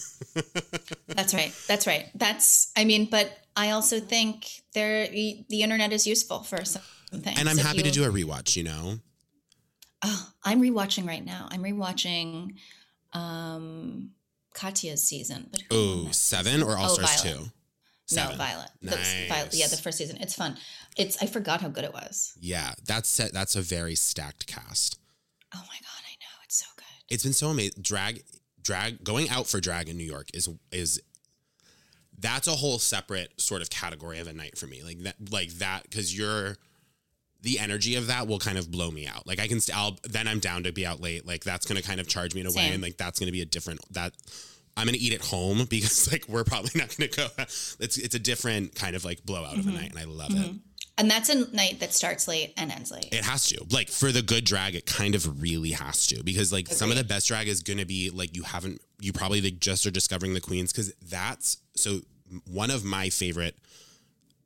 That's 1.08 1.34
right. 1.34 1.54
That's 1.68 1.86
right. 1.86 2.10
That's 2.16 2.72
I 2.78 2.86
mean, 2.86 3.08
but 3.10 3.32
I 3.58 3.72
also 3.72 4.00
think 4.00 4.48
there 4.74 5.08
the 5.08 5.62
internet 5.64 5.92
is 5.92 6.08
useful 6.08 6.44
for 6.44 6.64
some 6.64 6.82
things. 7.12 7.38
and 7.38 7.50
I'm 7.50 7.58
happy 7.58 7.82
to 7.84 7.92
do 7.92 8.06
a 8.06 8.10
rewatch. 8.10 8.56
You 8.56 8.64
know. 8.64 9.00
Oh, 10.04 10.30
I'm 10.44 10.62
rewatching 10.62 11.06
right 11.08 11.26
now. 11.26 11.48
I'm 11.52 11.62
rewatching 11.62 12.54
um 13.14 14.12
Katya's 14.54 15.04
season. 15.04 15.48
But 15.52 15.64
Oh, 15.72 16.10
seven 16.12 16.64
or 16.64 16.78
All 16.78 16.92
Oh, 16.92 16.94
Stars 16.94 17.22
two. 17.22 17.52
No, 18.16 18.24
Seven. 18.24 18.38
Violet. 18.38 18.70
The, 18.82 18.98
Violet. 19.30 19.54
Yeah, 19.54 19.68
the 19.68 19.78
first 19.78 19.98
season. 19.98 20.18
It's 20.20 20.36
fun. 20.36 20.58
It's 20.98 21.22
I 21.22 21.26
forgot 21.26 21.62
how 21.62 21.70
good 21.70 21.84
it 21.84 21.94
was. 21.94 22.34
Yeah, 22.40 22.74
that's 22.86 23.10
set, 23.10 23.34
that's 23.34 23.56
a 23.56 23.62
very 23.62 23.96
stacked 23.96 24.48
cast. 24.48 25.00
Oh 25.54 25.60
my 25.60 25.64
god, 25.64 26.04
I 26.06 26.14
know. 26.20 26.44
It's 26.44 26.58
so 26.58 26.68
good. 26.76 26.86
It's 27.10 27.24
been 27.24 27.34
so 27.34 27.50
amazing. 27.50 27.82
Drag, 27.82 28.24
drag, 28.62 29.04
going 29.04 29.30
out 29.30 29.48
for 29.48 29.60
drag 29.60 29.90
in 29.90 29.98
New 29.98 30.04
York 30.06 30.28
is 30.34 30.50
is 30.72 31.02
that's 32.20 32.48
a 32.48 32.52
whole 32.52 32.80
separate 32.80 33.40
sort 33.42 33.62
of 33.62 33.70
category 33.70 34.20
of 34.20 34.28
a 34.28 34.34
night 34.34 34.58
for 34.58 34.68
me. 34.68 34.84
Like 34.84 35.00
that, 35.00 35.16
like 35.32 35.50
that, 35.54 35.84
because 35.84 36.16
you're 36.16 36.58
the 37.42 37.58
energy 37.58 37.96
of 37.96 38.08
that 38.08 38.28
will 38.28 38.38
kind 38.40 38.58
of 38.58 38.70
blow 38.70 38.92
me 38.92 39.08
out. 39.08 39.26
Like 39.26 39.40
I 39.40 39.48
can, 39.48 39.60
st- 39.60 39.76
I'll 39.78 39.98
then 40.04 40.28
I'm 40.28 40.40
down 40.40 40.64
to 40.64 40.72
be 40.72 40.86
out 40.86 41.02
late. 41.02 41.26
Like 41.26 41.44
that's 41.44 41.66
gonna 41.66 41.82
kind 41.82 42.00
of 42.00 42.08
charge 42.08 42.36
me 42.36 42.42
in 42.42 42.48
a 42.48 42.52
way, 42.52 42.70
and 42.72 42.84
like 42.84 42.98
that's 42.98 43.20
gonna 43.20 43.32
be 43.32 43.42
a 43.42 43.46
different 43.46 43.80
that. 43.94 44.14
I'm 44.78 44.86
gonna 44.86 44.98
eat 45.00 45.14
at 45.14 45.22
home 45.22 45.66
because 45.70 46.12
like 46.12 46.26
we're 46.28 46.44
probably 46.44 46.72
not 46.76 46.96
gonna 46.98 47.10
go. 47.10 47.28
It's 47.38 47.98
it's 47.98 48.16
a 48.16 48.20
different 48.20 48.76
kind 48.76 48.96
of 48.96 49.06
like 49.06 49.26
blowout 49.26 49.58
of 49.58 49.66
a 49.66 49.70
mm-hmm. 49.70 49.78
night, 49.78 49.90
and 49.92 50.00
I 50.00 50.06
love 50.06 50.32
it. 50.32 50.38
Mm-hmm. 50.38 50.58
And 50.98 51.10
that's 51.10 51.30
a 51.30 51.50
night 51.56 51.80
that 51.80 51.94
starts 51.94 52.28
late 52.28 52.54
and 52.58 52.72
ends 52.72 52.92
late. 52.92 53.08
It 53.12 53.24
has 53.24 53.48
to. 53.48 53.66
Like 53.72 53.90
for 53.90 54.12
the 54.12 54.22
good 54.22 54.44
drag, 54.44 54.76
it 54.76 54.86
kind 54.86 55.16
of 55.16 55.42
really 55.42 55.72
has 55.72 56.06
to 56.08 56.24
because 56.24 56.52
like 56.52 56.68
some 56.68 56.92
of 56.92 56.98
the 56.98 57.04
best 57.04 57.28
drag 57.28 57.48
is 57.48 57.64
gonna 57.64 57.86
be 57.86 58.10
like 58.10 58.36
you 58.36 58.44
haven't 58.44 58.82
you 59.00 59.14
probably 59.14 59.42
like 59.42 59.60
just 59.60 59.86
are 59.86 59.92
discovering 59.92 60.34
the 60.34 60.42
queens 60.42 60.72
because 60.72 60.94
that's 61.10 61.58
so 61.76 62.02
one 62.46 62.72
of 62.72 62.84
my 62.84 63.10
favorite 63.10 63.56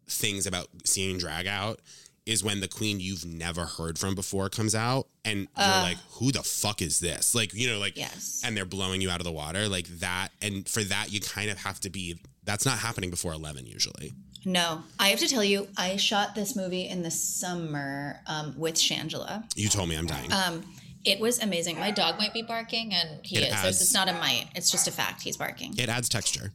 things 0.08 0.46
about 0.46 0.68
seeing 0.86 1.18
drag 1.18 1.48
out 1.48 1.80
is 2.26 2.44
when 2.44 2.60
the 2.60 2.68
queen 2.68 3.00
you've 3.00 3.26
never 3.26 3.66
heard 3.66 4.00
from 4.00 4.16
before 4.16 4.50
comes 4.50 4.74
out 4.74 5.08
and 5.24 5.48
you're 5.58 5.68
like 5.68 5.98
who 6.14 6.32
the 6.32 6.42
fuck 6.42 6.82
is 6.82 7.00
this 7.00 7.36
like 7.36 7.54
you 7.54 7.70
know 7.70 7.78
like 7.80 7.96
Yes. 7.96 8.42
and 8.44 8.58
they're 8.58 8.66
blowing 8.66 9.00
you 9.02 9.10
out 9.12 9.20
of 9.20 9.26
the 9.26 9.32
water 9.32 9.68
like 9.70 9.88
that 10.00 10.30
and 10.42 10.68
for 10.68 10.84
that 10.84 11.12
you 11.12 11.20
kind 11.22 11.50
of 11.52 11.58
have 11.60 11.80
to 11.82 11.90
be 11.90 12.20
that's 12.44 12.66
not 12.66 12.80
happening 12.80 13.10
before 13.12 13.34
11 13.34 13.66
usually 13.68 14.14
No, 14.46 14.82
I 15.00 15.08
have 15.10 15.20
to 15.20 15.28
tell 15.28 15.44
you, 15.44 15.68
I 15.78 15.98
shot 15.98 16.36
this 16.36 16.56
movie 16.56 16.88
in 16.88 17.02
the 17.04 17.12
summer 17.12 18.20
um, 18.28 18.54
with 18.58 18.76
Shangela. 18.76 19.44
you 19.56 19.70
told 19.70 19.90
me 19.90 19.96
i'm 19.96 20.06
dying 20.08 20.32
Um, 20.32 20.64
it 21.04 21.20
was 21.20 21.40
amazing. 21.40 21.78
My 21.80 21.92
dog 21.92 22.18
might 22.18 22.34
be 22.34 22.42
barking, 22.42 22.92
and 22.92 23.24
he 23.24 23.38
It 23.38 23.44
is. 23.50 23.54
adds- 23.54 23.80
It's 23.82 23.94
not 23.94 24.10
a 24.10 24.14
might. 24.14 24.48
It's 24.56 24.72
just 24.72 24.88
a 24.88 24.92
fact. 24.92 25.22
He's 25.22 25.38
barking. 25.38 25.76
it 25.78 25.88
adds 25.88 26.10
texture 26.10 26.52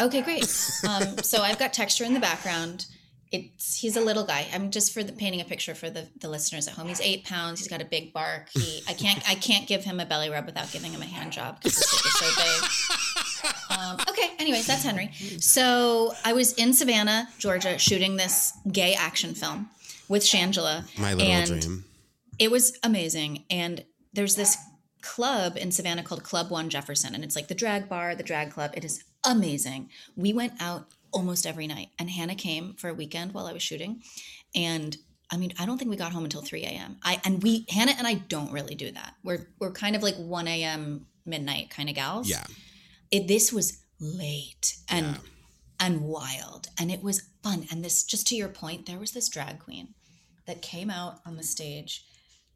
Okay, 0.00 0.22
great. 0.22 0.42
Um, 0.88 1.18
so 1.18 1.40
I've 1.42 1.58
got 1.60 1.72
texture 1.72 2.02
in 2.04 2.12
the 2.12 2.18
background. 2.18 2.86
It's 3.32 3.76
he's 3.76 3.96
a 3.96 4.00
little 4.00 4.24
guy. 4.24 4.46
I'm 4.52 4.70
just 4.70 4.92
for 4.92 5.02
the 5.02 5.12
painting 5.12 5.40
a 5.40 5.44
picture 5.44 5.74
for 5.74 5.90
the, 5.90 6.06
the 6.20 6.28
listeners 6.28 6.68
at 6.68 6.74
home. 6.74 6.88
He's 6.88 7.00
eight 7.00 7.24
pounds. 7.24 7.60
He's 7.60 7.68
got 7.68 7.80
a 7.80 7.84
big 7.84 8.12
bark. 8.12 8.48
He 8.52 8.82
I 8.88 8.92
can't 8.92 9.22
I 9.28 9.34
can't 9.34 9.66
give 9.66 9.84
him 9.84 10.00
a 10.00 10.06
belly 10.06 10.30
rub 10.30 10.46
without 10.46 10.70
giving 10.70 10.92
him 10.92 11.02
a 11.02 11.06
hand 11.06 11.32
job 11.32 11.56
because 11.56 11.76
his 11.76 11.90
dick 11.90 12.06
is 12.06 12.18
so 12.18 12.42
big. 12.42 13.78
Um, 13.78 13.96
okay, 14.08 14.30
anyways, 14.38 14.66
that's 14.66 14.84
Henry. 14.84 15.10
So 15.40 16.12
I 16.24 16.32
was 16.34 16.52
in 16.52 16.74
Savannah, 16.74 17.28
Georgia, 17.38 17.78
shooting 17.78 18.16
this 18.16 18.52
gay 18.70 18.94
action 18.94 19.34
film 19.34 19.70
with 20.08 20.22
Shangela. 20.22 20.84
my 20.98 21.14
little 21.14 21.32
and 21.32 21.60
dream 21.62 21.84
it 22.42 22.50
was 22.50 22.76
amazing. 22.82 23.44
And 23.50 23.84
there's 24.12 24.34
this 24.34 24.56
club 25.00 25.56
in 25.56 25.70
Savannah 25.70 26.02
called 26.02 26.24
Club 26.24 26.50
One 26.50 26.70
Jefferson, 26.70 27.14
and 27.14 27.24
it's 27.24 27.36
like 27.36 27.48
the 27.48 27.54
drag 27.54 27.88
bar, 27.88 28.14
the 28.14 28.22
drag 28.22 28.50
club. 28.50 28.72
It 28.74 28.84
is 28.84 29.04
amazing. 29.24 29.90
We 30.16 30.32
went 30.32 30.54
out 30.60 30.88
almost 31.12 31.46
every 31.46 31.66
night, 31.66 31.88
and 31.98 32.10
Hannah 32.10 32.34
came 32.34 32.74
for 32.74 32.88
a 32.88 32.94
weekend 32.94 33.32
while 33.32 33.46
I 33.46 33.52
was 33.52 33.62
shooting, 33.62 34.02
and 34.54 34.96
I 35.30 35.36
mean, 35.38 35.52
I 35.58 35.64
don't 35.66 35.78
think 35.78 35.90
we 35.90 35.96
got 35.96 36.12
home 36.12 36.24
until 36.24 36.42
3 36.42 36.62
a.m. 36.64 36.96
I 37.02 37.20
and 37.24 37.42
we 37.42 37.64
Hannah 37.70 37.94
and 37.96 38.06
I 38.06 38.14
don't 38.14 38.52
really 38.52 38.74
do 38.74 38.90
that. 38.92 39.14
We're 39.24 39.46
we're 39.58 39.72
kind 39.72 39.96
of 39.96 40.02
like 40.02 40.16
1 40.16 40.48
a.m. 40.48 41.06
midnight 41.24 41.70
kind 41.70 41.88
of 41.88 41.94
gals. 41.94 42.28
yeah 42.28 42.44
It, 43.10 43.28
this 43.28 43.52
was 43.52 43.78
late 43.98 44.76
and 44.88 45.06
Yeah. 45.06 45.16
and 45.86 46.00
wild, 46.02 46.68
and 46.78 46.90
it 46.90 47.02
was 47.02 47.22
fun. 47.42 47.66
And 47.70 47.84
this, 47.84 48.04
just 48.04 48.26
to 48.28 48.36
your 48.36 48.48
point, 48.48 48.86
there 48.86 48.98
was 48.98 49.12
this 49.12 49.28
drag 49.28 49.58
queen 49.58 49.94
that 50.46 50.60
came 50.62 50.90
out 50.90 51.20
on 51.26 51.36
the 51.36 51.44
stage. 51.44 52.04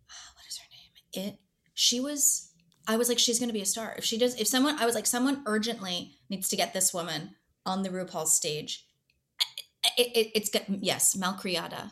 What 0.36 0.44
is 0.48 0.58
her 0.58 0.68
name? 0.70 1.26
It. 1.28 1.38
She 1.74 1.98
was. 2.00 2.50
I 2.88 2.96
was 2.96 3.08
like, 3.08 3.18
she's 3.18 3.38
going 3.40 3.48
to 3.48 3.52
be 3.60 3.62
a 3.62 3.66
star. 3.66 3.94
If 3.98 4.04
she 4.04 4.16
does, 4.16 4.34
if 4.40 4.46
someone, 4.46 4.78
I 4.78 4.86
was 4.86 4.94
like, 4.94 5.06
someone 5.06 5.42
urgently 5.46 6.12
needs 6.30 6.48
to 6.50 6.56
get 6.56 6.72
this 6.72 6.94
woman 6.94 7.30
on 7.66 7.82
the 7.82 7.88
RuPaul 7.90 8.26
stage. 8.26 8.86
It, 9.98 10.08
it, 10.16 10.30
it's 10.34 10.50
got 10.50 10.62
yes, 10.68 11.14
Malcriada. 11.16 11.90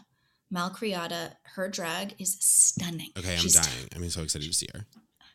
Malcriada, 0.53 1.33
her 1.55 1.69
drag 1.69 2.15
is 2.21 2.37
stunning. 2.41 3.11
Okay, 3.19 3.33
I'm 3.35 3.39
She's 3.39 3.55
dying. 3.55 3.89
I'm 3.95 4.09
so 4.11 4.23
excited 4.23 4.47
to 4.49 4.55
see 4.55 4.69
her. 4.75 4.87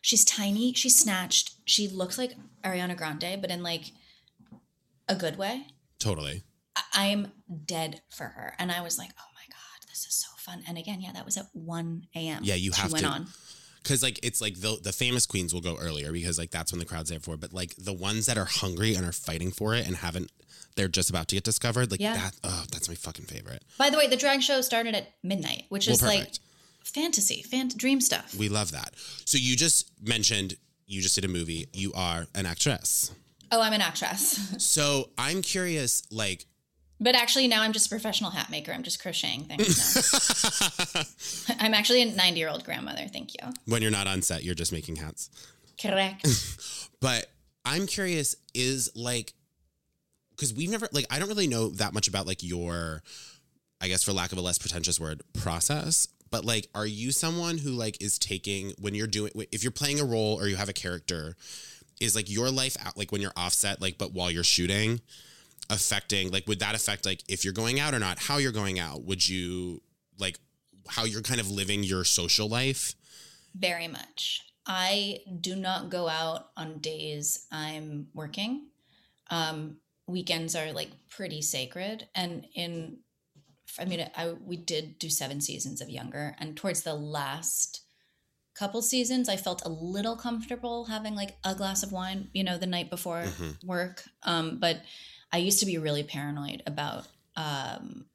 She's 0.02 0.24
tiny. 0.24 0.72
She's 0.72 0.96
snatched. 0.98 1.54
She 1.66 1.88
looks 1.88 2.16
like 2.16 2.32
Ariana 2.64 2.96
Grande, 2.96 3.40
but 3.40 3.50
in 3.50 3.62
like 3.62 3.92
a 5.08 5.14
good 5.14 5.36
way. 5.36 5.66
Totally. 5.98 6.42
I- 6.76 6.82
I'm 6.94 7.32
dead 7.66 8.00
for 8.10 8.24
her, 8.24 8.54
and 8.58 8.70
I 8.72 8.80
was 8.80 8.98
like, 8.98 9.10
"Oh 9.18 9.30
my 9.34 9.42
god, 9.50 9.88
this 9.88 10.06
is 10.06 10.14
so 10.14 10.28
fun!" 10.38 10.62
And 10.66 10.78
again, 10.78 11.00
yeah, 11.02 11.12
that 11.12 11.24
was 11.26 11.36
at 11.36 11.46
one 11.52 12.06
a.m. 12.14 12.42
Yeah, 12.44 12.54
you 12.54 12.72
she 12.72 12.80
have 12.80 12.92
went 12.92 13.04
to- 13.04 13.10
on. 13.10 13.26
Because 13.82 14.02
like 14.02 14.20
it's 14.22 14.40
like 14.40 14.60
the 14.60 14.78
the 14.82 14.92
famous 14.92 15.26
queens 15.26 15.52
will 15.54 15.60
go 15.60 15.76
earlier 15.80 16.12
because 16.12 16.38
like 16.38 16.50
that's 16.50 16.72
when 16.72 16.78
the 16.78 16.84
crowd's 16.84 17.10
there 17.10 17.20
for. 17.20 17.36
But 17.36 17.52
like 17.52 17.74
the 17.76 17.92
ones 17.92 18.26
that 18.26 18.36
are 18.38 18.44
hungry 18.44 18.94
and 18.94 19.06
are 19.06 19.12
fighting 19.12 19.50
for 19.50 19.74
it 19.74 19.86
and 19.86 19.96
haven't, 19.96 20.30
they're 20.76 20.88
just 20.88 21.10
about 21.10 21.28
to 21.28 21.36
get 21.36 21.44
discovered. 21.44 21.90
Like 21.90 22.00
Yeah. 22.00 22.14
that. 22.14 22.34
Oh, 22.44 22.64
that's 22.70 22.88
my 22.88 22.94
fucking 22.94 23.24
favorite. 23.26 23.62
By 23.78 23.90
the 23.90 23.96
way, 23.98 24.06
the 24.06 24.16
drag 24.16 24.42
show 24.42 24.60
started 24.60 24.94
at 24.94 25.12
midnight, 25.22 25.64
which 25.70 25.86
Well, 25.86 25.94
is 25.94 26.02
like 26.02 26.32
fantasy, 26.84 27.42
fan 27.42 27.68
dream 27.76 28.00
stuff. 28.00 28.34
We 28.34 28.48
love 28.48 28.72
that. 28.72 28.94
So 29.24 29.38
you 29.38 29.56
just 29.56 29.90
mentioned 30.06 30.56
you 30.86 31.00
just 31.02 31.14
did 31.14 31.24
a 31.24 31.28
movie. 31.28 31.68
You 31.72 31.92
are 31.94 32.26
an 32.34 32.46
actress. 32.46 33.12
oh, 33.52 33.60
I'm 33.60 33.72
an 33.72 33.80
actress, 33.80 34.38
So 34.64 35.10
I'm 35.18 35.40
curious, 35.42 36.02
like 36.10 36.46
but 37.00 37.14
actually 37.14 37.48
now 37.48 37.62
I'm 37.62 37.72
just 37.72 37.86
a 37.86 37.88
professional 37.88 38.30
hat 38.30 38.50
maker. 38.50 38.72
I'm 38.72 38.82
just 38.82 39.00
crocheting 39.02 39.44
things. 39.44 40.94
Now. 40.94 41.02
I'm 41.58 41.74
actually 41.74 42.02
a 42.02 42.06
90 42.06 42.38
year 42.38 42.48
old 42.48 42.64
grandmother. 42.64 43.06
Thank 43.10 43.32
you. 43.34 43.52
when 43.64 43.82
you're 43.82 43.90
not 43.90 44.06
on 44.06 44.22
set, 44.22 44.44
you're 44.44 44.54
just 44.54 44.72
making 44.72 44.96
hats. 44.96 45.30
Correct. 45.80 46.26
But 47.00 47.30
I'm 47.64 47.86
curious, 47.86 48.36
is 48.52 48.90
like, 48.94 49.32
because 50.32 50.52
we've 50.52 50.70
never, 50.70 50.86
like, 50.92 51.06
I 51.10 51.18
don't 51.18 51.28
really 51.28 51.46
know 51.46 51.70
that 51.70 51.94
much 51.94 52.08
about 52.08 52.26
like 52.26 52.42
your, 52.42 53.02
I 53.80 53.88
guess 53.88 54.02
for 54.02 54.12
lack 54.12 54.32
of 54.32 54.38
a 54.38 54.42
less 54.42 54.58
pretentious 54.58 55.00
word, 55.00 55.22
process. 55.32 56.08
But 56.30 56.44
like, 56.44 56.68
are 56.74 56.84
you 56.84 57.10
someone 57.10 57.56
who 57.56 57.70
like 57.70 58.02
is 58.02 58.18
taking, 58.18 58.74
when 58.78 58.94
you're 58.94 59.06
doing, 59.06 59.32
if 59.50 59.62
you're 59.62 59.70
playing 59.70 59.98
a 59.98 60.04
role 60.04 60.38
or 60.38 60.46
you 60.46 60.56
have 60.56 60.68
a 60.68 60.74
character, 60.74 61.36
is 62.02 62.14
like 62.14 62.28
your 62.28 62.50
life 62.50 62.76
out, 62.84 62.98
like 62.98 63.12
when 63.12 63.22
you're 63.22 63.32
offset, 63.34 63.80
like, 63.80 63.96
but 63.96 64.12
while 64.12 64.30
you're 64.30 64.44
shooting, 64.44 65.00
affecting, 65.70 66.30
like, 66.30 66.46
would 66.46 66.58
that 66.60 66.74
affect 66.74 67.06
like 67.06 67.22
if 67.28 67.44
you're 67.44 67.54
going 67.54 67.80
out 67.80 67.94
or 67.94 67.98
not, 67.98 68.18
how 68.18 68.36
you're 68.38 68.52
going 68.52 68.78
out? 68.78 69.04
Would 69.04 69.26
you, 69.28 69.80
like, 70.18 70.38
how 70.88 71.04
you're 71.04 71.22
kind 71.22 71.40
of 71.40 71.50
living 71.50 71.84
your 71.84 72.04
social 72.04 72.48
life? 72.48 72.94
Very 73.54 73.88
much. 73.88 74.42
I 74.66 75.20
do 75.40 75.56
not 75.56 75.90
go 75.90 76.08
out 76.08 76.50
on 76.56 76.78
days 76.78 77.46
I'm 77.50 78.08
working. 78.14 78.66
Um, 79.30 79.78
weekends 80.06 80.54
are 80.56 80.72
like 80.72 80.90
pretty 81.08 81.40
sacred, 81.42 82.08
and 82.14 82.46
in, 82.54 82.98
I 83.78 83.84
mean, 83.84 84.08
I 84.16 84.32
we 84.32 84.56
did 84.56 84.98
do 84.98 85.08
seven 85.08 85.40
seasons 85.40 85.80
of 85.80 85.88
Younger, 85.88 86.34
and 86.38 86.56
towards 86.56 86.82
the 86.82 86.94
last 86.94 87.80
couple 88.54 88.82
seasons, 88.82 89.28
I 89.28 89.36
felt 89.36 89.64
a 89.64 89.70
little 89.70 90.16
comfortable 90.16 90.86
having 90.86 91.14
like 91.14 91.36
a 91.44 91.54
glass 91.54 91.82
of 91.82 91.92
wine, 91.92 92.28
you 92.32 92.44
know, 92.44 92.58
the 92.58 92.66
night 92.66 92.90
before 92.90 93.22
Mhm. 93.22 93.64
work. 93.64 94.04
Um, 94.24 94.58
but 94.58 94.82
I 95.32 95.38
used 95.38 95.60
to 95.60 95.66
be 95.66 95.78
really 95.78 96.02
paranoid 96.02 96.62
about 96.66 97.06
um, 97.36 98.06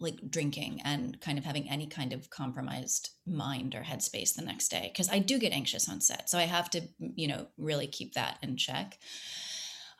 like 0.00 0.30
drinking 0.30 0.80
and 0.84 1.20
kind 1.20 1.38
of 1.38 1.44
having 1.44 1.68
any 1.70 1.86
kind 1.86 2.12
of 2.12 2.30
compromised 2.30 3.10
mind 3.26 3.74
or 3.74 3.80
headspace 3.82 4.34
the 4.34 4.42
next 4.42 4.68
day 4.68 4.90
because 4.92 5.08
I 5.10 5.18
do 5.18 5.38
get 5.38 5.52
anxious 5.52 5.88
on 5.88 6.00
set. 6.00 6.28
So 6.28 6.38
I 6.38 6.42
have 6.42 6.68
to, 6.70 6.82
you 6.98 7.28
know, 7.28 7.46
really 7.56 7.86
keep 7.86 8.14
that 8.14 8.38
in 8.42 8.56
check. 8.56 8.98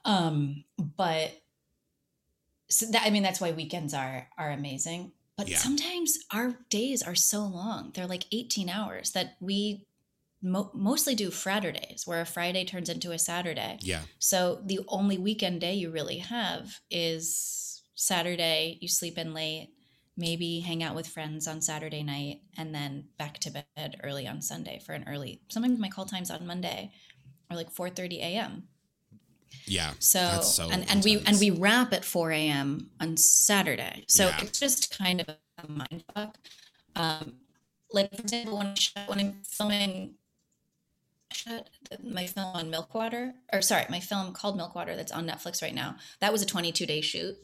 Um, 0.04 0.64
but 0.78 1.32
so 2.68 2.86
that 2.86 3.02
I 3.04 3.10
mean 3.10 3.22
that's 3.22 3.40
why 3.40 3.52
weekends 3.52 3.94
are 3.94 4.28
are 4.36 4.50
amazing. 4.50 5.12
But 5.36 5.48
Yeah. 5.48 5.58
sometimes 5.58 6.18
our 6.32 6.58
days 6.70 7.02
are 7.02 7.14
so 7.14 7.44
long. 7.44 7.90
They're 7.92 8.06
like 8.06 8.26
18 8.32 8.68
hours 8.68 9.12
that 9.12 9.36
we 9.40 9.86
mo- 10.44 10.70
mostly 10.74 11.14
do 11.14 11.30
Fraturdays 11.30 12.06
where 12.06 12.20
a 12.20 12.26
Friday 12.26 12.64
turns 12.64 12.88
into 12.88 13.10
a 13.12 13.18
Saturday. 13.18 13.78
Yeah. 13.80 14.02
So 14.18 14.60
the 14.64 14.80
only 14.88 15.18
weekend 15.18 15.60
day 15.60 15.74
you 15.74 15.90
really 15.90 16.18
have 16.18 16.80
is 16.90 17.82
Saturday. 17.94 18.78
You 18.80 18.88
sleep 18.88 19.18
in 19.18 19.34
late, 19.34 19.70
maybe 20.16 20.60
hang 20.60 20.82
out 20.82 20.94
with 20.94 21.08
friends 21.08 21.48
on 21.48 21.60
Saturday 21.62 22.02
night, 22.02 22.42
and 22.56 22.74
then 22.74 23.06
back 23.18 23.38
to 23.40 23.50
bed 23.50 23.96
early 24.04 24.28
on 24.28 24.42
Sunday 24.42 24.80
for 24.84 24.92
an 24.92 25.04
early. 25.08 25.40
Sometimes 25.48 25.78
my 25.80 25.88
call 25.88 26.04
times 26.04 26.30
on 26.30 26.46
Monday 26.46 26.92
are 27.50 27.56
like 27.56 27.72
4:30 27.72 28.18
a.m. 28.20 28.64
Yeah. 29.66 29.92
So, 29.98 30.40
so 30.42 30.68
and 30.70 30.88
and 30.90 31.02
we 31.04 31.22
and 31.26 31.38
we 31.40 31.50
wrap 31.50 31.92
at 31.92 32.04
4 32.04 32.32
a.m. 32.32 32.90
on 33.00 33.16
Saturday. 33.16 34.04
So 34.08 34.26
Yeah. 34.26 34.40
it's 34.42 34.58
just 34.60 34.96
kind 34.98 35.20
of 35.20 35.28
a 35.28 35.38
mind 35.68 36.04
fuck. 36.14 36.36
Um, 36.96 37.34
like 37.92 38.14
for 38.14 38.22
example, 38.22 38.58
when 38.58 38.66
I 38.68 38.74
shot, 38.74 39.08
when 39.08 39.20
I'm 39.20 39.42
filming 39.44 40.14
my 42.02 42.26
film 42.26 42.46
on 42.54 42.70
Milkwater, 42.70 43.34
or 43.52 43.62
sorry, 43.62 43.84
my 43.90 44.00
film 44.00 44.32
called 44.32 44.56
Milkwater 44.56 44.96
that's 44.96 45.12
on 45.12 45.26
Netflix 45.26 45.62
right 45.62 45.74
now. 45.74 45.96
That 46.20 46.32
was 46.32 46.42
a 46.42 46.46
22 46.46 46.86
day 46.86 47.00
shoot, 47.00 47.34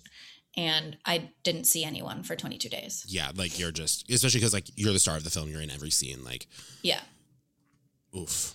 and 0.56 0.96
I 1.04 1.30
didn't 1.42 1.64
see 1.64 1.84
anyone 1.84 2.22
for 2.22 2.36
22 2.36 2.68
days. 2.68 3.04
Yeah. 3.08 3.30
Like 3.34 3.58
you're 3.58 3.70
just, 3.72 4.10
especially 4.10 4.40
because 4.40 4.52
like 4.54 4.66
you're 4.76 4.92
the 4.92 4.98
star 4.98 5.16
of 5.16 5.24
the 5.24 5.30
film, 5.30 5.48
you're 5.48 5.60
in 5.62 5.70
every 5.70 5.90
scene. 5.90 6.24
Like, 6.24 6.46
Yeah. 6.82 7.00
oof. 8.16 8.54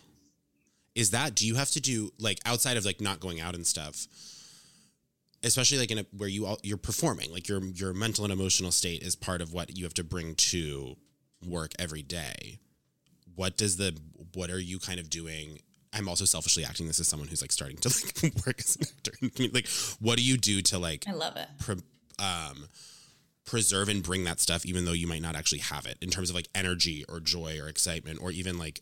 Is 0.93 1.12
that, 1.12 1.36
do 1.36 1.45
you 1.45 1.56
have 1.56 1.71
to 1.71 1.82
do 1.82 2.12
like 2.19 2.39
outside 2.45 2.78
of 2.78 2.86
like 2.86 3.02
not 3.02 3.19
going 3.19 3.41
out 3.41 3.54
and 3.56 3.67
stuff? 3.67 4.08
Especially 5.43 5.78
like 5.78 5.91
in 5.91 6.00
a 6.00 6.06
where 6.17 6.30
you 6.30 6.45
all 6.48 6.58
you're 6.63 6.78
performing, 6.78 7.32
like 7.32 7.48
your 7.48 7.63
your 7.63 7.93
mental 7.93 8.24
and 8.24 8.34
emotional 8.34 8.71
state 8.71 9.04
is 9.04 9.15
part 9.15 9.41
of 9.41 9.54
what 9.54 9.78
you 9.78 9.84
have 9.84 9.93
to 9.95 10.04
bring 10.04 10.34
to 10.36 10.95
work 11.45 11.74
every 11.78 12.02
day. 12.02 12.58
What 13.36 13.56
does 13.56 13.78
the 13.78 13.95
what 14.36 14.50
are 14.50 14.60
you 14.60 14.80
kind 14.80 15.00
of 15.00 15.10
doing? 15.10 15.60
I'm 15.93 16.10
also 16.10 16.26
selfishly 16.26 16.65
acting 16.65 16.88
this 16.88 17.00
as 17.00 17.08
someone 17.08 17.30
who's 17.30 17.41
like 17.41 17.52
starting 17.52 17.78
to 17.78 17.89
like 18.24 18.45
work 18.45 18.60
as 18.60 18.76
an 18.76 18.84
actor. 18.84 19.50
Like, 19.54 19.67
what 20.00 20.17
do 20.17 20.24
you 20.24 20.38
do 20.38 20.62
to 20.63 20.78
like 20.80 21.06
I 21.08 21.13
love 21.13 21.38
it. 21.38 21.48
pre- 21.60 21.76
um, 22.19 22.67
preserve 23.45 23.89
and 23.89 24.04
bring 24.04 24.24
that 24.26 24.39
stuff, 24.39 24.65
even 24.65 24.86
though 24.86 24.91
you 24.91 25.08
might 25.08 25.21
not 25.21 25.36
actually 25.36 25.60
have 25.60 25.86
it 25.86 25.98
in 26.02 26.10
terms 26.10 26.30
of 26.30 26.36
like 26.36 26.48
energy 26.54 27.06
or 27.08 27.19
joy 27.19 27.60
or 27.62 27.67
excitement, 27.67 28.19
or 28.21 28.32
even 28.32 28.58
like, 28.58 28.82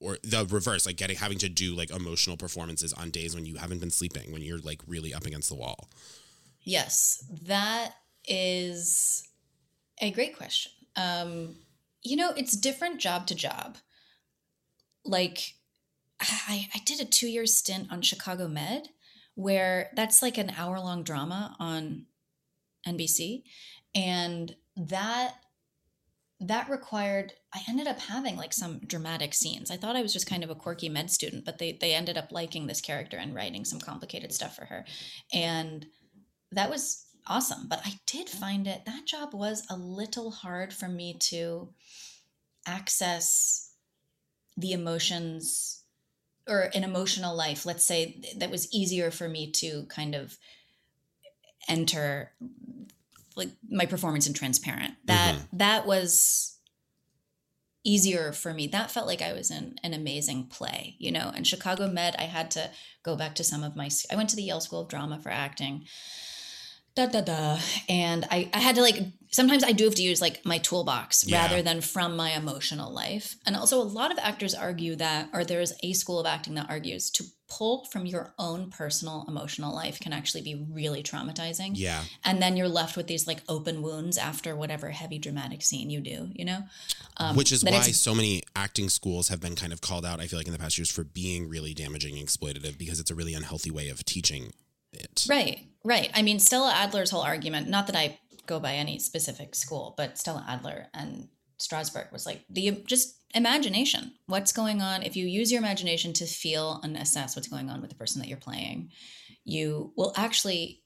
or 0.00 0.18
the 0.22 0.46
reverse, 0.50 0.86
like 0.86 0.96
getting 0.96 1.16
having 1.16 1.38
to 1.38 1.48
do 1.48 1.74
like 1.74 1.90
emotional 1.90 2.36
performances 2.36 2.92
on 2.92 3.10
days 3.10 3.34
when 3.34 3.46
you 3.46 3.56
haven't 3.56 3.80
been 3.80 3.90
sleeping, 3.90 4.32
when 4.32 4.42
you're 4.42 4.58
like 4.58 4.80
really 4.86 5.14
up 5.14 5.26
against 5.26 5.48
the 5.48 5.54
wall. 5.54 5.88
Yes, 6.62 7.24
that 7.46 7.94
is 8.26 9.26
a 10.00 10.10
great 10.10 10.36
question. 10.36 10.72
Um, 10.96 11.56
you 12.02 12.16
know, 12.16 12.32
it's 12.36 12.56
different 12.56 13.00
job 13.00 13.26
to 13.28 13.34
job. 13.34 13.78
Like, 15.08 15.54
I, 16.20 16.68
I 16.74 16.78
did 16.84 17.00
a 17.00 17.04
two 17.04 17.28
year 17.28 17.46
stint 17.46 17.90
on 17.90 18.02
Chicago 18.02 18.48
Med, 18.48 18.88
where 19.34 19.90
that's 19.94 20.22
like 20.22 20.38
an 20.38 20.52
hour 20.56 20.78
long 20.78 21.02
drama 21.02 21.56
on 21.58 22.06
NBC, 22.86 23.42
and 23.94 24.54
that 24.76 25.34
that 26.40 26.68
required 26.68 27.32
i 27.52 27.60
ended 27.68 27.88
up 27.88 27.98
having 27.98 28.36
like 28.36 28.52
some 28.52 28.78
dramatic 28.86 29.34
scenes. 29.34 29.72
I 29.72 29.76
thought 29.76 29.96
i 29.96 30.02
was 30.02 30.12
just 30.12 30.28
kind 30.28 30.44
of 30.44 30.50
a 30.50 30.54
quirky 30.54 30.88
med 30.88 31.10
student 31.10 31.44
but 31.44 31.58
they 31.58 31.72
they 31.72 31.94
ended 31.94 32.16
up 32.16 32.30
liking 32.30 32.66
this 32.66 32.80
character 32.80 33.16
and 33.16 33.34
writing 33.34 33.64
some 33.64 33.80
complicated 33.80 34.32
stuff 34.32 34.54
for 34.54 34.64
her. 34.66 34.84
And 35.32 35.86
that 36.52 36.70
was 36.70 37.06
awesome 37.26 37.66
but 37.68 37.80
i 37.84 37.92
did 38.06 38.28
find 38.28 38.66
it 38.66 38.84
that 38.86 39.04
job 39.04 39.34
was 39.34 39.66
a 39.68 39.76
little 39.76 40.30
hard 40.30 40.72
for 40.72 40.88
me 40.88 41.14
to 41.20 41.68
access 42.66 43.67
the 44.58 44.72
emotions 44.72 45.82
or 46.46 46.70
an 46.74 46.84
emotional 46.84 47.34
life 47.34 47.64
let's 47.64 47.84
say 47.84 48.20
that 48.36 48.50
was 48.50 48.72
easier 48.72 49.10
for 49.10 49.28
me 49.28 49.50
to 49.50 49.84
kind 49.88 50.14
of 50.14 50.36
enter 51.68 52.32
like 53.38 53.50
my 53.70 53.86
performance 53.86 54.26
in 54.26 54.34
transparent. 54.34 54.94
That 55.04 55.36
mm-hmm. 55.36 55.56
that 55.58 55.86
was 55.86 56.58
easier 57.84 58.32
for 58.32 58.52
me. 58.52 58.66
That 58.66 58.90
felt 58.90 59.06
like 59.06 59.22
i 59.22 59.32
was 59.32 59.50
in 59.50 59.76
an 59.82 59.94
amazing 59.94 60.48
play 60.48 60.96
you 60.98 61.12
know? 61.12 61.32
And 61.34 61.46
chicago 61.46 61.88
med 61.88 62.16
i 62.18 62.24
had 62.24 62.50
to 62.52 62.70
go 63.02 63.16
back 63.16 63.34
to 63.36 63.44
some 63.44 63.62
of 63.62 63.76
my 63.76 63.88
i 64.10 64.16
went 64.16 64.28
to 64.30 64.36
the 64.36 64.42
yale 64.42 64.60
school 64.60 64.80
of 64.80 64.88
drama 64.88 65.18
for 65.20 65.30
acting 65.30 65.86
da 66.98 67.06
da 67.06 67.20
da 67.20 67.58
and 67.88 68.26
i 68.30 68.50
i 68.52 68.58
had 68.58 68.74
to 68.74 68.82
like 68.82 68.96
sometimes 69.30 69.62
i 69.62 69.72
do 69.72 69.84
have 69.84 69.94
to 69.94 70.02
use 70.02 70.20
like 70.20 70.44
my 70.44 70.58
toolbox 70.58 71.24
Yeah. 71.26 71.42
rather 71.42 71.62
than 71.62 71.80
from 71.80 72.16
my 72.16 72.30
emotional 72.32 72.92
life 72.92 73.36
and 73.46 73.54
also 73.56 73.80
a 73.80 73.84
lot 73.84 74.10
of 74.10 74.18
actors 74.18 74.54
argue 74.54 74.96
that 74.96 75.28
or 75.32 75.44
there's 75.44 75.72
a 75.82 75.92
school 75.92 76.18
of 76.18 76.26
acting 76.26 76.54
that 76.54 76.68
argues 76.68 77.10
to 77.12 77.24
pull 77.50 77.86
from 77.86 78.04
your 78.04 78.34
own 78.38 78.70
personal 78.70 79.24
emotional 79.26 79.74
life 79.74 79.98
can 80.00 80.12
actually 80.12 80.42
be 80.42 80.66
really 80.70 81.02
traumatizing 81.02 81.70
Yeah. 81.74 82.02
and 82.24 82.42
then 82.42 82.56
you're 82.56 82.68
left 82.68 82.96
with 82.96 83.06
these 83.06 83.26
like 83.26 83.42
open 83.48 83.80
wounds 83.80 84.18
after 84.18 84.54
whatever 84.56 84.90
heavy 84.90 85.18
dramatic 85.18 85.62
scene 85.62 85.88
you 85.90 86.00
do 86.00 86.28
you 86.34 86.44
know 86.44 86.64
um, 87.18 87.36
Which 87.36 87.52
is 87.52 87.64
why 87.64 87.80
so 87.82 88.14
many 88.14 88.42
acting 88.54 88.88
schools 88.88 89.28
have 89.28 89.40
been 89.40 89.56
kind 89.56 89.72
of 89.72 89.80
called 89.80 90.06
out, 90.06 90.20
I 90.20 90.28
feel 90.28 90.38
like, 90.38 90.46
in 90.46 90.52
the 90.52 90.58
past 90.58 90.78
years 90.78 90.88
for 90.88 91.02
being 91.02 91.48
really 91.48 91.74
damaging 91.74 92.16
and 92.16 92.24
exploitative 92.28 92.78
because 92.78 93.00
it's 93.00 93.10
a 93.10 93.14
really 93.16 93.34
unhealthy 93.34 93.72
way 93.72 93.88
of 93.88 94.04
teaching 94.04 94.52
it. 94.92 95.26
right 95.28 95.66
right. 95.84 96.10
I 96.14 96.22
mean 96.22 96.38
stella 96.38 96.72
adler's 96.72 97.10
whole 97.10 97.22
argument 97.22 97.68
not 97.68 97.86
that 97.86 97.96
i 97.96 98.18
go 98.46 98.60
by 98.60 98.74
any 98.74 98.98
specific 98.98 99.54
school 99.54 99.94
but 99.96 100.18
stella 100.18 100.44
adler 100.48 100.86
and 100.94 101.28
strasberg 101.60 102.12
was 102.12 102.24
like 102.24 102.44
the 102.48 102.82
just 102.86 103.16
imagination. 103.34 104.12
What's 104.26 104.52
going 104.52 104.80
on? 104.80 105.02
If 105.02 105.16
you 105.16 105.26
use 105.26 105.52
your 105.52 105.60
imagination 105.60 106.14
to 106.14 106.24
feel 106.24 106.80
and 106.82 106.96
assess 106.96 107.36
what's 107.36 107.48
going 107.48 107.68
on 107.68 107.82
with 107.82 107.90
the 107.90 107.96
person 107.96 108.22
that 108.22 108.28
you're 108.28 108.38
playing 108.38 108.90
you 109.48 109.92
will 109.96 110.12
actually 110.14 110.82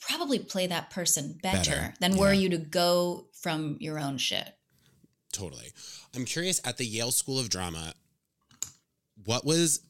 probably 0.00 0.40
play 0.40 0.66
that 0.66 0.90
person 0.90 1.38
better, 1.42 1.70
Better, 1.70 1.94
than 2.00 2.16
were 2.16 2.32
you 2.32 2.48
to 2.50 2.58
go 2.58 3.28
from 3.40 3.76
your 3.78 4.00
own 4.00 4.18
shit. 4.18 4.52
Totally. 5.32 5.72
I'm 6.14 6.24
curious 6.24 6.60
at 6.64 6.76
the 6.76 6.84
Yale 6.84 7.12
School 7.12 7.38
of 7.38 7.48
Drama, 7.48 7.94
what 9.24 9.46
was 9.46 9.80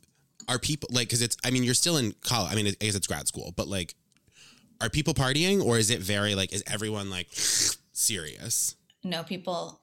are 0.49 0.59
people 0.59 0.89
like? 0.93 1.09
Because 1.09 1.23
it's, 1.23 1.37
I 1.45 1.51
mean, 1.51 1.65
you're 1.65 1.75
still 1.75 1.97
in 1.97 2.15
college. 2.23 2.53
I 2.53 2.55
mean, 2.55 2.67
I 2.67 2.85
guess 2.85 2.95
it's 2.95 3.07
grad 3.07 3.27
school, 3.29 3.53
but 3.57 3.69
like, 3.69 3.95
are 4.81 4.89
people 4.91 5.15
partying 5.15 5.65
or 5.65 5.79
is 5.79 5.91
it 5.91 6.01
very 6.01 6.35
like, 6.35 6.53
is 6.53 6.63
everyone 6.67 7.11
like 7.11 7.29
serious? 7.31 8.77
no 9.05 9.23
people 9.23 9.81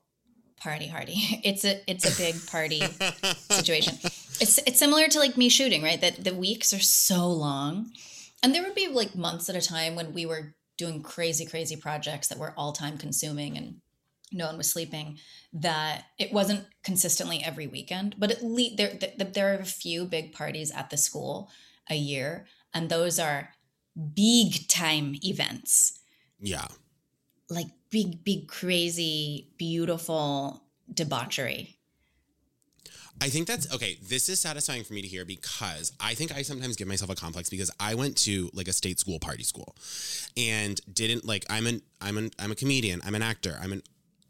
party 0.62 0.88
hardy 0.88 1.16
it's 1.44 1.64
a 1.64 1.82
it's 1.90 2.06
a 2.06 2.22
big 2.22 2.36
party 2.48 2.82
situation 3.50 3.98
it's 4.04 4.58
it's 4.60 4.80
similar 4.80 5.08
to 5.08 5.20
like 5.20 5.38
me 5.38 5.50
shooting 5.50 5.82
right 5.82 6.02
that 6.02 6.24
the 6.24 6.34
weeks 6.34 6.74
are 6.74 6.80
so 6.80 7.30
long 7.30 7.92
and 8.44 8.54
there 8.54 8.64
would 8.64 8.76
be 8.76 8.88
like 8.88 9.16
months 9.16 9.50
at 9.50 9.56
a 9.56 9.62
time 9.62 9.96
when 9.96 10.14
we 10.14 10.26
were 10.26 10.54
doing 10.78 11.02
crazy 11.02 11.46
crazy 11.46 11.76
projects 11.76 12.28
that 12.28 12.38
were 12.38 12.54
all 12.58 12.72
time 12.72 12.98
consuming 12.98 13.58
and 13.58 13.76
no 14.32 14.46
one 14.48 14.58
was 14.58 14.72
sleeping 14.72 15.18
that 15.54 16.06
it 16.18 16.32
wasn't 16.32 16.66
consistently 16.84 17.42
every 17.44 17.68
weekend 17.68 18.16
but 18.18 18.32
at 18.32 18.44
least 18.44 18.78
there 18.78 18.98
there 19.18 19.54
are 19.54 19.60
a 19.60 19.66
few 19.66 20.06
big 20.06 20.32
parties 20.34 20.72
at 20.72 20.90
the 20.90 20.98
school 20.98 21.50
a 21.90 21.96
year 21.96 22.46
and 22.74 22.90
those 22.90 23.18
are 23.20 23.50
big 24.16 24.68
time 24.68 25.16
events 25.24 26.00
Yeah. 26.40 26.68
like 27.50 27.68
big, 27.90 28.24
big, 28.24 28.48
crazy, 28.48 29.50
beautiful 29.58 30.62
debauchery. 30.94 31.76
I 33.22 33.28
think 33.30 33.48
that's 33.48 33.74
okay. 33.74 33.98
This 34.02 34.30
is 34.30 34.40
satisfying 34.40 34.84
for 34.84 34.94
me 34.94 35.02
to 35.02 35.08
hear 35.08 35.26
because 35.26 35.92
I 36.00 36.14
think 36.14 36.32
I 36.32 36.42
sometimes 36.44 36.76
give 36.78 36.88
myself 36.88 37.10
a 37.12 37.16
complex 37.16 37.50
because 37.50 37.70
I 37.80 37.96
went 37.96 38.16
to 38.20 38.50
like 38.54 38.68
a 38.70 38.74
state 38.74 38.98
school 39.00 39.20
party 39.20 39.44
school 39.44 39.76
and 40.38 40.80
didn't 40.94 41.26
like 41.26 41.46
I'm 41.50 41.68
an 41.68 41.82
I'm 42.00 42.18
an 42.18 42.32
I'm 42.40 42.52
a 42.52 42.56
comedian, 42.56 43.02
I'm 43.04 43.16
an 43.16 43.22
actor, 43.24 43.58
I'm 43.62 43.74
an 43.74 43.82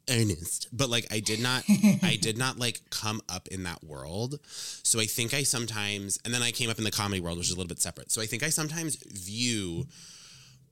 earnest 0.09 0.67
but 0.71 0.89
like 0.89 1.05
i 1.11 1.19
did 1.19 1.41
not 1.41 1.63
i 2.03 2.17
did 2.19 2.37
not 2.37 2.57
like 2.57 2.81
come 2.89 3.21
up 3.29 3.47
in 3.49 3.63
that 3.63 3.83
world. 3.83 4.39
So 4.83 4.99
i 4.99 5.05
think 5.05 5.33
i 5.33 5.43
sometimes 5.43 6.19
and 6.25 6.33
then 6.33 6.41
i 6.41 6.51
came 6.51 6.69
up 6.69 6.77
in 6.77 6.83
the 6.83 6.91
comedy 6.91 7.21
world 7.21 7.37
which 7.37 7.47
is 7.47 7.53
a 7.53 7.55
little 7.55 7.67
bit 7.67 7.79
separate. 7.79 8.11
So 8.11 8.21
i 8.21 8.25
think 8.25 8.43
i 8.43 8.49
sometimes 8.49 8.95
view 8.97 9.87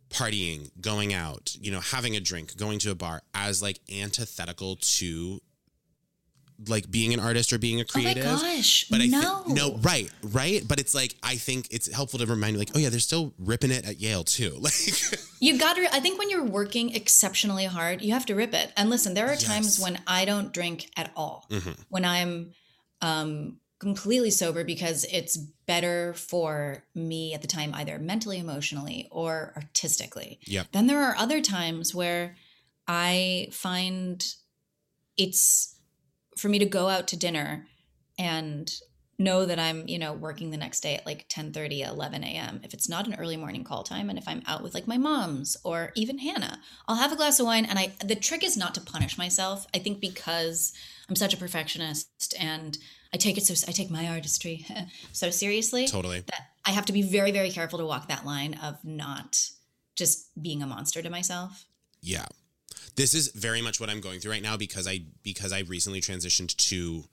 partying 0.10 0.72
going 0.80 1.14
out 1.14 1.56
you 1.60 1.70
know 1.70 1.82
having 1.82 2.16
a 2.16 2.20
drink 2.20 2.56
going 2.56 2.80
to 2.80 2.92
a 2.92 2.96
bar 2.96 3.22
as 3.34 3.62
like 3.62 3.80
antithetical 3.94 4.78
to 4.78 5.42
like 6.68 6.90
being 6.90 7.14
an 7.14 7.20
artist 7.20 7.54
or 7.54 7.60
being 7.60 7.80
a 7.80 7.86
creative 7.86 8.26
Oh 8.26 8.34
my 8.34 8.56
gosh. 8.56 8.88
but 8.90 9.00
I 9.00 9.06
no. 9.06 9.44
think 9.46 9.58
no, 9.58 9.76
right, 9.78 10.10
right. 10.24 10.64
But 10.68 10.80
it's 10.80 10.96
like 10.96 11.16
I 11.22 11.36
think 11.36 11.68
it's 11.72 11.92
helpful 11.94 12.18
to 12.20 12.26
remind 12.26 12.54
you, 12.54 12.60
like, 12.60 12.72
oh 12.76 12.80
yeah, 12.80 12.90
they're 12.90 13.00
still 13.00 13.34
ripping 13.38 13.70
it 13.72 13.88
at 13.88 14.00
Yale 14.00 14.24
too. 14.24 14.58
Like, 14.62 14.74
You 15.40 15.60
got 15.60 15.76
to, 15.76 15.88
I 15.94 16.00
think 16.00 16.18
when 16.18 16.32
you're 16.32 16.44
working 16.44 16.96
exceptionally 16.96 17.66
hard, 17.66 18.02
you 18.02 18.14
have 18.14 18.26
to 18.26 18.34
rip 18.36 18.56
it. 18.56 18.74
And 18.76 18.90
listen, 18.90 19.14
there 19.14 19.28
are 19.32 19.36
times 19.36 19.80
when 19.80 20.00
I 20.08 20.26
don't 20.26 20.52
drink 20.52 20.90
at 20.98 21.12
all, 21.16 21.46
Mhm. 21.52 21.78
when 21.90 22.04
I'm 22.06 22.54
um, 23.02 23.58
completely 23.80 24.32
sober 24.32 24.64
because 24.64 25.06
it's 25.12 25.38
better 25.38 26.16
for 26.16 26.84
me 26.96 27.36
at 27.36 27.44
the 27.44 27.48
time, 27.48 27.76
either 27.76 28.00
mentally, 28.00 28.40
emotionally, 28.40 29.08
or 29.12 29.54
artistically. 29.56 30.40
Yeah. 30.46 30.64
Then 30.72 30.88
there 30.88 31.04
are 31.04 31.16
other 31.18 31.40
times 31.42 31.94
where 31.94 32.36
I 32.88 33.50
find 33.52 34.26
it's 35.18 35.76
for 36.38 36.50
me 36.50 36.60
to 36.60 36.66
go 36.66 36.88
out 36.88 37.08
to 37.10 37.18
dinner 37.18 37.68
and 38.18 38.72
know 39.20 39.46
that 39.46 39.58
I'm, 39.58 39.88
you 39.88 39.98
know, 39.98 40.14
working 40.14 40.52
the 40.52 40.58
next 40.58 40.82
day 40.82 40.96
at 40.96 41.06
like 41.06 41.26
10 41.28 41.52
30, 41.52 41.82
11 41.82 42.24
a.m. 42.24 42.62
If 42.64 42.74
it's 42.74 42.88
not 42.88 43.08
an 43.08 43.16
early 43.16 43.36
morning 43.36 43.64
call 43.64 43.84
time 43.84 44.10
and 44.10 44.20
if 44.20 44.28
I'm 44.28 44.44
out 44.46 44.62
with 44.62 44.76
like 44.76 44.88
my 44.88 44.98
mom's 44.98 45.58
or 45.64 45.92
even 45.96 46.20
Hannah, 46.20 46.60
I'll 46.88 46.98
have 46.98 47.12
a 47.12 47.16
glass 47.16 47.40
of 47.40 47.48
wine. 47.48 47.66
And 47.66 47.80
I, 47.80 47.94
the 48.06 48.16
trick 48.16 48.44
is 48.44 48.56
not 48.56 48.76
to 48.76 48.82
punish 48.82 49.18
myself. 49.18 49.66
I 49.74 49.80
think 49.80 50.00
because 50.00 50.74
I'm 51.10 51.16
such 51.16 51.34
a 51.34 51.38
perfectionist 51.38 52.36
and 52.40 52.78
I 53.14 53.18
take 53.18 53.38
it 53.38 53.46
so, 53.46 53.56
I 53.68 53.72
take 53.72 53.90
my 53.90 54.08
artistry 54.08 54.66
so 55.14 55.32
seriously 55.32 55.88
totally. 55.88 56.20
that 56.20 56.42
I 56.66 56.72
have 56.72 56.86
to 56.88 56.94
be 56.94 57.02
very, 57.02 57.32
very 57.32 57.50
careful 57.50 57.80
to 57.80 57.86
walk 57.86 58.10
that 58.10 58.26
line 58.26 58.54
of 58.62 58.84
not 58.84 59.50
just 59.96 60.30
being 60.40 60.62
a 60.62 60.68
monster 60.68 61.02
to 61.02 61.10
myself. 61.10 61.66
Yeah. 62.02 62.28
This 62.98 63.14
is 63.14 63.32
very 63.34 63.62
much 63.62 63.80
what 63.80 63.90
I'm 63.90 64.02
going 64.02 64.20
through 64.20 64.32
right 64.32 64.42
now 64.42 64.58
because 64.58 64.88
I 64.88 65.02
because 65.24 65.54
I 65.54 65.60
recently 65.60 66.02
transitioned 66.02 66.56
to 66.70 67.04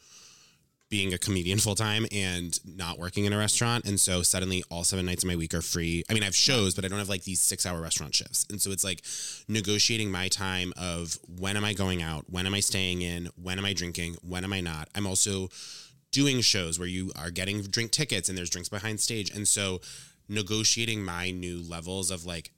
being 0.88 1.12
a 1.12 1.18
comedian 1.18 1.58
full 1.58 1.74
time 1.74 2.06
and 2.10 2.58
not 2.64 2.98
working 2.98 3.26
in 3.26 3.32
a 3.32 3.38
restaurant. 3.38 3.84
And 3.84 3.98
so 4.00 4.22
suddenly 4.22 4.64
all 4.70 4.84
seven 4.84 5.04
nights 5.04 5.24
of 5.24 5.28
my 5.28 5.36
week 5.36 5.52
are 5.52 5.60
free. 5.60 6.04
I 6.08 6.14
mean, 6.14 6.22
I 6.22 6.26
have 6.26 6.34
shows, 6.34 6.74
but 6.74 6.84
I 6.84 6.88
don't 6.88 6.98
have 6.98 7.08
like 7.08 7.24
these 7.24 7.40
six 7.40 7.66
hour 7.66 7.80
restaurant 7.80 8.14
shifts. 8.14 8.46
And 8.48 8.62
so 8.62 8.70
it's 8.70 8.84
like 8.84 9.02
negotiating 9.46 10.10
my 10.10 10.28
time 10.28 10.72
of 10.76 11.18
when 11.28 11.56
am 11.56 11.64
I 11.64 11.74
going 11.74 12.02
out? 12.02 12.24
When 12.30 12.46
am 12.46 12.54
I 12.54 12.60
staying 12.60 13.02
in? 13.02 13.28
When 13.36 13.58
am 13.58 13.64
I 13.64 13.74
drinking? 13.74 14.16
When 14.22 14.44
am 14.44 14.52
I 14.52 14.60
not? 14.62 14.88
I'm 14.94 15.06
also 15.06 15.48
doing 16.12 16.40
shows 16.40 16.78
where 16.78 16.88
you 16.88 17.12
are 17.16 17.30
getting 17.30 17.60
drink 17.60 17.90
tickets 17.90 18.28
and 18.28 18.38
there's 18.38 18.50
drinks 18.50 18.68
behind 18.70 19.00
stage. 19.00 19.30
And 19.34 19.46
so 19.46 19.80
negotiating 20.28 21.04
my 21.04 21.30
new 21.30 21.60
levels 21.60 22.10
of 22.10 22.24
like, 22.24 22.52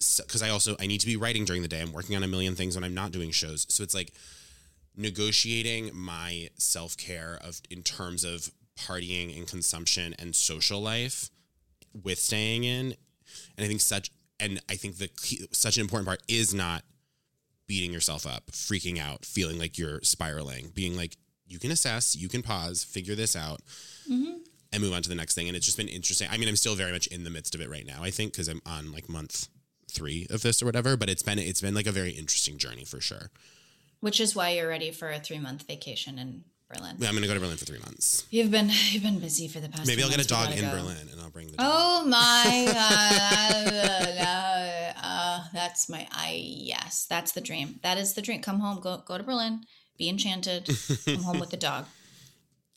because 0.00 0.42
I 0.42 0.48
also 0.48 0.76
I 0.80 0.86
need 0.86 1.00
to 1.00 1.06
be 1.06 1.16
writing 1.16 1.44
during 1.44 1.62
the 1.62 1.68
day. 1.68 1.80
I'm 1.80 1.92
working 1.92 2.16
on 2.16 2.22
a 2.22 2.28
million 2.28 2.54
things 2.54 2.74
when 2.74 2.84
I'm 2.84 2.94
not 2.94 3.12
doing 3.12 3.30
shows. 3.30 3.66
So 3.68 3.82
it's 3.82 3.94
like 3.94 4.12
negotiating 4.96 5.90
my 5.94 6.48
self 6.58 6.96
care 6.96 7.38
of 7.42 7.60
in 7.70 7.82
terms 7.82 8.24
of 8.24 8.50
partying 8.78 9.36
and 9.36 9.46
consumption 9.46 10.14
and 10.18 10.34
social 10.34 10.80
life 10.80 11.30
with 12.02 12.18
staying 12.18 12.64
in. 12.64 12.94
And 13.56 13.64
I 13.64 13.66
think 13.66 13.80
such 13.80 14.10
and 14.38 14.60
I 14.68 14.76
think 14.76 14.96
the 14.96 15.08
key, 15.08 15.46
such 15.52 15.76
an 15.76 15.82
important 15.82 16.06
part 16.06 16.22
is 16.28 16.54
not 16.54 16.82
beating 17.66 17.92
yourself 17.92 18.26
up, 18.26 18.50
freaking 18.50 18.98
out, 18.98 19.24
feeling 19.24 19.58
like 19.58 19.78
you're 19.78 20.00
spiraling, 20.02 20.70
being 20.74 20.96
like 20.96 21.16
you 21.46 21.58
can 21.58 21.70
assess, 21.70 22.16
you 22.16 22.28
can 22.28 22.42
pause, 22.42 22.82
figure 22.82 23.14
this 23.14 23.36
out. 23.36 23.60
Mm-hmm. 24.10 24.38
And 24.72 24.84
move 24.84 24.92
on 24.92 25.02
to 25.02 25.08
the 25.08 25.16
next 25.16 25.34
thing. 25.34 25.48
And 25.48 25.56
it's 25.56 25.66
just 25.66 25.76
been 25.76 25.88
interesting. 25.88 26.28
I 26.30 26.36
mean, 26.36 26.48
I'm 26.48 26.54
still 26.54 26.76
very 26.76 26.92
much 26.92 27.08
in 27.08 27.24
the 27.24 27.30
midst 27.30 27.56
of 27.56 27.60
it 27.60 27.68
right 27.68 27.84
now, 27.84 28.04
I 28.04 28.10
think, 28.10 28.32
because 28.32 28.46
I'm 28.46 28.62
on 28.64 28.92
like 28.92 29.08
month 29.08 29.48
three 29.90 30.26
of 30.30 30.42
this 30.42 30.62
or 30.62 30.66
whatever. 30.66 30.96
But 30.96 31.10
it's 31.10 31.22
been 31.22 31.38
it's 31.38 31.60
been 31.60 31.74
like 31.74 31.86
a 31.86 31.92
very 31.92 32.10
interesting 32.12 32.58
journey 32.58 32.84
for 32.84 33.00
sure. 33.00 33.30
Which 34.00 34.20
is 34.20 34.34
why 34.34 34.50
you're 34.50 34.68
ready 34.68 34.90
for 34.90 35.10
a 35.10 35.18
three 35.20 35.38
month 35.38 35.66
vacation 35.66 36.18
in 36.18 36.44
Berlin. 36.72 36.96
Yeah, 36.98 37.08
I'm 37.08 37.14
gonna 37.14 37.26
go 37.26 37.34
to 37.34 37.40
Berlin 37.40 37.56
for 37.56 37.64
three 37.64 37.80
months. 37.80 38.26
You've 38.30 38.50
been 38.50 38.70
you've 38.90 39.02
been 39.02 39.18
busy 39.18 39.48
for 39.48 39.60
the 39.60 39.68
past. 39.68 39.86
Maybe 39.86 40.02
I'll 40.02 40.10
get 40.10 40.24
a 40.24 40.28
dog 40.28 40.52
in 40.52 40.60
go. 40.60 40.70
Berlin 40.70 41.08
and 41.10 41.20
I'll 41.20 41.30
bring 41.30 41.48
the 41.48 41.56
dog. 41.56 41.66
Oh 41.68 42.04
my 42.06 42.70
god! 42.72 44.94
uh, 45.02 45.44
that's 45.52 45.88
my 45.88 46.06
I 46.12 46.38
yes, 46.40 47.06
that's 47.08 47.32
the 47.32 47.40
dream. 47.40 47.80
That 47.82 47.98
is 47.98 48.14
the 48.14 48.22
dream. 48.22 48.40
Come 48.40 48.60
home, 48.60 48.80
go 48.80 49.02
go 49.06 49.18
to 49.18 49.24
Berlin, 49.24 49.62
be 49.98 50.08
enchanted. 50.08 50.68
come 51.04 51.22
home 51.22 51.40
with 51.40 51.50
the 51.50 51.56
dog. 51.56 51.86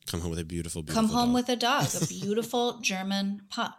Come 0.05 0.20
home 0.20 0.32
with 0.32 0.39
a 0.39 0.43
beautiful, 0.43 0.84
beautiful 0.84 1.01
Come 1.07 1.16
home 1.16 1.30
dog. 1.30 1.36
with 1.36 1.49
a 1.49 1.55
dog, 1.55 1.88
a 1.95 2.05
beautiful 2.07 2.80
German 2.82 3.43
pup. 3.49 3.74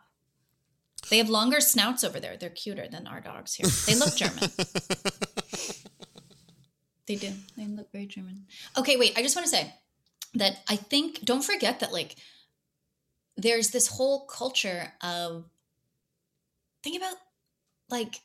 They 1.10 1.18
have 1.18 1.28
longer 1.28 1.60
snouts 1.60 2.02
over 2.04 2.18
there. 2.20 2.36
They're 2.36 2.50
cuter 2.50 2.88
than 2.88 3.06
our 3.06 3.20
dogs 3.20 3.54
here. 3.54 3.66
They 3.86 3.94
look 3.94 4.14
German. 4.16 4.50
They 7.06 7.16
do. 7.16 7.32
They 7.56 7.66
look 7.66 7.92
very 7.92 8.06
German. 8.06 8.46
Okay, 8.78 8.96
wait. 8.96 9.12
I 9.16 9.22
just 9.22 9.36
want 9.36 9.44
to 9.44 9.50
say 9.54 9.74
that 10.34 10.60
I 10.68 10.76
think 10.76 11.20
don't 11.22 11.44
forget 11.44 11.80
that 11.80 11.92
like 11.92 12.16
there's 13.36 13.70
this 13.70 13.88
whole 13.88 14.24
culture 14.26 14.92
of 15.02 15.44
think 16.82 16.96
about 16.96 17.16
like 17.90 18.20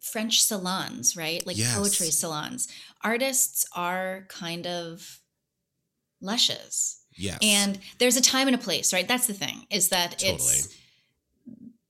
French 0.00 0.42
salons, 0.42 1.16
right? 1.18 1.46
Like 1.46 1.58
Yes. 1.58 1.76
poetry 1.76 2.10
salons. 2.10 2.68
Artists 3.02 3.66
are 3.76 4.24
kind 4.28 4.66
of 4.66 5.20
lushes. 6.22 7.00
yes. 7.16 7.38
And 7.42 7.78
there's 7.98 8.16
a 8.16 8.22
time 8.22 8.46
and 8.48 8.54
a 8.54 8.58
place, 8.58 8.92
right? 8.92 9.06
That's 9.06 9.26
the 9.26 9.34
thing, 9.34 9.66
is 9.70 9.90
that 9.90 10.12
Totally. 10.18 10.32
it's 10.36 10.68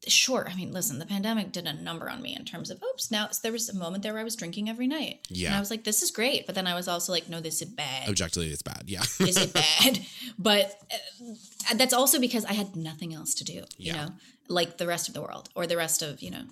sure. 0.08 0.46
I 0.50 0.54
mean, 0.54 0.72
listen, 0.72 0.98
the 0.98 1.06
pandemic 1.06 1.52
did 1.52 1.66
a 1.66 1.72
number 1.72 2.08
on 2.10 2.20
me 2.22 2.34
in 2.36 2.44
terms 2.44 2.70
of, 2.70 2.82
oops, 2.82 3.10
now 3.10 3.28
there 3.42 3.52
was 3.52 3.68
a 3.68 3.74
moment 3.76 4.02
there 4.02 4.12
where 4.12 4.20
I 4.20 4.24
was 4.24 4.36
drinking 4.36 4.68
every 4.68 4.86
night. 4.86 5.26
And 5.28 5.36
Yeah. 5.38 5.56
I 5.56 5.60
was 5.60 5.70
like, 5.70 5.84
this 5.84 6.02
is 6.02 6.10
great. 6.10 6.46
But 6.46 6.54
then 6.54 6.66
I 6.66 6.74
was 6.74 6.88
also 6.88 7.12
like, 7.12 7.28
no, 7.28 7.40
this 7.40 7.60
is 7.62 7.68
bad. 7.68 8.08
objectively, 8.08 8.50
it's 8.50 8.62
bad. 8.62 8.84
Yeah. 8.86 9.02
is 9.20 9.36
it 9.36 9.52
bad? 9.80 10.00
But 10.38 10.80
uh, 10.92 11.74
that's 11.76 11.94
also 11.94 12.20
because 12.20 12.44
I 12.44 12.52
had 12.52 12.76
nothing 12.76 13.14
else 13.14 13.34
to 13.36 13.44
do, 13.44 13.52
you 13.52 13.64
Yeah. 13.78 14.06
know, 14.06 14.08
like 14.48 14.78
the 14.78 14.86
rest 14.86 15.08
of 15.08 15.14
the 15.14 15.22
world 15.22 15.48
or 15.54 15.66
the 15.66 15.76
rest 15.76 16.02
of, 16.02 16.20
you 16.22 16.30
know, 16.30 16.44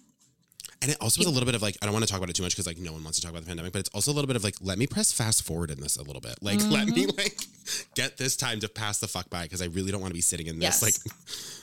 And 0.82 0.90
it 0.90 0.96
also 1.00 1.20
was 1.20 1.26
a 1.28 1.30
little 1.30 1.46
bit 1.46 1.54
of 1.54 1.62
like, 1.62 1.76
I 1.80 1.86
don't 1.86 1.92
want 1.92 2.04
to 2.04 2.10
talk 2.10 2.18
about 2.18 2.28
it 2.28 2.34
too 2.34 2.42
much 2.42 2.52
because 2.54 2.66
like 2.66 2.76
no 2.78 2.92
one 2.92 3.04
wants 3.04 3.18
to 3.20 3.22
talk 3.22 3.30
about 3.30 3.42
the 3.42 3.46
pandemic, 3.46 3.72
but 3.72 3.78
it's 3.78 3.90
also 3.90 4.10
a 4.10 4.14
little 4.14 4.26
bit 4.26 4.34
of 4.34 4.42
like, 4.42 4.56
let 4.60 4.78
me 4.78 4.86
press 4.88 5.12
fast 5.12 5.44
forward 5.44 5.70
in 5.70 5.80
this 5.80 5.96
a 5.96 6.02
little 6.02 6.20
bit. 6.20 6.34
Like, 6.42 6.58
let 6.68 6.88
me 6.88 7.06
Mm-hmm. 7.06 7.16
like 7.16 7.38
get 7.94 8.16
this 8.18 8.36
time 8.36 8.58
to 8.60 8.68
pass 8.68 8.98
the 8.98 9.06
fuck 9.06 9.30
by 9.30 9.44
because 9.44 9.62
I 9.62 9.66
really 9.66 9.92
don't 9.92 10.00
want 10.00 10.10
to 10.10 10.14
be 10.14 10.20
sitting 10.20 10.48
in 10.48 10.60
Yes. 10.60 10.80
this. 10.80 11.06
Like, 11.06 11.14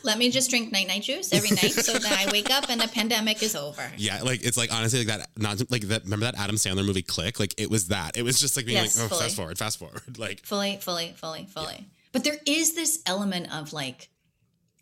let 0.03 0.17
me 0.17 0.32
just 0.32 0.49
drink 0.49 0.72
night 0.72 0.88
night 0.88 1.03
juice 1.03 1.34
every 1.34 1.49
night 1.49 1.74
so 1.74 1.93
that 1.99 2.26
I 2.28 2.32
wake 2.32 2.49
up 2.49 2.70
and 2.70 2.80
the 2.80 2.88
pandemic 2.88 3.43
is 3.43 3.55
over. 3.55 3.91
yeah, 3.97 4.22
like 4.24 4.41
it's 4.45 4.57
like 4.57 4.74
honestly 4.74 4.99
like 5.05 5.07
that, 5.20 5.28
not 5.38 5.70
like 5.70 5.82
that. 5.84 6.05
Remember 6.05 6.26
that 6.26 6.39
Adam 6.39 6.55
Sandler 6.55 6.86
movie 6.86 7.01
Click? 7.01 7.39
Like 7.39 7.53
it 7.59 7.70
was 7.70 7.89
that. 7.89 8.15
It 8.15 8.24
was 8.24 8.39
just 8.39 8.55
like 8.55 8.65
being 8.65 8.78
Yes, 8.82 8.97
like, 8.97 9.05
oh, 9.05 9.09
fully. 9.09 9.22
fast 9.24 9.36
forward, 9.36 9.57
fast 9.57 9.80
forward. 9.80 10.01
Like, 10.17 10.45
fully 10.45 10.78
fully 10.78 11.13
fully 11.17 11.45
fully 11.53 11.86
but 12.13 12.24
there 12.24 12.38
is 12.45 12.74
this 12.74 13.01
element 13.05 13.53
of 13.53 13.74
like 13.74 14.07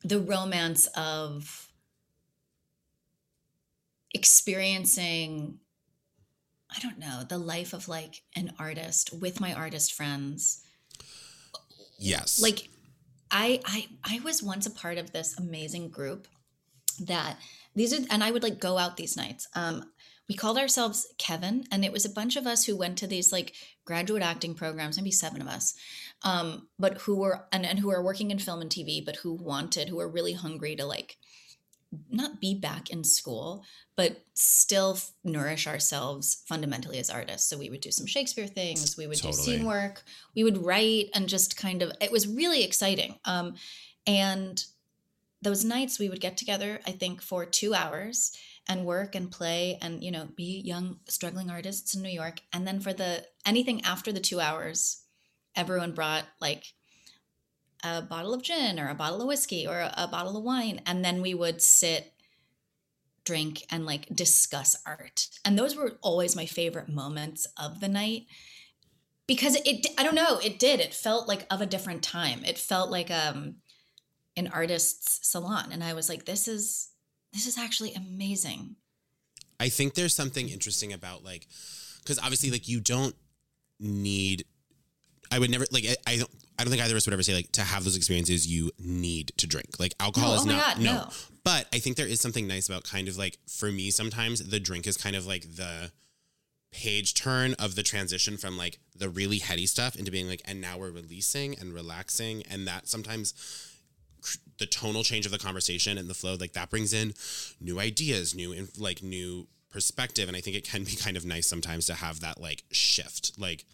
the 0.03 0.19
romance 0.19 0.85
of 0.95 1.66
experiencing 4.13 5.59
i 6.75 6.79
don't 6.79 6.99
know 6.99 7.23
the 7.27 7.37
life 7.37 7.73
of 7.73 7.87
like 7.87 8.21
an 8.35 8.53
artist 8.59 9.11
with 9.13 9.39
my 9.39 9.53
artist 9.53 9.93
friends 9.93 10.63
yes. 11.97 12.41
like 12.41 12.69
I 13.31 13.59
I 13.65 13.87
I 14.03 14.19
was 14.23 14.43
once 14.43 14.65
a 14.65 14.71
part 14.71 14.97
of 14.97 15.11
this 15.11 15.37
amazing 15.37 15.89
group 15.89 16.27
that 17.01 17.37
these 17.75 17.93
are 17.93 18.05
and 18.09 18.23
I 18.23 18.31
would 18.31 18.43
like 18.43 18.59
go 18.59 18.77
out 18.77 18.97
these 18.97 19.17
nights. 19.17 19.47
Um 19.55 19.91
we 20.29 20.35
called 20.35 20.57
ourselves 20.57 21.07
Kevin 21.17 21.65
and 21.71 21.85
it 21.85 21.91
was 21.91 22.05
a 22.05 22.09
bunch 22.09 22.35
of 22.35 22.45
us 22.45 22.65
who 22.65 22.75
went 22.75 22.97
to 22.97 23.07
these 23.07 23.31
like 23.31 23.53
graduate 23.85 24.23
acting 24.23 24.53
programs, 24.53 24.97
maybe 24.97 25.11
seven 25.11 25.41
of 25.41 25.47
us. 25.47 25.73
Um 26.23 26.67
but 26.79 26.99
who 26.99 27.17
were 27.17 27.45
and, 27.51 27.65
and 27.65 27.79
who 27.79 27.91
are 27.91 28.03
working 28.03 28.31
in 28.31 28.39
film 28.39 28.61
and 28.61 28.69
TV 28.69 29.03
but 29.03 29.17
who 29.17 29.33
wanted 29.33 29.89
who 29.89 29.97
were 29.97 30.09
really 30.09 30.33
hungry 30.33 30.75
to 30.75 30.85
like 30.85 31.17
not 32.09 32.41
be 32.41 32.53
back 32.53 32.89
in 32.89 33.03
school, 33.03 33.63
but 33.95 34.21
still 34.33 34.93
f- 34.95 35.11
nourish 35.23 35.67
ourselves 35.67 36.43
fundamentally 36.47 36.97
as 36.99 37.09
artists. 37.09 37.49
So 37.49 37.57
we 37.57 37.69
would 37.69 37.81
do 37.81 37.91
some 37.91 38.05
Shakespeare 38.05 38.47
things, 38.47 38.97
we 38.97 39.07
would 39.07 39.19
do 39.19 39.31
scene 39.31 39.65
work, 39.65 40.03
we 40.35 40.43
would 40.43 40.63
write 40.63 41.09
and 41.13 41.29
just 41.29 41.57
kind 41.57 41.81
of, 41.81 41.91
it 42.01 42.11
was 42.11 42.27
really 42.27 42.63
exciting. 42.63 43.17
Um, 43.25 43.55
and 44.05 44.63
those 45.41 45.63
nights 45.63 45.99
we 45.99 46.09
would 46.09 46.21
get 46.21 46.37
together, 46.37 46.79
I 46.85 46.91
think, 46.91 47.21
for 47.21 47.45
two 47.45 47.73
hours 47.73 48.35
and 48.67 48.85
work 48.85 49.15
and 49.15 49.31
play 49.31 49.77
and, 49.81 50.03
you 50.03 50.11
know, 50.11 50.27
be 50.35 50.61
young, 50.65 50.99
struggling 51.07 51.49
artists 51.49 51.95
in 51.95 52.01
New 52.01 52.09
York. 52.09 52.41
And 52.51 52.67
then 52.67 52.79
for 52.79 52.91
the 52.91 53.23
anything 53.45 53.83
after 53.83 54.11
the 54.11 54.19
two 54.19 54.39
hours, 54.39 55.03
everyone 55.55 55.93
brought 55.93 56.25
like 56.41 56.65
a 57.83 58.01
bottle 58.01 58.33
of 58.33 58.41
gin 58.41 58.79
or 58.79 58.89
a 58.89 58.95
bottle 58.95 59.21
of 59.21 59.27
whiskey 59.27 59.67
or 59.67 59.79
a, 59.79 59.93
a 59.97 60.07
bottle 60.07 60.37
of 60.37 60.43
wine 60.43 60.81
and 60.85 61.03
then 61.03 61.21
we 61.21 61.33
would 61.33 61.61
sit 61.61 62.13
drink 63.25 63.63
and 63.69 63.85
like 63.85 64.07
discuss 64.15 64.75
art 64.85 65.27
and 65.43 65.57
those 65.57 65.75
were 65.75 65.97
always 66.01 66.35
my 66.35 66.45
favorite 66.45 66.89
moments 66.89 67.45
of 67.61 67.79
the 67.81 67.89
night 67.89 68.23
because 69.27 69.55
it 69.65 69.85
i 69.97 70.03
don't 70.03 70.15
know 70.15 70.39
it 70.43 70.57
did 70.57 70.79
it 70.79 70.93
felt 70.93 71.27
like 71.27 71.45
of 71.51 71.61
a 71.61 71.65
different 71.65 72.01
time 72.01 72.43
it 72.45 72.57
felt 72.57 72.89
like 72.89 73.11
um 73.11 73.55
an 74.37 74.47
artist's 74.47 75.19
salon 75.29 75.69
and 75.71 75.83
i 75.83 75.93
was 75.93 76.07
like 76.07 76.25
this 76.25 76.47
is 76.47 76.89
this 77.33 77.45
is 77.45 77.57
actually 77.57 77.93
amazing 77.93 78.77
I 79.59 79.69
think 79.69 79.93
there's 79.95 80.13
something 80.13 80.49
interesting 80.49 80.93
about 80.93 81.23
like, 81.23 81.47
because 81.99 82.19
obviously, 82.19 82.51
like, 82.51 82.67
you 82.67 82.79
don't 82.79 83.15
need. 83.79 84.45
I 85.31 85.39
would 85.39 85.49
never 85.49 85.65
like. 85.71 85.85
I, 85.85 85.95
I 86.05 86.17
don't. 86.17 86.31
I 86.59 86.63
don't 86.63 86.71
think 86.71 86.81
either 86.81 86.93
of 86.93 86.97
us 86.97 87.05
would 87.05 87.13
ever 87.13 87.23
say 87.23 87.35
like 87.35 87.51
to 87.53 87.61
have 87.61 87.83
those 87.83 87.95
experiences. 87.95 88.47
You 88.47 88.71
need 88.79 89.31
to 89.37 89.47
drink. 89.47 89.79
Like 89.79 89.93
alcohol 89.99 90.29
No, 90.29 90.35
is 90.35 90.41
oh 90.41 90.45
not. 90.45 90.75
God, 90.75 90.79
no. 90.83 90.93
no. 90.93 91.09
But 91.43 91.67
I 91.73 91.79
think 91.79 91.95
there 91.97 92.07
is 92.07 92.19
something 92.19 92.47
nice 92.47 92.67
about 92.67 92.83
kind 92.83 93.07
of 93.07 93.17
like 93.17 93.37
for 93.47 93.71
me. 93.71 93.91
Sometimes 93.91 94.49
the 94.49 94.59
drink 94.59 94.87
is 94.87 94.97
kind 94.97 95.15
of 95.15 95.25
like 95.27 95.43
the 95.55 95.91
page 96.71 97.13
turn 97.13 97.53
of 97.59 97.75
the 97.75 97.83
transition 97.83 98.37
from 98.37 98.57
like 98.57 98.79
the 98.95 99.07
really 99.09 99.37
heady 99.39 99.65
stuff 99.65 99.95
into 99.95 100.11
being 100.11 100.27
like, 100.27 100.41
and 100.45 100.59
now 100.59 100.77
we're 100.77 100.91
releasing 100.91 101.57
and 101.59 101.73
relaxing, 101.73 102.43
and 102.49 102.67
that 102.67 102.87
sometimes 102.87 103.33
cr- 104.21 104.37
the 104.57 104.65
tonal 104.65 105.03
change 105.03 105.25
of 105.25 105.31
the 105.31 105.37
conversation 105.37 105.97
and 105.97 106.09
the 106.09 106.13
flow 106.13 106.35
like 106.39 106.53
that 106.53 106.69
brings 106.69 106.91
in 106.91 107.13
new 107.61 107.79
ideas 107.79 108.33
new 108.35 108.51
inf- 108.51 108.79
like 108.79 109.03
new 109.03 109.47
perspective 109.69 110.27
and 110.27 110.35
i 110.35 110.41
think 110.41 110.55
it 110.55 110.63
can 110.67 110.83
be 110.83 110.95
kind 110.95 111.15
of 111.15 111.23
nice 111.25 111.45
sometimes 111.45 111.85
to 111.85 111.93
have 111.93 112.19
that 112.21 112.41
like 112.41 112.63
shift 112.71 113.31
like 113.37 113.65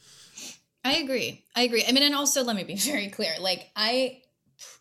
I 0.84 0.96
agree. 0.98 1.46
I 1.56 1.64
agree. 1.64 1.86
I 1.88 1.92
mean, 1.92 2.04
and 2.04 2.16
also 2.16 2.44
let 2.44 2.56
me 2.56 2.64
be 2.64 2.76
very 2.94 3.10
clear. 3.10 3.34
Like 3.40 3.70
I 3.76 4.22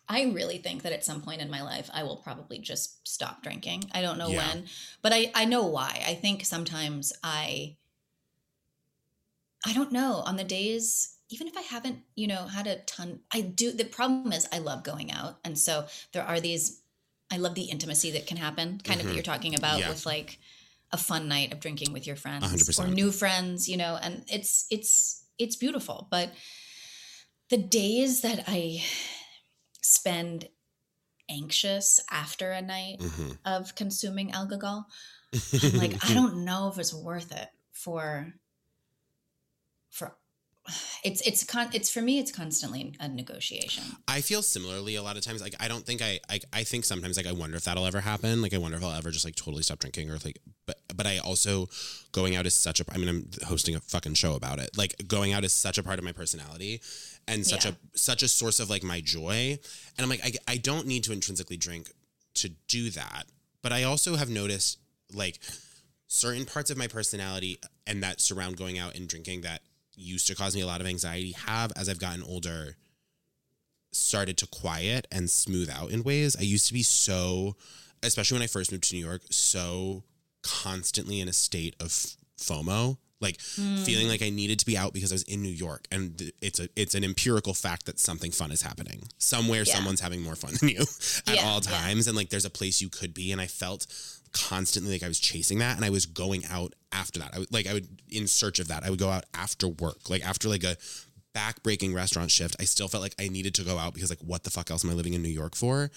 I 0.07 0.23
really 0.25 0.57
think 0.59 0.83
that 0.83 0.93
at 0.93 1.03
some 1.05 1.21
point 1.21 1.41
in 1.41 1.49
my 1.49 1.61
life 1.63 1.89
I 1.93 2.03
will 2.03 2.17
probably 2.17 2.59
just 2.59 3.07
stop 3.07 3.41
drinking. 3.43 3.89
I 3.93 4.01
don't 4.01 4.17
know 4.17 4.31
Yeah. 4.31 4.37
when, 4.37 4.65
but 5.01 5.13
I 5.13 5.31
I 5.35 5.45
know 5.45 5.65
why. 5.65 6.03
I 6.05 6.15
think 6.15 6.45
sometimes 6.45 7.13
I 7.23 7.77
I 9.65 9.73
don't 9.73 9.91
know, 9.91 10.15
on 10.25 10.35
the 10.35 10.43
days 10.43 11.09
even 11.29 11.47
if 11.47 11.57
I 11.57 11.61
haven't, 11.61 11.99
you 12.15 12.27
know, 12.27 12.45
had 12.45 12.67
a 12.67 12.75
ton 12.81 13.21
I 13.31 13.41
do 13.41 13.71
the 13.71 13.85
problem 13.85 14.31
is 14.33 14.47
I 14.51 14.59
love 14.59 14.83
going 14.83 15.11
out. 15.11 15.39
And 15.43 15.57
so 15.57 15.87
there 16.11 16.23
are 16.23 16.39
these 16.39 16.81
I 17.31 17.37
love 17.37 17.55
the 17.55 17.63
intimacy 17.63 18.11
that 18.11 18.27
can 18.27 18.37
happen, 18.37 18.79
kind 18.83 18.99
of 18.99 19.05
Mhm. 19.05 19.09
that 19.09 19.15
you're 19.15 19.23
talking 19.23 19.55
about 19.55 19.79
Yeah. 19.79 19.89
with 19.89 20.05
like 20.05 20.39
a 20.91 20.97
fun 20.97 21.27
night 21.27 21.51
of 21.51 21.59
drinking 21.59 21.91
with 21.93 22.05
your 22.05 22.15
friends 22.15 22.43
100%. 22.43 22.87
or 22.87 22.91
new 22.93 23.11
friends, 23.11 23.67
you 23.67 23.77
know, 23.77 23.97
and 24.01 24.23
it's 24.29 24.67
it's 24.69 25.22
it's 25.37 25.55
beautiful. 25.55 26.07
But 26.09 26.31
the 27.49 27.57
days 27.57 28.21
that 28.21 28.43
I 28.47 28.83
spend 29.81 30.47
anxious 31.29 31.99
after 32.11 32.51
a 32.51 32.61
night 32.61 32.99
mhm. 32.99 33.37
of 33.45 33.75
consuming 33.75 34.33
I'm 35.63 35.77
like 35.77 36.09
I 36.09 36.13
don't 36.13 36.45
know 36.45 36.69
if 36.71 36.77
it's 36.77 36.93
worth 36.93 37.31
it 37.31 37.49
for 37.71 38.33
for 39.89 40.17
it's 41.03 41.21
it's 41.21 41.43
con 41.43 41.69
it's 41.73 41.89
for 41.89 42.01
me 42.01 42.19
it's 42.19 42.31
constantly 42.31 42.95
a 42.99 43.07
negotiation. 43.07 43.83
I 44.07 44.21
feel 44.21 44.41
similarly 44.41 44.95
a 44.95 45.03
lot 45.03 45.17
of 45.17 45.23
times. 45.23 45.41
Like 45.41 45.55
I 45.59 45.67
don't 45.67 45.85
think 45.85 46.01
I, 46.01 46.19
I 46.29 46.39
I 46.53 46.63
think 46.63 46.85
sometimes 46.85 47.17
like 47.17 47.27
I 47.27 47.31
wonder 47.33 47.57
if 47.57 47.65
that'll 47.65 47.85
ever 47.85 48.01
happen. 48.01 48.41
Like 48.41 48.53
I 48.53 48.57
wonder 48.57 48.77
if 48.77 48.83
I'll 48.83 48.93
ever 48.95 49.11
just 49.11 49.25
like 49.25 49.35
totally 49.35 49.63
stop 49.63 49.79
drinking 49.79 50.09
or 50.09 50.17
like. 50.23 50.39
But 50.65 50.79
but 50.95 51.05
I 51.05 51.17
also 51.17 51.67
going 52.13 52.35
out 52.37 52.45
is 52.45 52.55
such 52.55 52.79
a. 52.79 52.85
I 52.93 52.97
mean 52.97 53.09
I'm 53.09 53.29
hosting 53.45 53.75
a 53.75 53.81
fucking 53.81 54.13
show 54.13 54.35
about 54.35 54.59
it. 54.59 54.77
Like 54.77 54.95
going 55.07 55.33
out 55.33 55.43
is 55.43 55.51
such 55.51 55.77
a 55.77 55.83
part 55.83 55.99
of 55.99 56.05
my 56.05 56.13
personality, 56.13 56.81
and 57.27 57.45
such 57.45 57.65
Yeah. 57.65 57.71
a 57.93 57.97
such 57.97 58.23
a 58.23 58.29
source 58.29 58.59
of 58.61 58.69
like 58.69 58.83
my 58.83 59.01
joy. 59.01 59.59
And 59.97 60.03
I'm 60.03 60.09
like 60.09 60.25
I 60.25 60.31
I 60.47 60.57
don't 60.57 60.87
need 60.87 61.03
to 61.05 61.11
intrinsically 61.11 61.57
drink 61.57 61.91
to 62.35 62.49
do 62.69 62.89
that. 62.91 63.25
But 63.61 63.73
I 63.73 63.83
also 63.83 64.15
have 64.15 64.29
noticed 64.29 64.79
like 65.13 65.39
certain 66.07 66.45
parts 66.45 66.69
of 66.69 66.77
my 66.77 66.87
personality 66.87 67.59
and 67.85 68.01
that 68.03 68.21
surround 68.21 68.55
going 68.55 68.79
out 68.79 68.95
and 68.95 69.07
drinking 69.09 69.41
that 69.41 69.61
used 69.95 70.27
to 70.27 70.35
cause 70.35 70.55
me 70.55 70.61
a 70.61 70.67
lot 70.67 70.81
of 70.81 70.87
anxiety 70.87 71.31
have 71.31 71.71
as 71.75 71.89
I've 71.89 71.99
gotten 71.99 72.23
older 72.23 72.75
started 73.91 74.37
to 74.37 74.47
quiet 74.47 75.07
and 75.11 75.29
smooth 75.29 75.69
out 75.69 75.91
in 75.91 76.03
ways. 76.03 76.35
I 76.37 76.41
used 76.41 76.67
to 76.67 76.73
be 76.73 76.83
so, 76.83 77.55
especially 78.01 78.35
when 78.35 78.43
I 78.43 78.47
first 78.47 78.71
moved 78.71 78.89
to 78.89 78.95
New 78.95 79.05
York, 79.05 79.21
so 79.29 80.03
constantly 80.41 81.19
in 81.19 81.27
a 81.27 81.33
state 81.33 81.75
of 81.79 81.89
FOMO, 82.39 82.97
like 83.21 83.39
hmm. 83.55 83.77
feeling 83.77 84.07
like 84.07 84.21
I 84.21 84.29
needed 84.29 84.59
to 84.59 84.65
be 84.65 84.77
out 84.77 84.93
because 84.93 85.11
I 85.11 85.15
was 85.15 85.23
in 85.23 85.41
New 85.41 85.51
York, 85.51 85.87
and 85.91 86.17
th- 86.17 86.33
it's 86.41 86.59
a 86.59 86.67
it's 86.75 86.95
an 86.95 87.03
empirical 87.03 87.53
fact 87.53 87.85
that 87.85 87.99
something 87.99 88.31
fun 88.31 88.51
is 88.51 88.61
happening 88.61 89.03
somewhere. 89.17 89.63
Yeah. 89.63 89.75
Someone's 89.75 90.01
having 90.01 90.21
more 90.21 90.35
fun 90.35 90.53
than 90.59 90.69
you 90.69 90.81
at 91.27 91.35
Yeah, 91.35 91.45
all 91.45 91.61
yeah. 91.63 91.71
times, 91.71 92.07
and 92.07 92.17
like 92.17 92.29
there's 92.29 92.45
a 92.45 92.49
place 92.49 92.81
you 92.81 92.89
could 92.89 93.13
be, 93.13 93.31
and 93.31 93.39
I 93.39 93.47
felt 93.47 93.87
constantly 94.33 94.93
like 94.93 95.03
I 95.03 95.07
was 95.07 95.19
chasing 95.19 95.59
that, 95.59 95.75
and 95.75 95.85
I 95.85 95.89
was 95.89 96.05
going 96.05 96.43
out 96.49 96.73
after 96.91 97.19
that. 97.19 97.31
I 97.33 97.39
would 97.39 97.51
like 97.53 97.67
I 97.67 97.73
would 97.73 97.87
in 98.09 98.27
search 98.27 98.59
of 98.59 98.67
that. 98.67 98.83
I 98.83 98.89
would 98.89 98.99
go 98.99 99.09
out 99.09 99.25
after 99.33 99.67
work, 99.67 100.09
like 100.09 100.25
after 100.25 100.49
like 100.49 100.63
a 100.63 100.75
back-breaking 101.33 101.93
restaurant 101.93 102.29
shift. 102.29 102.55
I 102.59 102.65
still 102.65 102.87
felt 102.87 103.01
like 103.01 103.15
I 103.19 103.27
needed 103.27 103.55
to 103.55 103.63
go 103.63 103.77
out 103.77 103.93
because 103.93 104.09
like 104.09 104.19
what 104.21 104.43
the 104.43 104.51
fuck 104.51 104.69
else 104.69 104.83
am 104.85 104.91
I 104.91 104.93
living 104.93 105.13
in 105.13 105.21
New 105.23 105.29
York 105.29 105.55
for? 105.55 105.89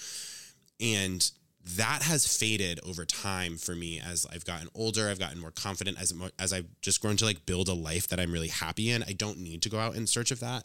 And 0.81 1.31
that 1.77 2.03
has 2.03 2.25
faded 2.39 2.79
over 2.87 3.05
time 3.05 3.57
for 3.57 3.75
me 3.75 4.01
as 4.01 4.25
I've 4.33 4.45
gotten 4.45 4.69
older. 4.75 5.09
I've 5.09 5.19
gotten 5.19 5.41
more 5.41 5.51
confident 5.51 6.01
as 6.01 6.13
as 6.39 6.53
I've 6.53 6.67
just 6.81 7.01
grown 7.03 7.17
to 7.17 7.25
like 7.25 7.45
build 7.45 7.69
a 7.69 7.75
life 7.75 8.07
that 8.09 8.21
I'm 8.21 8.31
really 8.33 8.49
happy 8.49 8.91
in. 8.91 9.03
I 9.03 9.13
don't 9.13 9.39
need 9.41 9.63
to 9.63 9.69
go 9.69 9.79
out 9.79 9.97
in 9.97 10.07
search 10.07 10.31
of 10.31 10.41
that, 10.41 10.65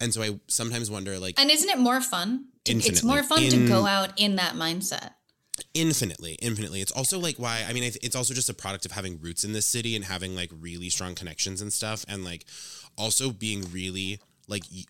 and 0.00 0.12
so 0.12 0.22
I 0.22 0.40
sometimes 0.48 0.90
wonder 0.90 1.18
like 1.18 1.38
And 1.38 1.50
isn't 1.50 1.68
it 1.68 1.78
more 1.78 2.00
fun? 2.00 2.46
To- 2.64 2.72
It's 2.72 3.02
more 3.04 3.22
fun 3.22 3.42
In- 3.44 3.50
to 3.52 3.68
go 3.68 3.86
out 3.86 4.18
in 4.20 4.36
that 4.36 4.54
mindset. 4.54 5.12
Infinitely 5.74 6.34
infinitely. 6.42 6.80
It's 6.80 6.92
also 6.92 7.18
like 7.18 7.36
why 7.36 7.64
i 7.68 7.72
mean 7.72 7.84
it's 7.84 8.16
also 8.16 8.34
just 8.34 8.48
a 8.48 8.54
product 8.54 8.84
of 8.84 8.92
having 8.92 9.20
roots 9.20 9.44
in 9.44 9.52
this 9.52 9.66
city 9.66 9.94
and 9.96 10.04
having 10.04 10.34
like 10.34 10.50
really 10.58 10.88
strong 10.88 11.14
connections 11.14 11.60
and 11.60 11.72
stuff. 11.72 12.04
And 12.08 12.24
like 12.24 12.44
also 12.98 13.30
being 13.30 13.64
really 13.72 14.20
like 14.48 14.64
y- 14.72 14.84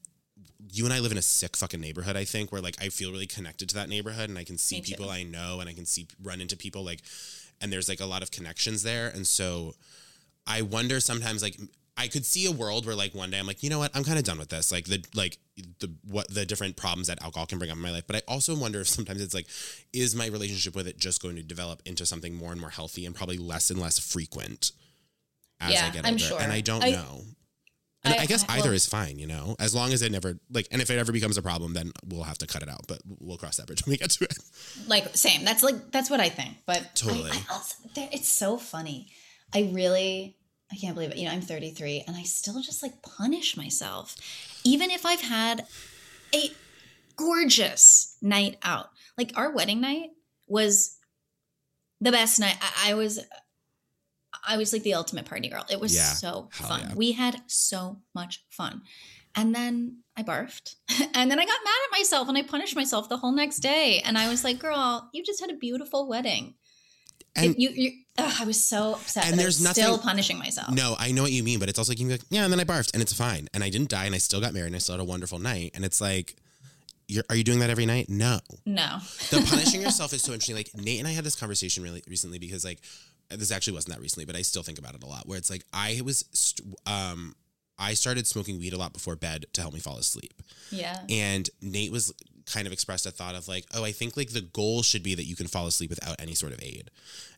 you 0.72 0.84
and 0.84 0.92
i 0.92 0.98
live 1.00 1.12
in 1.12 1.18
a 1.18 1.22
sick 1.22 1.56
fucking 1.56 1.80
neighborhood 1.80 2.16
i 2.16 2.24
think 2.24 2.52
where 2.52 2.60
like 2.60 2.76
i 2.80 2.88
feel 2.88 3.10
really 3.10 3.26
connected 3.26 3.68
to 3.68 3.74
that 3.74 3.88
neighborhood 3.88 4.28
and 4.28 4.38
i 4.38 4.44
can 4.44 4.58
see 4.58 4.80
people 4.80 5.08
i 5.10 5.22
know 5.22 5.58
and 5.60 5.68
i 5.68 5.72
can 5.72 5.86
see 5.86 6.06
run 6.22 6.40
into 6.40 6.56
people 6.56 6.84
like 6.84 7.00
and 7.60 7.72
there's 7.72 7.88
like 7.88 8.00
a 8.00 8.06
lot 8.06 8.22
of 8.22 8.30
connections 8.30 8.82
there. 8.82 9.08
And 9.08 9.26
so 9.26 9.74
i 10.46 10.62
wonder 10.62 11.00
sometimes 11.00 11.42
like 11.42 11.58
I 12.00 12.08
could 12.08 12.24
see 12.24 12.46
a 12.46 12.50
world 12.52 12.86
where 12.86 12.94
like 12.94 13.14
one 13.14 13.30
day 13.30 13.38
I'm 13.38 13.46
like, 13.46 13.62
you 13.62 13.70
know 13.70 13.78
what, 13.78 13.90
I'm 13.94 14.04
kind 14.04 14.18
of 14.18 14.24
done 14.24 14.38
with 14.38 14.48
this. 14.48 14.72
Like 14.72 14.86
the 14.86 15.04
like 15.14 15.38
the 15.80 15.92
what 16.08 16.28
the 16.32 16.46
different 16.46 16.76
problems 16.76 17.08
that 17.08 17.22
alcohol 17.22 17.46
can 17.46 17.58
bring 17.58 17.70
up 17.70 17.76
in 17.76 17.82
my 17.82 17.90
life. 17.90 18.04
But 18.06 18.16
I 18.16 18.22
also 18.26 18.56
wonder 18.56 18.80
if 18.80 18.88
sometimes 18.88 19.20
it's 19.20 19.34
like, 19.34 19.46
is 19.92 20.14
my 20.16 20.26
relationship 20.26 20.74
with 20.74 20.88
it 20.88 20.98
just 20.98 21.20
going 21.22 21.36
to 21.36 21.42
develop 21.42 21.82
into 21.84 22.06
something 22.06 22.34
more 22.34 22.52
and 22.52 22.60
more 22.60 22.70
healthy 22.70 23.04
and 23.06 23.14
probably 23.14 23.38
less 23.38 23.70
and 23.70 23.78
less 23.80 23.98
frequent 23.98 24.72
as 25.60 25.70
I 25.70 25.72
Yeah, 25.74 25.90
get 25.90 26.06
I'm 26.06 26.14
older? 26.14 26.24
sure. 26.24 26.40
And 26.40 26.52
I 26.52 26.60
don't 26.62 26.82
I- 26.84 26.90
know. 26.90 27.20
And 28.02 28.14
I, 28.14 28.22
I- 28.22 28.26
guess 28.26 28.46
I- 28.48 28.54
either 28.56 28.68
well- 28.68 28.74
is 28.76 28.86
fine, 28.86 29.18
you 29.18 29.26
know, 29.26 29.56
as 29.60 29.74
long 29.74 29.92
as 29.92 30.00
it 30.00 30.10
never 30.10 30.38
like, 30.50 30.66
and 30.72 30.80
if 30.80 30.88
it 30.90 30.98
ever 30.98 31.12
becomes 31.12 31.36
a 31.36 31.42
problem, 31.42 31.74
then 31.74 31.92
we'll 32.08 32.22
have 32.22 32.38
to 32.38 32.46
cut 32.46 32.62
it 32.62 32.68
out. 32.70 32.86
But 32.88 33.02
we'll 33.20 33.36
cross 33.36 33.58
that 33.58 33.66
bridge 33.66 33.84
when 33.84 33.90
we 33.92 33.98
get 33.98 34.08
to 34.12 34.24
it. 34.24 34.38
Like 34.86 35.14
same. 35.14 35.44
That's 35.44 35.62
like 35.62 35.90
that's 35.92 36.08
what 36.08 36.18
I 36.18 36.30
think. 36.30 36.56
But 36.64 36.94
Totally. 36.94 37.30
I 37.30 37.42
also, 37.52 37.74
it's 37.96 38.28
so 38.28 38.56
funny. 38.56 39.08
I 39.54 39.68
really 39.72 40.34
I 40.72 40.76
can't 40.76 40.94
believe 40.94 41.10
it. 41.10 41.16
You 41.16 41.26
know, 41.26 41.32
I'm 41.32 41.40
33 41.40 42.04
and 42.06 42.16
I 42.16 42.22
still 42.22 42.60
just 42.62 42.82
like 42.82 43.02
punish 43.02 43.56
myself, 43.56 44.14
even 44.64 44.90
if 44.90 45.04
I've 45.04 45.20
had 45.22 45.66
a 46.34 46.50
gorgeous 47.16 48.16
night 48.22 48.56
out. 48.62 48.90
Like 49.18 49.32
our 49.36 49.52
wedding 49.52 49.80
night 49.80 50.10
was 50.48 50.96
the 52.00 52.12
best 52.12 52.40
night. 52.40 52.56
I, 52.60 52.90
I 52.90 52.94
was 52.94 53.20
I 54.46 54.56
was 54.56 54.72
like 54.72 54.82
the 54.84 54.94
ultimate 54.94 55.26
party 55.26 55.48
girl. 55.48 55.66
It 55.70 55.80
was 55.80 55.94
Yeah. 55.94 56.04
so 56.04 56.48
fun. 56.52 56.80
yeah. 56.80 56.94
We 56.94 57.12
had 57.12 57.42
so 57.46 57.98
much 58.14 58.44
fun. 58.48 58.82
And 59.36 59.54
then 59.54 59.98
I 60.16 60.22
barfed. 60.22 60.76
and 61.14 61.30
then 61.30 61.38
I 61.38 61.44
got 61.44 61.58
mad 61.64 61.74
at 61.92 61.98
myself 61.98 62.28
and 62.28 62.38
I 62.38 62.42
punished 62.42 62.74
myself 62.74 63.08
the 63.08 63.18
whole 63.18 63.32
next 63.32 63.58
day. 63.58 64.00
And 64.04 64.16
I 64.16 64.28
was 64.30 64.42
like, 64.42 64.58
girl, 64.58 65.10
you 65.12 65.22
just 65.22 65.40
had 65.40 65.50
a 65.50 65.54
beautiful 65.56 66.08
wedding. 66.08 66.54
And 67.36 67.54
you, 67.56 67.70
you, 67.70 67.92
ugh, 68.18 68.34
I 68.40 68.44
was 68.44 68.62
so 68.64 68.94
upset. 68.94 69.26
And 69.26 69.38
there's 69.38 69.58
there's 69.58 69.70
still 69.76 69.92
nothing- 69.92 70.02
punishing 70.08 70.38
myself. 70.38 70.72
No, 70.74 70.96
I 70.98 71.12
know 71.12 71.22
what 71.22 71.32
you 71.32 71.42
mean, 71.44 71.58
but 71.58 71.68
it's 71.68 71.78
also 71.78 71.92
like 71.92 71.98
you 72.00 72.04
can 72.06 72.08
be 72.08 72.14
like, 72.14 72.26
yeah, 72.30 72.44
and 72.44 72.52
then 72.52 72.60
I 72.60 72.64
barfed 72.64 72.92
and 72.92 73.02
it's 73.02 73.12
fine. 73.12 73.48
And 73.54 73.62
I 73.62 73.70
didn't 73.70 73.88
die 73.88 74.04
and 74.06 74.14
I 74.14 74.18
still 74.18 74.40
got 74.40 74.52
married 74.52 74.66
and 74.68 74.76
I 74.76 74.78
still 74.80 74.94
had 74.94 75.00
a 75.00 75.04
wonderful 75.04 75.38
night. 75.38 75.70
And 75.74 75.84
it's 75.84 76.00
like, 76.00 76.36
you're, 77.08 77.24
are 77.30 77.36
you 77.36 77.44
doing 77.44 77.60
that 77.60 77.70
every 77.70 77.86
night? 77.86 78.08
No. 78.08 78.38
No. 78.66 78.98
The 79.30 79.44
punishing 79.48 79.80
yourself 79.86 80.12
is 80.12 80.22
so 80.22 80.32
interesting. 80.32 80.56
Like 80.56 80.70
Nate 80.74 80.98
and 80.98 81.08
I 81.08 81.12
had 81.12 81.24
this 81.24 81.36
conversation 81.36 81.82
really 81.82 82.02
recently 82.08 82.38
because 82.38 82.64
like 82.64 82.80
this 83.30 83.50
actually 83.52 83.74
wasn't 83.74 83.94
that 83.94 84.00
recently, 84.00 84.24
but 84.24 84.34
I 84.36 84.42
still 84.42 84.62
think 84.62 84.78
about 84.78 84.94
it 84.94 85.02
a 85.02 85.06
lot. 85.06 85.26
Where 85.28 85.38
it's 85.38 85.50
like 85.50 85.64
I 85.72 86.00
was, 86.04 86.24
st- 86.32 86.74
um, 86.86 87.34
I 87.78 87.94
started 87.94 88.26
smoking 88.26 88.58
weed 88.58 88.72
a 88.74 88.76
lot 88.76 88.92
before 88.92 89.16
bed 89.16 89.46
to 89.54 89.60
help 89.60 89.72
me 89.72 89.80
fall 89.80 89.96
asleep. 89.98 90.34
Yeah. 90.70 90.98
And 91.08 91.48
Nate 91.62 91.90
was 91.90 92.12
kind 92.52 92.66
of 92.66 92.72
expressed 92.72 93.06
a 93.06 93.10
thought 93.10 93.34
of 93.34 93.48
like, 93.48 93.64
oh, 93.74 93.84
I 93.84 93.92
think 93.92 94.16
like 94.16 94.30
the 94.30 94.40
goal 94.40 94.82
should 94.82 95.02
be 95.02 95.14
that 95.14 95.24
you 95.24 95.36
can 95.36 95.46
fall 95.46 95.66
asleep 95.66 95.90
without 95.90 96.16
any 96.20 96.34
sort 96.34 96.52
of 96.52 96.60
aid. 96.62 96.90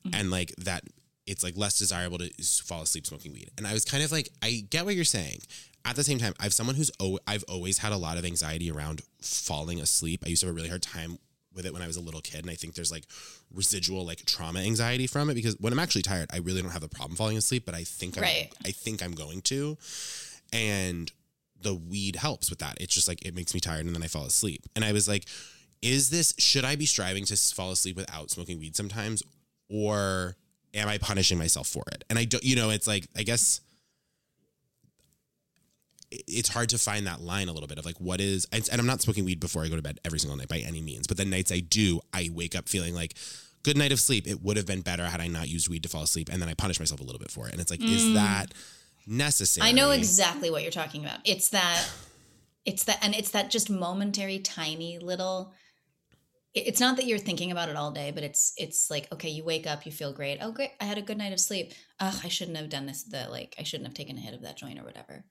Mm-hmm. 0.06 0.20
And 0.20 0.30
like 0.30 0.54
that 0.56 0.84
it's 1.26 1.44
like 1.44 1.56
less 1.56 1.78
desirable 1.78 2.18
to 2.18 2.30
fall 2.64 2.82
asleep 2.82 3.06
smoking 3.06 3.32
weed. 3.32 3.50
And 3.56 3.66
I 3.66 3.72
was 3.72 3.84
kind 3.84 4.02
of 4.02 4.10
like, 4.10 4.28
I 4.42 4.64
get 4.70 4.84
what 4.84 4.94
you're 4.94 5.04
saying. 5.04 5.40
At 5.84 5.96
the 5.96 6.04
same 6.04 6.18
time, 6.18 6.34
I've 6.38 6.52
someone 6.52 6.76
who's 6.76 6.92
oh, 7.00 7.18
I've 7.26 7.44
always 7.48 7.78
had 7.78 7.92
a 7.92 7.96
lot 7.96 8.16
of 8.16 8.24
anxiety 8.24 8.70
around 8.70 9.02
falling 9.20 9.80
asleep. 9.80 10.22
I 10.24 10.28
used 10.28 10.40
to 10.42 10.46
have 10.46 10.54
a 10.54 10.56
really 10.56 10.68
hard 10.68 10.82
time 10.82 11.18
with 11.54 11.66
it 11.66 11.72
when 11.72 11.82
I 11.82 11.86
was 11.86 11.96
a 11.96 12.00
little 12.00 12.20
kid, 12.20 12.42
and 12.42 12.50
I 12.50 12.54
think 12.54 12.74
there's 12.74 12.92
like 12.92 13.04
residual 13.52 14.06
like 14.06 14.24
trauma 14.24 14.60
anxiety 14.60 15.06
from 15.06 15.28
it 15.28 15.34
because 15.34 15.56
when 15.58 15.72
I'm 15.72 15.80
actually 15.80 16.02
tired, 16.02 16.30
I 16.32 16.38
really 16.38 16.62
don't 16.62 16.70
have 16.70 16.84
a 16.84 16.88
problem 16.88 17.16
falling 17.16 17.36
asleep, 17.36 17.64
but 17.66 17.74
I 17.74 17.82
think 17.84 18.16
I'm, 18.16 18.22
Right. 18.22 18.48
I 18.64 18.70
think 18.70 19.02
I'm 19.02 19.12
going 19.12 19.42
to. 19.42 19.76
And 20.52 21.10
the 21.62 21.74
weed 21.74 22.16
helps 22.16 22.50
with 22.50 22.58
that. 22.60 22.78
It's 22.80 22.94
just 22.94 23.08
like 23.08 23.24
it 23.24 23.34
makes 23.34 23.54
me 23.54 23.60
tired 23.60 23.86
and 23.86 23.94
then 23.94 24.02
I 24.02 24.08
fall 24.08 24.26
asleep. 24.26 24.66
And 24.74 24.84
I 24.84 24.92
was 24.92 25.08
like, 25.08 25.26
is 25.80 26.10
this 26.10 26.34
should 26.38 26.64
I 26.64 26.76
be 26.76 26.86
striving 26.86 27.24
to 27.26 27.36
fall 27.36 27.72
asleep 27.72 27.96
without 27.96 28.30
smoking 28.30 28.58
weed 28.58 28.76
sometimes 28.76 29.22
or 29.68 30.36
am 30.74 30.88
I 30.88 30.98
punishing 30.98 31.38
myself 31.38 31.66
for 31.66 31.82
it? 31.92 32.04
And 32.08 32.18
I 32.18 32.24
don't 32.24 32.44
you 32.44 32.56
know, 32.56 32.70
it's 32.70 32.86
like 32.86 33.06
I 33.16 33.22
guess 33.22 33.60
it's 36.10 36.50
hard 36.50 36.68
to 36.68 36.78
find 36.78 37.06
that 37.06 37.20
line 37.20 37.48
a 37.48 37.52
little 37.52 37.66
bit 37.66 37.78
of 37.78 37.86
like 37.86 37.98
what 37.98 38.20
is 38.20 38.46
and 38.52 38.68
I'm 38.72 38.86
not 38.86 39.00
smoking 39.00 39.24
weed 39.24 39.40
before 39.40 39.64
I 39.64 39.68
go 39.68 39.76
to 39.76 39.82
bed 39.82 39.98
every 40.04 40.18
single 40.18 40.36
night 40.36 40.48
by 40.48 40.58
any 40.58 40.82
means, 40.82 41.06
but 41.06 41.16
the 41.16 41.24
nights 41.24 41.50
I 41.50 41.60
do, 41.60 42.00
I 42.12 42.30
wake 42.32 42.54
up 42.54 42.68
feeling 42.68 42.94
like 42.94 43.14
good 43.62 43.76
night 43.76 43.92
of 43.92 44.00
sleep. 44.00 44.26
It 44.26 44.42
would 44.42 44.56
have 44.56 44.66
been 44.66 44.82
better 44.82 45.06
had 45.06 45.20
I 45.20 45.26
not 45.26 45.48
used 45.48 45.68
weed 45.68 45.82
to 45.84 45.88
fall 45.88 46.02
asleep 46.02 46.28
and 46.30 46.40
then 46.40 46.48
I 46.48 46.54
punish 46.54 46.78
myself 46.78 47.00
a 47.00 47.04
little 47.04 47.18
bit 47.18 47.30
for 47.30 47.46
it. 47.48 47.52
And 47.52 47.60
it's 47.60 47.70
like 47.70 47.82
is 47.82 48.04
mm. 48.04 48.14
that 48.14 48.52
necessary? 49.06 49.68
I 49.68 49.72
know 49.72 49.90
exactly 49.90 50.50
what 50.50 50.62
you're 50.62 50.70
talking 50.70 51.04
about. 51.04 51.20
It's 51.24 51.50
that, 51.50 51.88
it's 52.64 52.84
that, 52.84 52.98
and 53.02 53.14
it's 53.14 53.30
that 53.30 53.50
just 53.50 53.70
momentary, 53.70 54.38
tiny 54.38 54.98
little. 54.98 55.54
It's 56.54 56.80
not 56.80 56.96
that 56.96 57.06
you're 57.06 57.18
thinking 57.18 57.50
about 57.50 57.70
it 57.70 57.76
all 57.76 57.92
day, 57.92 58.10
but 58.14 58.24
it's 58.24 58.52
it's 58.58 58.90
like 58.90 59.10
okay, 59.12 59.30
you 59.30 59.42
wake 59.42 59.66
up, 59.66 59.86
you 59.86 59.92
feel 59.92 60.12
great. 60.12 60.38
Oh, 60.42 60.52
great! 60.52 60.72
I 60.80 60.84
had 60.84 60.98
a 60.98 61.02
good 61.02 61.16
night 61.16 61.32
of 61.32 61.40
sleep. 61.40 61.72
Ugh, 61.98 62.20
I 62.22 62.28
shouldn't 62.28 62.58
have 62.58 62.68
done 62.68 62.84
this. 62.84 63.04
The 63.04 63.26
like, 63.30 63.54
I 63.58 63.62
shouldn't 63.62 63.86
have 63.86 63.94
taken 63.94 64.18
a 64.18 64.20
hit 64.20 64.34
of 64.34 64.42
that 64.42 64.58
joint 64.58 64.78
or 64.78 64.84
whatever. 64.84 65.24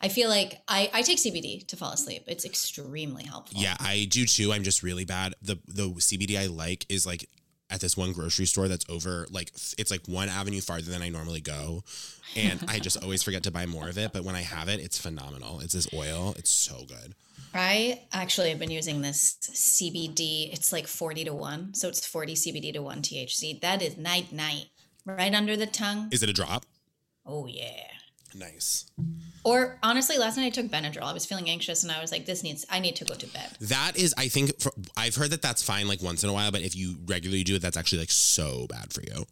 I 0.00 0.08
feel 0.08 0.28
like 0.28 0.60
I 0.68 0.90
I 0.92 1.02
take 1.02 1.18
CBD 1.18 1.66
to 1.68 1.76
fall 1.76 1.92
asleep. 1.92 2.24
It's 2.26 2.44
extremely 2.44 3.24
helpful. 3.24 3.60
Yeah, 3.60 3.76
I 3.80 4.06
do 4.10 4.26
too. 4.26 4.52
I'm 4.52 4.62
just 4.62 4.82
really 4.82 5.04
bad. 5.04 5.34
The 5.40 5.58
the 5.66 5.88
CBD 5.88 6.38
I 6.38 6.46
like 6.46 6.84
is 6.88 7.06
like 7.06 7.28
at 7.70 7.80
this 7.80 7.96
one 7.96 8.12
grocery 8.12 8.46
store 8.46 8.68
that's 8.68 8.84
over 8.88 9.26
like 9.30 9.50
it's 9.78 9.90
like 9.90 10.06
one 10.06 10.28
avenue 10.28 10.60
farther 10.60 10.90
than 10.90 11.02
I 11.02 11.08
normally 11.08 11.40
go. 11.40 11.82
And 12.34 12.64
I 12.68 12.78
just 12.78 13.02
always 13.02 13.22
forget 13.22 13.42
to 13.44 13.50
buy 13.50 13.66
more 13.66 13.88
of 13.88 13.98
it, 13.98 14.12
but 14.12 14.24
when 14.24 14.34
I 14.34 14.42
have 14.42 14.68
it, 14.68 14.80
it's 14.80 14.98
phenomenal. 14.98 15.60
It's 15.60 15.74
this 15.74 15.88
oil. 15.94 16.34
It's 16.36 16.50
so 16.50 16.84
good. 16.86 17.14
I 17.54 18.02
actually 18.12 18.50
have 18.50 18.58
been 18.58 18.70
using 18.70 19.00
this 19.00 19.36
CBD. 19.40 20.52
It's 20.52 20.72
like 20.72 20.86
40 20.86 21.24
to 21.24 21.34
1. 21.34 21.74
So 21.74 21.88
it's 21.88 22.06
40 22.06 22.34
CBD 22.34 22.72
to 22.74 22.80
1 22.80 23.02
THC. 23.02 23.60
That 23.60 23.82
is 23.82 23.96
night 23.96 24.32
night. 24.32 24.66
Right 25.04 25.32
under 25.34 25.56
the 25.56 25.66
tongue. 25.66 26.08
Is 26.10 26.22
it 26.22 26.28
a 26.28 26.32
drop? 26.32 26.66
Oh 27.24 27.46
yeah. 27.46 27.86
Nice. 28.34 28.86
Or 29.44 29.78
honestly, 29.82 30.18
last 30.18 30.36
night 30.36 30.46
I 30.46 30.50
took 30.50 30.66
Benadryl. 30.66 31.04
I 31.04 31.12
was 31.12 31.24
feeling 31.24 31.48
anxious 31.48 31.82
and 31.82 31.92
I 31.92 32.00
was 32.00 32.12
like, 32.12 32.26
this 32.26 32.42
needs, 32.42 32.66
I 32.68 32.80
need 32.80 32.96
to 32.96 33.04
go 33.04 33.14
to 33.14 33.26
bed. 33.28 33.56
That 33.60 33.92
is, 33.96 34.14
I 34.18 34.28
think, 34.28 34.60
for, 34.60 34.72
I've 34.96 35.14
heard 35.14 35.30
that 35.30 35.42
that's 35.42 35.62
fine 35.62 35.88
like 35.88 36.02
once 36.02 36.24
in 36.24 36.28
a 36.28 36.32
while, 36.32 36.50
but 36.50 36.62
if 36.62 36.76
you 36.76 36.96
regularly 37.06 37.44
do 37.44 37.54
it, 37.54 37.62
that's 37.62 37.76
actually 37.76 38.00
like 38.00 38.10
so 38.10 38.66
bad 38.68 38.92
for 38.92 39.02
you. 39.02 39.24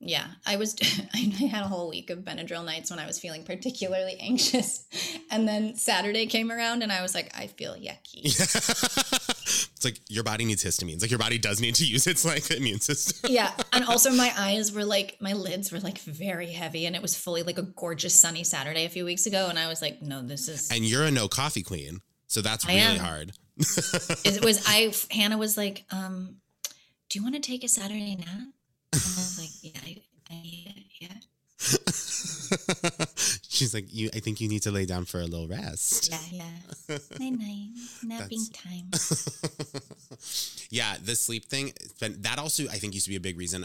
Yeah. 0.00 0.26
I 0.46 0.56
was, 0.56 0.76
I 1.14 1.18
had 1.18 1.64
a 1.64 1.68
whole 1.68 1.88
week 1.88 2.10
of 2.10 2.20
Benadryl 2.20 2.64
nights 2.64 2.90
when 2.90 2.98
I 2.98 3.06
was 3.06 3.18
feeling 3.18 3.42
particularly 3.44 4.16
anxious. 4.20 4.86
And 5.30 5.46
then 5.46 5.74
Saturday 5.76 6.26
came 6.26 6.50
around 6.50 6.82
and 6.82 6.92
I 6.92 7.02
was 7.02 7.14
like, 7.14 7.30
I 7.36 7.48
feel 7.48 7.74
yucky. 7.74 8.24
it's 8.24 9.84
like 9.84 10.00
your 10.08 10.24
body 10.24 10.44
needs 10.44 10.62
histamines. 10.64 11.02
Like 11.02 11.10
your 11.10 11.18
body 11.18 11.38
does 11.38 11.60
need 11.60 11.74
to 11.76 11.84
use 11.84 12.06
its 12.06 12.24
like 12.24 12.50
immune 12.50 12.80
system. 12.80 13.30
yeah. 13.30 13.52
And 13.72 13.84
also 13.88 14.10
my 14.12 14.32
eyes 14.38 14.72
were 14.72 14.84
like, 14.84 15.16
my 15.20 15.32
lids 15.32 15.72
were 15.72 15.80
like 15.80 15.98
very 15.98 16.50
heavy 16.50 16.86
and 16.86 16.94
it 16.94 17.02
was 17.02 17.16
fully 17.16 17.42
like 17.42 17.58
a 17.58 17.62
gorgeous 17.62 18.18
sunny 18.18 18.44
Saturday 18.44 18.84
a 18.84 18.88
few 18.88 19.04
weeks 19.04 19.26
ago. 19.26 19.48
And 19.48 19.58
I 19.58 19.68
was 19.68 19.82
like, 19.82 20.00
no, 20.00 20.22
this 20.22 20.48
is, 20.48 20.70
And 20.70 20.84
you're 20.84 21.04
a 21.04 21.10
no 21.10 21.28
coffee 21.28 21.62
queen. 21.62 22.00
So 22.28 22.40
that's 22.40 22.66
I 22.66 22.74
really 22.74 22.82
am. 22.82 22.98
hard. 22.98 23.32
it 23.58 24.44
was 24.44 24.64
I 24.68 24.92
Hannah 25.10 25.38
was 25.38 25.56
like, 25.56 25.84
um, 25.90 26.36
do 27.08 27.18
you 27.18 27.22
want 27.22 27.34
to 27.34 27.40
take 27.40 27.64
a 27.64 27.68
Saturday 27.68 28.14
nap? 28.16 28.48
And 28.92 29.02
I 29.02 29.20
was 29.20 29.38
like, 29.38 29.50
yeah, 29.62 29.80
I, 29.84 30.02
I, 30.30 30.74
yeah, 31.00 31.08
She's 33.48 33.74
like, 33.74 33.92
you 33.92 34.10
I 34.14 34.20
think 34.20 34.40
you 34.40 34.48
need 34.48 34.62
to 34.62 34.70
lay 34.70 34.86
down 34.86 35.04
for 35.04 35.20
a 35.20 35.24
little 35.24 35.48
rest. 35.48 36.10
yeah, 36.10 36.18
yeah. 36.88 36.98
Night 37.18 37.38
night, 37.38 37.68
napping 38.04 38.46
time. 38.52 38.90
yeah, 40.70 40.96
the 41.02 41.16
sleep 41.16 41.46
thing, 41.46 41.72
it's 41.80 42.22
that 42.22 42.38
also 42.38 42.64
I 42.64 42.78
think 42.78 42.94
used 42.94 43.06
to 43.06 43.10
be 43.10 43.16
a 43.16 43.20
big 43.20 43.36
reason. 43.36 43.64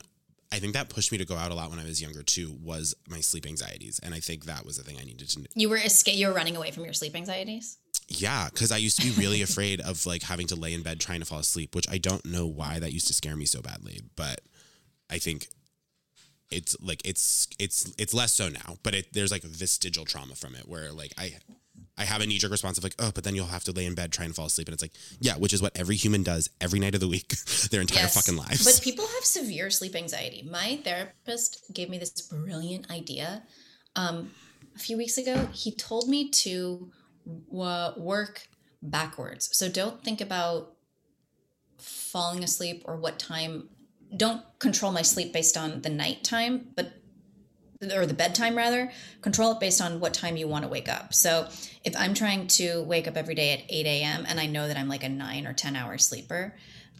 I 0.51 0.57
think 0.59 0.73
that 0.73 0.89
pushed 0.89 1.11
me 1.11 1.17
to 1.19 1.25
go 1.25 1.35
out 1.35 1.51
a 1.51 1.55
lot 1.55 1.69
when 1.69 1.79
I 1.79 1.83
was 1.83 2.01
younger 2.01 2.23
too, 2.23 2.55
was 2.63 2.95
my 3.09 3.21
sleep 3.21 3.45
anxieties. 3.45 3.99
And 4.03 4.13
I 4.13 4.19
think 4.19 4.45
that 4.45 4.65
was 4.65 4.77
the 4.77 4.83
thing 4.83 4.97
I 4.99 5.03
needed 5.03 5.29
to 5.29 5.45
You 5.55 5.69
were 5.69 5.77
escape. 5.77 6.15
You 6.15 6.27
were 6.27 6.33
running 6.33 6.55
away 6.55 6.71
from 6.71 6.83
your 6.83 6.93
sleep 6.93 7.15
anxieties. 7.15 7.77
Yeah, 8.07 8.49
because 8.51 8.71
I 8.71 8.77
used 8.77 8.99
to 9.01 9.07
be 9.07 9.19
really 9.19 9.41
afraid 9.41 9.81
of 9.81 10.05
like 10.05 10.23
having 10.23 10.47
to 10.47 10.55
lay 10.55 10.73
in 10.73 10.81
bed 10.81 10.99
trying 10.99 11.21
to 11.21 11.25
fall 11.25 11.39
asleep, 11.39 11.75
which 11.75 11.89
I 11.89 11.97
don't 11.97 12.25
know 12.25 12.45
why 12.45 12.79
that 12.79 12.93
used 12.93 13.07
to 13.07 13.13
scare 13.13 13.35
me 13.35 13.45
so 13.45 13.61
badly, 13.61 14.01
but 14.15 14.41
I 15.13 15.19
think 15.19 15.47
it's 16.49 16.75
like 16.81 17.01
it's 17.05 17.47
it's 17.59 17.93
it's 17.97 18.13
less 18.13 18.33
so 18.33 18.49
now. 18.49 18.77
But 18.83 18.95
it, 18.95 19.13
there's 19.13 19.31
like 19.31 19.43
vestigial 19.43 20.05
trauma 20.05 20.35
from 20.35 20.55
it 20.55 20.67
where 20.67 20.91
like 20.91 21.13
I 21.17 21.35
I 21.97 22.05
have 22.05 22.21
a 22.21 22.25
knee 22.25 22.37
jerk 22.37 22.51
response 22.51 22.77
of 22.77 22.83
like 22.83 22.95
oh, 22.99 23.11
but 23.13 23.23
then 23.23 23.35
you'll 23.35 23.47
have 23.47 23.63
to 23.65 23.71
lay 23.71 23.85
in 23.85 23.95
bed 23.95 24.11
trying 24.11 24.29
to 24.29 24.33
fall 24.33 24.47
asleep, 24.47 24.67
and 24.67 24.73
it's 24.73 24.83
like 24.83 24.93
yeah, 25.19 25.35
which 25.35 25.53
is 25.53 25.61
what 25.61 25.77
every 25.77 25.95
human 25.95 26.23
does 26.23 26.49
every 26.59 26.79
night 26.79 26.95
of 26.95 27.01
the 27.01 27.07
week, 27.07 27.29
their 27.71 27.81
entire 27.81 28.07
fucking 28.07 28.35
lives. 28.35 28.63
But 28.63 28.83
people 28.83 29.05
have 29.05 29.23
severe 29.23 29.69
sleep 29.69 29.95
anxiety. 29.95 30.47
My 30.49 30.79
therapist 30.83 31.63
gave 31.73 31.89
me 31.89 31.97
this 31.97 32.21
brilliant 32.21 32.89
idea 32.91 33.43
um, 33.95 34.31
a 34.75 34.79
few 34.79 34.97
weeks 34.97 35.17
ago. 35.17 35.47
He 35.53 35.71
told 35.71 36.09
me 36.09 36.29
to 36.29 36.91
w- 37.51 38.01
work 38.01 38.47
backwards. 38.81 39.49
So 39.55 39.69
don't 39.69 40.03
think 40.03 40.21
about 40.21 40.73
falling 41.77 42.43
asleep 42.43 42.83
or 42.85 42.95
what 42.97 43.19
time. 43.19 43.69
Don't 44.15 44.41
control 44.59 44.91
my 44.91 45.01
sleep 45.01 45.33
based 45.33 45.57
on 45.57 45.81
the 45.81 45.89
nighttime, 45.89 46.67
but 46.75 46.93
or 47.93 48.05
the 48.05 48.13
bedtime 48.13 48.55
rather. 48.55 48.91
Control 49.21 49.51
it 49.51 49.59
based 49.59 49.81
on 49.81 49.99
what 49.99 50.13
time 50.13 50.37
you 50.37 50.47
want 50.47 50.63
to 50.63 50.69
wake 50.69 50.87
up. 50.87 51.13
So 51.13 51.49
if 51.83 51.97
i'm 51.97 52.13
trying 52.13 52.47
to 52.47 52.81
wake 52.83 53.07
up 53.09 53.17
every 53.17 53.35
day 53.35 53.51
at 53.51 53.59
8 53.67 53.85
a.m 53.85 54.25
and 54.27 54.39
i 54.39 54.45
know 54.45 54.67
that 54.69 54.77
i'm 54.77 54.87
like 54.87 55.03
a 55.03 55.09
9 55.09 55.45
or 55.45 55.51
10 55.51 55.75
hour 55.75 55.97
sleeper 55.97 56.55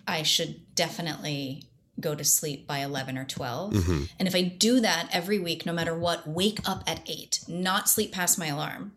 i 0.05 0.23
should 0.23 0.75
definitely 0.75 1.63
go 2.01 2.13
to 2.15 2.23
sleep 2.25 2.67
by 2.67 2.79
11 2.79 3.17
or 3.17 3.23
12 3.23 3.73
Mhm. 3.73 4.09
and 4.19 4.27
if 4.27 4.35
i 4.35 4.41
do 4.41 4.81
that 4.81 5.07
every 5.13 5.39
week 5.39 5.65
no 5.65 5.71
matter 5.71 5.97
what 5.97 6.27
wake 6.27 6.59
up 6.67 6.83
at 6.85 6.99
8 7.07 7.39
not 7.47 7.87
sleep 7.87 8.11
past 8.11 8.37
my 8.37 8.47
alarm. 8.47 8.91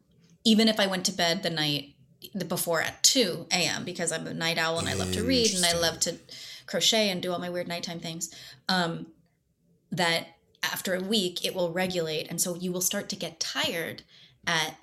Even 0.45 0.67
if 0.67 0.81
i 0.81 0.87
went 0.89 1.05
to 1.07 1.13
bed 1.13 1.45
the 1.45 1.51
night 1.51 1.95
before 2.49 2.83
at 2.83 3.01
2 3.05 3.47
a.m 3.53 3.85
because 3.85 4.11
i'm 4.11 4.27
a 4.27 4.35
night 4.35 4.59
owl 4.59 4.81
and 4.81 4.89
i 4.89 4.95
love 4.95 5.13
to 5.13 5.23
read 5.23 5.55
and 5.55 5.65
i 5.65 5.73
love 5.73 6.01
to 6.01 6.17
crochet 6.67 7.11
and 7.11 7.23
do 7.23 7.33
all 7.33 7.39
my 7.39 7.51
weird 7.51 7.69
nighttime 7.69 8.01
things 8.01 8.35
um, 8.69 9.07
that 9.91 10.29
after 10.63 10.95
a 10.95 11.01
week 11.01 11.45
it 11.45 11.55
will 11.55 11.73
regulate. 11.73 12.29
And 12.29 12.41
so 12.41 12.55
you 12.55 12.73
will 12.73 12.81
start 12.81 13.09
to 13.11 13.17
get 13.17 13.41
tired 13.41 14.03
at 14.47 14.77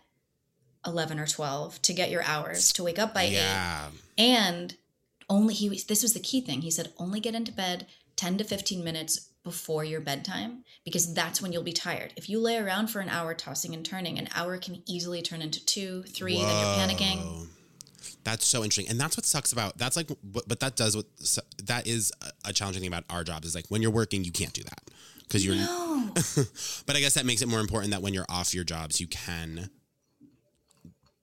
11 0.85 1.19
or 1.19 1.27
12 1.27 1.81
to 1.81 1.93
get 1.93 2.09
your 2.11 2.23
hours 2.23 2.71
to 2.73 2.83
wake 2.83 2.99
up 2.99 3.13
by 3.13 3.23
8 3.23 3.31
yeah, 3.31 3.87
and 4.17 4.75
only 5.29 5.53
he 5.53 5.69
this 5.69 6.03
was 6.03 6.13
the 6.13 6.19
key 6.19 6.41
thing. 6.41 6.61
He 6.61 6.71
said 6.71 6.91
only 6.97 7.19
get 7.19 7.35
into 7.35 7.51
bed 7.51 7.87
10 8.17 8.37
to 8.39 8.43
15 8.43 8.83
minutes 8.83 9.29
before 9.43 9.83
your 9.83 9.99
bedtime 9.99 10.63
because 10.85 11.13
that's 11.13 11.41
when 11.41 11.51
you'll 11.51 11.63
be 11.63 11.73
tired. 11.73 12.13
If 12.15 12.29
you 12.29 12.39
lay 12.39 12.57
around 12.57 12.87
for 12.87 12.99
an 12.99 13.09
hour 13.09 13.33
tossing 13.33 13.73
and 13.73 13.85
turning 13.85 14.17
an 14.17 14.29
hour 14.35 14.57
can 14.57 14.83
easily 14.85 15.21
turn 15.21 15.41
into 15.41 15.65
two 15.65 16.03
three 16.03 16.37
then 16.37 16.41
you're 16.41 16.97
panicking. 16.97 17.17
Whoa. 17.17 17.47
That's 18.23 18.45
so 18.45 18.63
interesting, 18.63 18.89
and 18.89 18.99
that's 18.99 19.17
what 19.17 19.25
sucks 19.25 19.51
about. 19.51 19.77
That's 19.77 19.95
like, 19.97 20.09
but 20.23 20.47
but 20.47 20.59
that 20.61 20.75
does 20.75 20.95
what 20.95 21.05
that 21.63 21.87
is 21.87 22.11
a- 22.45 22.53
challenging 22.53 22.81
thing 22.81 22.87
about 22.87 23.03
our 23.09 23.23
job 23.23 23.43
is 23.43 23.53
like 23.53 23.65
when 23.69 23.81
you're 23.81 23.91
working, 23.91 24.23
you 24.23 24.31
can't 24.31 24.53
do 24.53 24.63
that 24.63 24.81
because 25.23 25.45
you're. 25.45 25.55
no 25.55 26.11
but 26.85 26.95
I 26.95 26.99
guess 26.99 27.15
that 27.15 27.25
makes 27.25 27.41
it 27.41 27.47
more 27.47 27.59
important 27.59 27.91
that 27.91 28.01
when 28.01 28.13
you're 28.13 28.25
off 28.29 28.53
your 28.53 28.63
jobs, 28.63 29.01
you 29.01 29.07
can. 29.07 29.69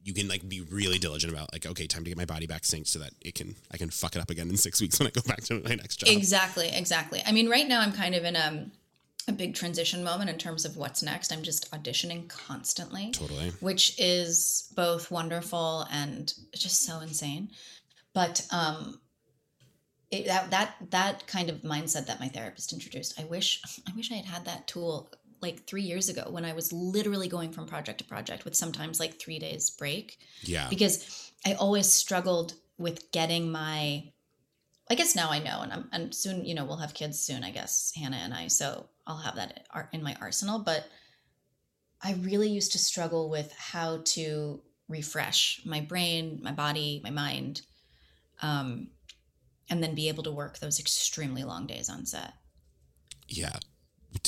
You 0.03 0.15
can 0.15 0.29
like 0.29 0.49
be 0.49 0.63
really 0.63 0.99
diligent 0.99 1.31
about 1.31 1.53
like 1.53 1.67
okay, 1.67 1.87
time 1.87 2.05
to 2.05 2.11
get 2.11 2.17
my 2.17 2.25
body 2.25 2.47
back 2.47 2.63
synced 2.63 2.89
so 2.89 2.99
that 3.01 3.13
it 3.21 3.35
can 3.35 3.55
I 3.71 3.77
can 3.77 3.91
fuck 3.91 4.17
it 4.17 4.23
up 4.23 4.31
again 4.31 4.49
in 4.49 4.57
six 4.57 4.81
weeks 4.81 4.99
when 4.99 5.07
I 5.07 5.11
go 5.11 5.21
back 5.27 5.43
to 5.45 5.61
my 5.63 5.75
next 5.75 5.97
job. 5.97 6.09
Exactly, 6.09 6.69
exactly. 6.69 7.23
I 7.27 7.33
mean, 7.33 7.51
right 7.51 7.69
now 7.69 7.81
I'm 7.83 7.93
kind 7.93 8.15
of 8.15 8.25
in 8.25 8.35
a, 8.35 8.67
a 9.29 9.33
big 9.33 9.55
transition 9.55 10.03
moment 10.03 10.31
in 10.31 10.39
terms 10.39 10.65
of 10.65 10.77
what's 10.77 11.03
next. 11.03 11.33
I'm 11.33 11.43
just 11.43 11.71
auditioning 11.73 12.29
constantly, 12.29 13.11
Totally. 13.13 13.51
which 13.61 13.95
is 13.99 14.73
both 14.75 15.11
wonderful 15.11 15.87
and 15.93 16.33
just 16.55 16.85
so 16.85 17.01
insane. 17.01 17.51
But 18.15 18.47
um, 18.51 19.01
it, 20.11 20.27
that 20.27 20.51
that 20.51 20.75
that 20.91 21.27
kind 21.27 21.49
of 21.51 21.59
mindset 21.63 22.07
that 22.07 22.19
my 22.21 22.29
therapist 22.29 22.73
introduced, 22.73 23.21
I 23.21 23.25
wish 23.25 23.63
I 23.89 23.93
wish 23.95 24.11
I 24.11 24.17
had 24.17 24.25
had 24.25 24.45
that 24.47 24.67
tool 24.67 25.13
like 25.41 25.67
three 25.67 25.83
years 25.83 26.09
ago 26.09 26.27
when 26.29 26.45
I 26.45 26.53
was 26.53 26.73
literally 26.73 27.29
going 27.29 27.53
from 27.53 27.67
project 27.67 27.99
to 27.99 28.05
project 28.05 28.45
with 28.45 28.55
sometimes 28.55 29.01
like 29.01 29.19
three 29.19 29.39
days 29.39 29.71
break 29.71 30.19
Yeah. 30.43 30.67
because 30.69 31.33
I 31.47 31.55
always 31.55 31.91
struggled 31.91 32.55
with 32.79 33.11
getting 33.13 33.51
my 33.51 34.05
I 34.91 34.95
guess 34.97 35.15
now 35.17 35.31
I 35.31 35.39
know 35.39 35.61
and 35.63 35.73
I'm 35.73 35.89
and 35.93 36.15
soon 36.15 36.45
you 36.45 36.55
know 36.55 36.65
we'll 36.65 36.77
have 36.79 36.93
kids 36.95 37.19
soon 37.21 37.43
I 37.45 37.53
guess 37.53 37.93
Hannah 37.97 38.19
and 38.19 38.35
I 38.35 38.49
so 38.49 38.89
I'll 39.11 39.19
have 39.19 39.37
that 39.37 39.67
in 39.93 40.03
my 40.03 40.17
arsenal 40.21 40.61
but 40.61 40.87
I 42.03 42.15
really 42.15 42.49
used 42.49 42.73
to 42.73 42.79
struggle 42.79 43.29
with 43.29 43.53
how 43.53 44.01
to 44.05 44.63
refresh 44.89 45.61
my 45.65 45.81
brain 45.81 46.41
my 46.43 46.53
body 46.53 47.01
my 47.03 47.11
mind 47.11 47.63
um 48.43 48.89
and 49.69 49.83
then 49.83 49.95
be 49.95 50.09
able 50.09 50.23
to 50.25 50.33
work 50.33 50.59
those 50.59 50.81
extremely 50.81 51.45
long 51.45 51.67
days 51.67 51.89
on 51.89 52.07
set 52.07 52.35
Yeah. 53.29 53.57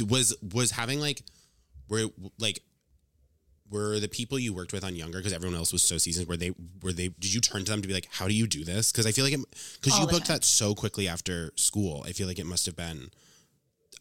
Was 0.09 0.37
was 0.43 0.73
having 0.73 1.01
like 1.01 1.23
were 1.89 2.07
like 2.39 2.61
were 3.73 3.99
the 3.99 4.09
people 4.09 4.39
you 4.39 4.53
worked 4.53 4.73
with 4.73 4.85
on 4.85 4.95
Younger 4.95 5.19
because 5.19 5.33
everyone 5.33 5.57
else 5.57 5.73
was 5.73 5.83
so 5.83 5.99
seasoned. 5.99 6.29
Were 6.29 6.37
they 6.37 6.53
were 6.83 6.93
they? 6.93 7.09
Did 7.09 7.33
you 7.33 7.41
turn 7.41 7.65
to 7.65 7.71
them 7.71 7.83
to 7.83 7.89
be 7.89 7.95
like, 7.95 8.09
how 8.13 8.29
do 8.29 8.35
you 8.35 8.47
do 8.47 8.65
this? 8.65 8.93
Because 8.93 9.07
I 9.07 9.13
feel 9.13 9.25
like 9.25 9.35
it 9.35 9.41
because 9.81 9.99
you 9.99 10.07
booked 10.07 10.27
time. 10.27 10.37
that 10.37 10.45
so 10.45 10.75
quickly 10.75 11.09
after 11.09 11.53
school, 11.57 12.05
I 12.07 12.13
feel 12.13 12.29
like 12.29 12.39
it 12.39 12.47
must 12.47 12.67
have 12.67 12.77
been. 12.77 13.11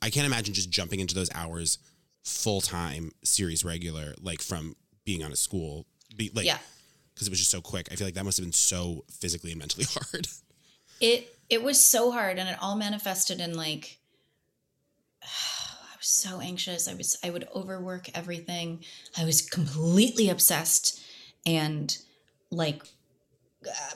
I 0.02 0.10
can't 0.10 0.26
imagine 0.26 0.54
just 0.54 0.70
jumping 0.70 0.99
into 0.99 1.16
those 1.16 1.30
hours 1.34 1.78
full 2.24 2.62
time 2.62 3.12
series 3.24 3.64
regular 3.66 4.14
like 4.22 4.41
from 4.41 4.76
being 5.06 5.24
on 5.24 5.32
a 5.32 5.36
school 5.36 5.88
be 6.16 6.30
like 6.36 6.45
yeah. 6.45 6.60
because 7.14 7.28
it 7.28 7.32
was 7.32 7.39
just 7.39 7.52
so 7.52 7.62
quick. 7.62 7.88
I 7.91 7.95
feel 7.95 8.06
like 8.08 8.14
that 8.16 8.26
must 8.26 8.38
have 8.38 8.45
been 8.45 8.54
so 8.54 9.06
physically 9.10 9.52
and 9.52 9.60
mentally 9.60 9.86
hard. 9.89 10.28
It 10.99 11.36
it 11.49 11.64
was 11.64 11.80
so 11.80 12.12
hard 12.12 12.38
and 12.39 12.47
it 12.47 12.58
all 12.62 12.76
manifested 12.76 13.39
in 13.39 13.56
like 13.56 13.97
I 15.24 15.95
was 15.97 16.08
so 16.08 16.39
anxious. 16.39 16.88
I 16.88 16.93
was 16.93 17.18
I 17.24 17.30
would 17.30 17.47
overwork 17.56 18.16
everything. 18.16 18.84
I 19.18 19.26
was 19.26 19.41
completely 19.41 20.30
obsessed 20.30 21.02
and 21.45 21.95
like 22.52 22.84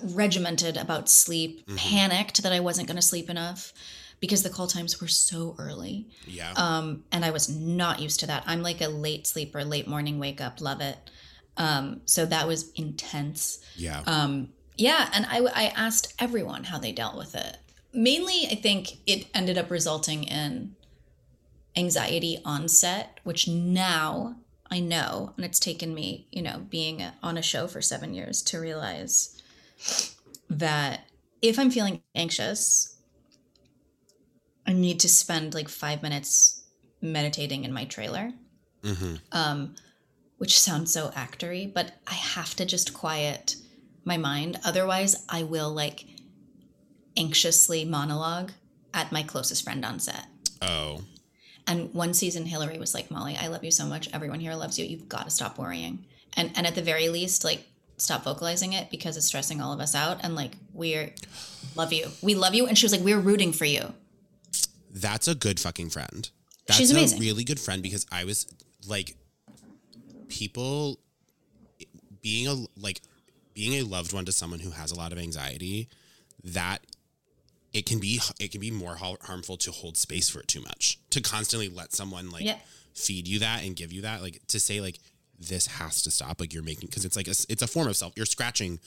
regimented 0.04 0.78
about 0.78 1.10
sleep, 1.10 1.66
Mhm. 1.68 1.78
panicked 1.78 2.44
that 2.44 2.54
I 2.54 2.60
wasn't 2.60 2.88
going 2.88 2.98
to 2.98 3.02
sleep 3.02 3.30
enough 3.30 3.74
because 4.20 4.44
the 4.44 4.50
call 4.50 4.68
times 4.68 5.00
were 5.02 5.08
so 5.08 5.56
early. 5.58 6.08
yeah. 6.26 6.54
Um, 6.56 7.04
and 7.12 7.24
I 7.26 7.32
was 7.32 7.50
not 7.50 8.00
used 8.00 8.20
to 8.22 8.28
that. 8.28 8.44
I'm 8.48 8.62
like 8.62 8.82
a 8.82 8.88
late 8.88 9.28
sleeper, 9.28 9.64
late 9.64 9.88
morning 9.88 10.20
wake 10.20 10.42
up, 10.42 10.62
love 10.62 10.82
it. 10.82 10.98
Um, 11.58 12.02
so 12.06 12.26
that 12.26 12.48
was 12.48 12.72
intense. 12.74 13.60
yeah. 13.76 14.02
Um, 14.06 14.50
yeah, 14.78 15.10
and 15.14 15.26
I, 15.30 15.40
I 15.54 15.66
asked 15.68 16.14
everyone 16.20 16.66
how 16.66 16.78
they 16.78 16.92
dealt 16.92 17.18
with 17.18 17.34
it. 17.34 17.58
Mainly, 17.94 18.48
I 18.52 18.56
think 18.56 18.98
it 19.06 19.28
ended 19.34 19.58
up 19.58 19.72
resulting 19.72 20.26
in 20.26 20.76
anxiety 21.78 22.40
onset, 22.44 23.20
which 23.24 23.48
now 23.48 24.36
I 24.70 24.80
know, 24.80 25.34
and 25.38 25.46
it's 25.46 25.60
taken 25.60 25.94
me, 25.94 26.28
you 26.32 26.42
know, 26.42 26.66
being 26.70 27.04
on 27.24 27.38
a 27.38 27.42
show 27.42 27.68
for 27.68 27.82
seven 27.82 28.14
years 28.14 28.42
to 28.44 28.60
realize 28.60 29.42
that 30.50 31.02
if 31.42 31.60
I'm 31.60 31.70
feeling 31.70 32.02
anxious, 32.16 32.95
I 34.68 34.74
need 34.74 35.00
to 35.02 35.10
spend 35.10 35.54
like 35.54 35.70
five 35.70 36.02
minutes 36.02 36.64
meditating 37.02 37.64
in 37.66 37.74
my 37.74 37.86
trailer 37.86 38.32
hmm 38.84 39.16
um, 39.32 39.76
which 40.38 40.60
sounds 40.60 40.92
so 40.92 41.10
actory, 41.10 41.72
but 41.74 41.94
I 42.08 42.14
have 42.14 42.56
to 42.56 42.66
just 42.66 42.94
quiet 42.94 43.56
my 44.04 44.18
mind. 44.18 44.60
Otherwise, 44.66 45.26
I 45.30 45.44
will 45.44 45.72
like 45.72 46.06
anxiously 47.16 47.86
monologue 47.86 48.52
at 48.94 49.12
my 49.12 49.24
closest 49.24 49.64
friend 49.64 49.86
on 49.86 50.00
set. 50.00 50.26
Oh. 50.62 51.02
And 51.68 51.94
one 51.94 52.14
season, 52.14 52.46
Hilary 52.46 52.78
was 52.78 52.94
like, 52.94 53.10
"Molly, 53.10 53.38
I 53.40 53.48
love 53.48 53.64
you 53.64 53.72
so 53.72 53.86
much. 53.86 54.10
Everyone 54.14 54.40
here 54.40 54.54
loves 54.54 54.78
you. 54.78 54.86
You've 54.86 55.10
got 55.10 55.24
to 55.24 55.32
stop 55.32 55.58
worrying, 55.58 56.06
and 56.36 56.52
and 56.56 56.68
at 56.68 56.76
the 56.76 56.82
very 56.82 57.10
least, 57.10 57.44
like." 57.44 57.66
Stop 57.98 58.26
vocalizing 58.26 58.74
it 58.74 58.92
because 58.92 59.16
it's 59.16 59.26
stressing 59.26 59.62
all 59.62 59.72
of 59.72 59.80
us 59.80 59.96
out. 59.96 60.18
And 60.22 60.36
like, 60.36 60.58
we're 60.74 61.14
love 61.78 61.94
you. 61.94 62.08
We 62.22 62.36
love 62.36 62.54
you. 62.54 62.68
And 62.68 62.78
she 62.78 62.84
was 62.84 62.92
like, 62.92 63.00
We're 63.00 63.22
rooting 63.22 63.54
for 63.54 63.64
you. 63.64 63.94
That's 64.96 65.28
a 65.28 65.36
good 65.36 65.60
fucking 65.60 65.90
friend. 65.92 66.30
That's 66.66 66.80
She's 66.80 66.90
amazing. 66.92 67.20
a 67.20 67.22
really 67.22 67.44
good 67.44 67.60
friend 67.60 67.84
because 67.84 68.08
I 68.12 68.24
was 68.24 68.48
like 68.88 69.16
people 70.28 71.00
being 72.22 72.48
a 72.48 72.56
like 72.80 73.02
being 73.54 73.74
a 73.74 73.84
loved 73.84 74.14
one 74.14 74.26
to 74.26 74.32
someone 74.32 74.60
who 74.60 74.72
has 74.72 74.92
a 74.92 74.96
lot 74.96 75.12
of 75.12 75.18
anxiety 75.20 75.88
that 76.44 76.80
it 77.74 77.86
can 77.86 78.00
be 78.00 78.20
it 78.40 78.52
can 78.52 78.62
be 78.62 78.72
more 78.72 78.96
harmful 78.96 79.58
to 79.58 79.72
hold 79.72 79.98
space 79.98 80.30
for 80.30 80.40
it 80.40 80.48
too 80.48 80.62
much 80.62 80.98
to 81.12 81.22
constantly 81.22 81.70
let 81.70 81.94
someone 81.94 82.30
like 82.32 82.44
Yeah. 82.44 82.58
feed 82.94 83.28
you 83.28 83.40
that 83.40 83.64
and 83.64 83.76
give 83.76 83.92
you 83.94 84.02
that 84.02 84.22
like 84.22 84.42
to 84.48 84.60
say 84.60 84.82
like 84.82 85.00
this 85.38 85.68
has 85.68 86.02
to 86.04 86.12
stop 86.12 86.40
like 86.40 86.54
you're 86.54 86.64
making 86.64 86.88
because 86.88 87.04
it's 87.06 87.16
like 87.18 87.28
a, 87.28 87.36
it's 87.50 87.62
a 87.62 87.68
form 87.68 87.88
of 87.88 87.98
self 87.98 88.14
you're 88.16 88.26
scratching 88.26 88.80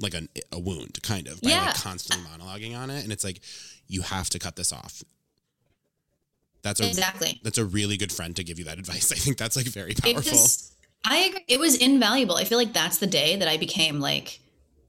like 0.00 0.14
a, 0.14 0.22
a 0.52 0.58
wound 0.58 1.02
kind 1.02 1.26
of 1.26 1.40
by 1.42 1.50
Yeah. 1.50 1.66
like 1.66 1.74
constantly 1.76 2.24
monologuing 2.26 2.76
on 2.78 2.90
it 2.90 3.02
and 3.02 3.12
it's 3.12 3.24
like 3.24 3.40
you 3.88 4.02
have 4.02 4.30
to 4.30 4.38
cut 4.38 4.56
this 4.56 4.72
off 4.72 5.02
that's 6.62 6.80
a 6.80 6.86
Exactly. 6.88 7.40
that's 7.42 7.58
a 7.58 7.64
really 7.64 7.96
good 7.96 8.12
friend 8.12 8.34
to 8.36 8.44
give 8.44 8.58
you 8.58 8.64
that 8.66 8.78
advice. 8.78 9.12
I 9.16 9.16
think 9.16 9.36
that's 9.38 9.56
like 9.56 9.66
very 9.66 9.92
It 9.92 10.02
powerful. 10.02 10.32
was, 10.32 10.72
I 11.04 11.16
agree. 11.18 11.44
It 11.48 11.60
was 11.60 11.76
invaluable. 11.76 12.36
I 12.36 12.44
feel 12.44 12.58
like 12.58 12.72
that's 12.72 12.98
the 12.98 13.06
day 13.06 13.36
that 13.36 13.48
I 13.48 13.56
became 13.56 14.00
like 14.00 14.40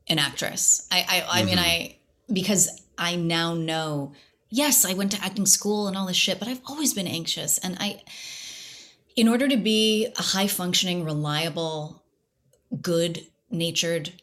an 0.07 0.19
actress. 0.19 0.87
I, 0.91 1.23
I, 1.29 1.41
I 1.41 1.43
mean, 1.43 1.57
Mhm. 1.57 1.61
I 1.61 1.95
because 2.31 2.81
I 2.97 3.15
now 3.15 3.53
know. 3.53 4.13
Yes, 4.49 4.85
I 4.85 4.93
went 4.93 5.11
to 5.11 5.23
acting 5.23 5.45
school 5.45 5.87
and 5.87 5.97
all 5.97 6.05
this 6.07 6.15
shit, 6.15 6.39
but 6.39 6.47
I've 6.47 6.61
always 6.65 6.93
been 6.93 7.07
anxious, 7.07 7.57
and 7.57 7.77
I, 7.81 8.01
in 9.15 9.27
order 9.27 9.47
to 9.49 9.57
be 9.57 10.07
a 10.17 10.21
high 10.21 10.47
functioning, 10.47 11.03
reliable, 11.03 12.03
good 12.81 13.27
natured 13.51 14.13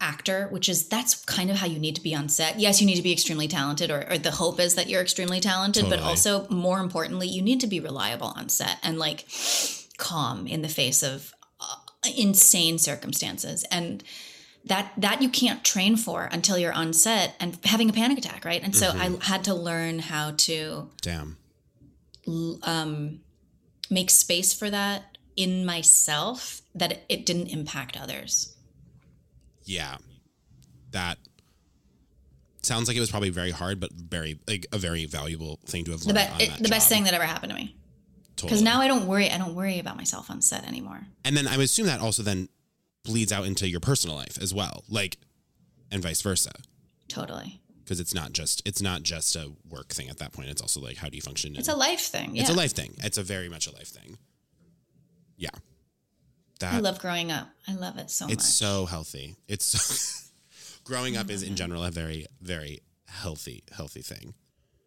actor, 0.00 0.48
which 0.50 0.68
is 0.68 0.88
that's 0.88 1.24
kind 1.24 1.50
of 1.50 1.56
how 1.56 1.66
you 1.66 1.78
need 1.78 1.96
to 1.96 2.02
be 2.02 2.14
on 2.14 2.28
set. 2.28 2.58
Yes, 2.58 2.80
you 2.80 2.86
need 2.86 2.96
to 2.96 3.02
be 3.02 3.12
extremely 3.12 3.48
talented, 3.48 3.90
or, 3.90 4.10
or 4.10 4.18
the 4.18 4.32
hope 4.32 4.60
is 4.60 4.74
that 4.74 4.88
you're 4.88 5.02
extremely 5.02 5.40
talented, 5.40 5.88
but 5.88 6.00
also 6.00 6.46
more 6.48 6.80
importantly, 6.80 7.28
you 7.28 7.42
need 7.42 7.60
to 7.60 7.66
be 7.66 7.80
reliable 7.80 8.32
on 8.36 8.48
set 8.48 8.78
and 8.82 8.98
like 8.98 9.26
calm 9.96 10.46
in 10.46 10.62
the 10.62 10.68
face 10.68 11.02
of 11.02 11.32
uh, 11.60 11.76
insane 12.16 12.78
circumstances. 12.78 13.64
And 13.70 14.02
that 14.66 14.92
that 14.96 15.20
you 15.20 15.28
can't 15.28 15.62
train 15.62 15.96
for 15.96 16.28
until 16.32 16.56
you're 16.56 16.72
on 16.72 16.92
set 16.92 17.34
and 17.38 17.58
having 17.64 17.90
a 17.90 17.92
panic 17.92 18.18
attack 18.18 18.44
right? 18.44 18.62
And 18.62 18.74
so 18.74 18.88
i 18.88 19.14
had 19.20 19.44
to 19.44 19.54
learn 19.54 19.98
how 19.98 20.32
to 20.38 20.90
Damn. 21.02 21.36
um, 22.62 23.20
make 23.90 24.10
space 24.10 24.54
for 24.54 24.70
that 24.70 25.18
in 25.36 25.66
myself 25.66 26.62
that 26.74 27.02
it 27.10 27.26
didn't 27.26 27.48
impact 27.48 28.00
others 28.00 28.53
Yeah. 29.64 29.96
That 30.92 31.18
sounds 32.62 32.88
like 32.88 32.96
it 32.96 33.00
was 33.00 33.10
probably 33.10 33.30
very 33.30 33.50
hard, 33.50 33.80
but 33.80 33.92
very 33.92 34.38
like 34.48 34.66
a 34.72 34.78
very 34.78 35.04
valuable 35.06 35.58
thing 35.66 35.84
to 35.84 35.90
have 35.92 36.00
the, 36.00 36.12
learned. 36.12 36.38
be- 36.38 36.44
on 36.46 36.50
it- 36.52 36.62
the 36.62 36.68
best 36.68 36.88
thing 36.88 37.04
that 37.04 37.14
ever 37.14 37.24
happened 37.24 37.50
to 37.50 37.56
me 37.56 37.74
Totally. 38.36 38.48
because 38.48 38.60
Totally. 38.60 38.64
now 38.64 38.80
i 38.80 38.88
don't 38.88 39.06
worry 39.06 39.30
i 39.30 39.38
don't 39.38 39.54
worry 39.54 39.78
about 39.78 39.96
myself 39.96 40.30
on 40.30 40.40
set 40.40 40.66
anymore 40.66 41.00
and 41.24 41.36
then 41.36 41.46
I 41.46 41.56
would 41.56 41.64
assume 41.64 41.86
that 41.86 42.00
also 42.00 42.22
then 42.22 42.48
bleeds 43.04 43.32
out 43.32 43.44
into 43.46 43.68
your 43.68 43.80
personal 43.80 44.16
life 44.16 44.38
as 44.40 44.54
well, 44.54 44.82
like, 44.88 45.18
and 45.90 46.02
vice 46.02 46.22
versa, 46.22 46.52
totally 47.08 47.60
because 47.84 48.00
it's 48.00 48.14
not 48.14 48.32
just 48.32 48.62
it's 48.66 48.80
not 48.80 49.02
just 49.02 49.36
a 49.36 49.52
work 49.68 49.88
thing 49.92 50.08
at 50.08 50.16
that 50.18 50.32
point. 50.32 50.48
It's 50.48 50.62
also 50.62 50.80
like 50.80 50.96
how 50.96 51.08
do 51.10 51.16
you 51.16 51.22
function? 51.22 51.54
it's 51.56 51.68
a 51.68 51.76
life 51.76 52.00
thing 52.00 52.36
it's 52.36 52.48
a 52.50 52.54
life 52.54 52.72
thing. 52.72 52.94
It's 53.04 53.18
a 53.18 53.22
very 53.22 53.48
much 53.50 53.66
a 53.66 53.72
life 53.72 53.88
thing. 53.88 54.16
Yeah. 55.36 55.50
I 56.72 56.78
love 56.80 56.98
growing 57.00 57.30
up 57.32 57.48
i 57.68 57.74
love 57.74 57.98
it 57.98 58.10
so 58.10 58.24
it's 58.26 58.30
much 58.30 58.32
It's 58.34 58.54
so 58.54 58.86
healthy. 58.86 59.36
It's 59.48 59.64
so 59.66 60.30
growing 60.84 61.16
up 61.16 61.30
is 61.30 61.42
in 61.42 61.56
general 61.56 61.82
a 61.84 61.90
very 61.90 62.26
very 62.40 62.80
healthy 63.06 63.62
healthy 63.76 64.02
thing. 64.02 64.34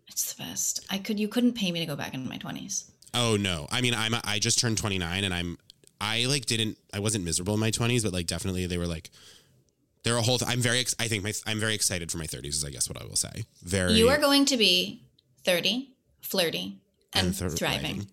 it's 0.08 0.34
the 0.34 0.44
best 0.44 0.86
i 0.90 0.98
could 0.98 1.20
you 1.20 1.28
couldn't 1.28 1.54
pay 1.54 1.72
me 1.72 1.80
to 1.80 1.86
go 1.86 1.96
back 1.96 2.14
into 2.14 2.30
my 2.30 2.38
20s 2.38 2.92
Oh 3.14 3.38
no. 3.38 3.68
I 3.72 3.80
mean, 3.82 3.94
I'm 3.96 4.14
I 4.26 4.38
just 4.38 4.60
turned 4.60 4.78
29 4.78 5.24
and 5.24 5.34
I'm 5.34 5.58
I 6.00 6.26
like 6.26 6.46
didn't 6.46 6.78
I 6.94 7.00
wasn't 7.00 7.24
miserable 7.24 7.54
in 7.54 7.60
my 7.60 7.72
20s, 7.72 8.04
but 8.04 8.12
like 8.14 8.28
definitely 8.28 8.66
they 8.68 8.78
were 8.78 8.86
like 8.86 9.10
they're 10.04 10.18
a 10.18 10.22
whole 10.22 10.38
th- 10.38 10.52
I'm 10.52 10.60
very 10.60 10.80
ex- 10.82 10.94
I 11.00 11.08
think 11.08 11.24
my 11.24 11.34
I'm 11.48 11.58
very 11.60 11.74
excited 11.74 12.12
for 12.12 12.18
my 12.18 12.26
30s 12.28 12.48
is 12.50 12.66
I 12.66 12.70
guess 12.70 12.90
what 12.90 13.02
I 13.02 13.06
will 13.06 13.16
say. 13.16 13.46
Very 13.64 13.94
You 13.94 14.10
are 14.10 14.18
going 14.20 14.44
to 14.46 14.58
be 14.58 15.04
30, 15.46 15.90
flirty, 16.22 16.82
and, 17.14 17.34
thir- 17.36 17.50
thriving. 17.50 18.08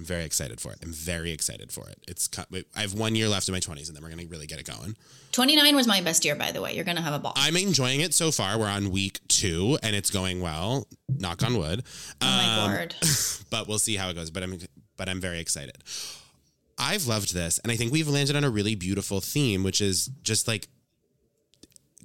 I'm 0.00 0.06
very 0.06 0.24
excited 0.24 0.62
for 0.62 0.72
it. 0.72 0.78
I'm 0.82 0.94
very 0.94 1.30
excited 1.30 1.70
for 1.70 1.86
it. 1.90 2.02
It's 2.08 2.30
I 2.74 2.80
have 2.80 2.94
1 2.94 3.14
year 3.14 3.28
left 3.28 3.48
in 3.48 3.52
my 3.52 3.60
20s 3.60 3.86
and 3.88 3.94
then 3.94 4.02
we're 4.02 4.08
going 4.08 4.24
to 4.24 4.28
really 4.28 4.46
get 4.46 4.58
it 4.58 4.64
going. 4.64 4.96
29 5.32 5.76
was 5.76 5.86
my 5.86 6.00
best 6.00 6.24
year, 6.24 6.34
by 6.34 6.52
the 6.52 6.62
way. 6.62 6.74
You're 6.74 6.86
going 6.86 6.96
to 6.96 7.02
have 7.02 7.12
a 7.12 7.18
ball. 7.18 7.34
I'm 7.36 7.54
enjoying 7.54 8.00
it 8.00 8.14
so 8.14 8.30
far. 8.30 8.58
We're 8.58 8.66
on 8.66 8.90
week 8.90 9.20
2 9.28 9.80
and 9.82 9.94
it's 9.94 10.10
going 10.10 10.40
well. 10.40 10.86
Knock 11.06 11.44
on 11.44 11.58
wood. 11.58 11.84
oh 12.22 12.26
my 12.26 12.64
Um, 12.64 12.72
word. 12.72 12.94
but 13.50 13.68
we'll 13.68 13.78
see 13.78 13.96
how 13.96 14.08
it 14.08 14.14
goes. 14.14 14.30
But 14.30 14.42
I'm 14.42 14.58
but 14.96 15.10
I'm 15.10 15.20
very 15.20 15.38
excited. 15.38 15.84
I've 16.78 17.06
loved 17.06 17.34
this, 17.34 17.58
and 17.58 17.70
I 17.70 17.76
think 17.76 17.92
we've 17.92 18.08
landed 18.08 18.36
on 18.36 18.44
a 18.44 18.48
really 18.48 18.74
beautiful 18.74 19.20
theme, 19.20 19.62
which 19.62 19.82
is 19.82 20.06
just 20.22 20.48
like 20.48 20.68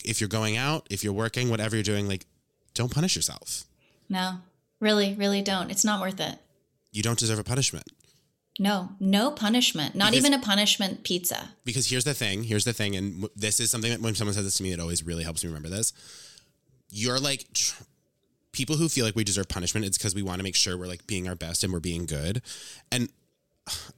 if 0.03 0.19
you're 0.19 0.27
going 0.27 0.57
out, 0.57 0.85
if 0.89 1.01
you're 1.01 1.13
working, 1.13 1.49
whatever 1.49 1.77
you're 1.77 1.83
doing, 1.83 2.09
like 2.09 2.25
don't 2.73 2.91
punish 2.93 3.15
yourself. 3.15 3.63
No, 4.09 4.39
really, 4.81 5.13
really 5.13 5.41
don't. 5.41 5.71
It's 5.71 5.85
not 5.85 6.01
worth 6.01 6.19
it. 6.19 6.37
You 6.95 7.03
don't 7.03 7.19
deserve 7.19 7.39
a 7.39 7.43
punishment. 7.43 7.85
No, 8.57 8.91
no 9.01 9.31
punishment. 9.31 9.95
Not 9.95 10.11
Because- 10.11 10.25
even 10.25 10.39
a 10.39 10.41
punishment 10.41 11.03
pizza. 11.03 11.49
Because 11.65 11.89
here's 11.89 12.05
the 12.05 12.13
thing. 12.13 12.43
Here's 12.45 12.63
the 12.63 12.71
thing, 12.71 12.95
and 12.95 13.21
w- 13.23 13.29
this 13.35 13.59
is 13.59 13.69
something 13.69 13.91
that 13.91 13.99
when 13.99 14.15
someone 14.15 14.33
says 14.33 14.45
this 14.45 14.55
to 14.55 14.63
me, 14.63 14.71
it 14.71 14.79
always 14.79 15.03
really 15.03 15.23
helps 15.23 15.43
me 15.43 15.49
remember 15.49 15.67
this. 15.67 15.91
You're 16.89 17.19
like 17.19 17.51
tr- 17.53 17.83
people 18.53 18.77
who 18.77 18.87
feel 18.87 19.03
like 19.05 19.15
we 19.15 19.25
deserve 19.25 19.49
punishment. 19.49 19.85
It's 19.85 19.97
because 19.97 20.15
we 20.15 20.23
want 20.23 20.39
to 20.39 20.43
make 20.43 20.55
sure 20.55 20.77
we're 20.77 20.87
like 20.87 21.05
being 21.05 21.27
our 21.27 21.35
best 21.35 21.65
and 21.65 21.73
we're 21.73 21.81
being 21.81 22.05
good, 22.05 22.41
and 22.93 23.09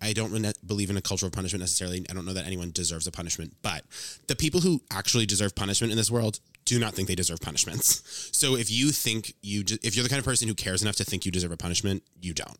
I 0.02 0.14
don't 0.14 0.32
believe 0.66 0.90
in 0.90 0.98
a 0.98 1.02
culture 1.02 1.28
of 1.28 1.34
punishment 1.34 1.60
necessarily. 1.62 2.04
I 2.10 2.14
don't 2.14 2.26
know 2.26 2.34
that 2.34 2.48
anyone 2.48 2.72
deserves 2.72 3.06
a 3.06 3.12
punishment, 3.12 3.58
but 3.62 3.84
the 4.26 4.36
people 4.36 4.62
who 4.62 4.82
actually 4.90 5.28
deserve 5.28 5.54
punishment 5.54 5.92
in 5.92 5.98
this 5.98 6.10
world 6.10 6.40
do 6.66 6.80
not 6.80 6.96
think 6.96 7.08
they 7.08 7.16
deserve 7.16 7.42
punishments. 7.42 8.02
So 8.32 8.56
if 8.56 8.72
you 8.72 8.90
think 8.92 9.34
you, 9.44 9.64
if 9.84 9.96
you're 9.96 10.04
the 10.04 10.10
kind 10.10 10.20
of 10.20 10.26
person 10.26 10.48
who 10.48 10.54
cares 10.56 10.82
enough 10.82 10.96
to 10.98 11.04
think 11.04 11.26
you 11.26 11.32
deserve 11.32 11.52
a 11.52 11.58
punishment, 11.58 12.02
you 12.22 12.34
don't. 12.34 12.58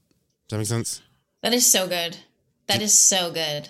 Does 0.48 0.56
that 0.56 0.58
make 0.58 0.68
sense? 0.68 1.02
That 1.42 1.54
is 1.54 1.66
so 1.66 1.88
good. 1.88 2.18
That 2.68 2.82
is 2.82 2.94
so 2.94 3.32
good. 3.32 3.70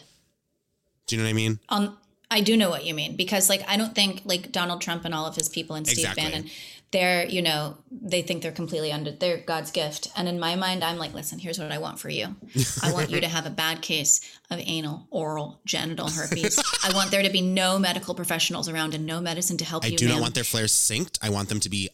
Do 1.06 1.16
you 1.16 1.22
know 1.22 1.28
what 1.28 1.32
I 1.32 1.34
mean? 1.34 1.60
Um, 1.70 1.98
I 2.30 2.42
do 2.42 2.58
know 2.58 2.70
what 2.70 2.86
you 2.86 2.94
mean 2.94 3.16
because, 3.16 3.50
like, 3.50 3.64
I 3.68 3.78
don't 3.78 3.96
think 3.96 4.22
like 4.26 4.52
Donald 4.52 4.82
Trump 4.82 5.06
and 5.06 5.14
all 5.14 5.26
of 5.26 5.36
his 5.36 5.48
people 5.48 5.76
and 5.76 5.88
Steve 5.88 6.06
Exactly. 6.06 6.24
Bannon, 6.24 6.50
they're 6.92 7.26
you 7.26 7.42
know 7.42 7.78
they 7.92 8.22
think 8.22 8.42
they're 8.42 8.52
completely 8.52 8.92
under 8.92 9.12
they're 9.12 9.38
God's 9.38 9.72
gift, 9.72 10.10
and 10.16 10.28
in 10.28 10.40
my 10.40 10.56
mind, 10.56 10.84
I'm 10.84 10.98
like, 10.98 11.14
listen, 11.14 11.40
here's 11.40 11.60
what 11.60 11.72
I 11.72 11.78
want 11.78 12.00
for 12.00 12.10
you. 12.10 12.36
I 12.84 12.92
want 12.92 13.10
you 13.10 13.22
to 13.22 13.28
have 13.28 13.46
a 13.46 13.50
bad 13.50 13.82
case 13.82 14.22
of 14.50 14.60
anal, 14.66 15.08
oral, 15.10 15.60
genital 15.66 16.10
herpes. 16.10 16.60
I 16.84 16.94
want 16.94 17.12
there 17.12 17.24
to 17.24 17.30
be 17.30 17.42
no 17.42 17.80
medical 17.80 18.14
professionals 18.14 18.68
around 18.68 18.94
and 18.94 19.06
no 19.06 19.22
medicine 19.22 19.58
to 19.58 19.66
help 19.66 19.86
I 19.86 19.88
you. 19.88 19.94
I 19.94 19.98
do 19.98 20.08
not 20.10 20.22
want 20.22 20.36
their 20.36 20.44
flares 20.44 20.74
synced. 20.74 21.18
I 21.22 21.30
want 21.30 21.50
them 21.50 21.60
to 21.62 21.70
be 21.70 21.90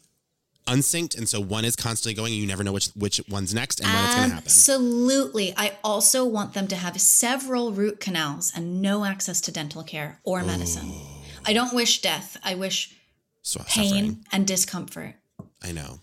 unsynced, 0.67 1.15
and 1.17 1.27
so 1.27 1.39
one 1.41 1.65
is 1.65 1.75
constantly 1.75 2.13
going, 2.13 2.33
and 2.33 2.41
you 2.41 2.47
never 2.47 2.63
know 2.63 2.71
which 2.73 2.87
which 2.95 3.21
one's 3.29 3.53
next 3.53 3.79
and 3.79 3.87
when 3.91 4.03
it's 4.05 4.15
going 4.15 4.29
to 4.29 4.33
happen. 4.35 4.47
Absolutely. 4.47 5.53
I 5.57 5.73
also 5.83 6.25
want 6.25 6.53
them 6.53 6.67
to 6.67 6.75
have 6.75 6.99
several 6.99 7.71
root 7.71 7.99
canals 7.99 8.51
and 8.55 8.81
no 8.81 9.05
access 9.05 9.41
to 9.41 9.51
dental 9.51 9.83
care 9.83 10.19
or 10.23 10.43
medicine. 10.43 10.91
I 11.45 11.53
don't 11.53 11.73
wish 11.73 12.01
death. 12.01 12.37
I 12.43 12.55
wish 12.55 12.95
So, 13.41 13.61
pain 13.67 13.89
suffering. 13.89 14.25
and 14.31 14.47
discomfort. 14.47 15.15
I 15.61 15.71
know. 15.71 15.99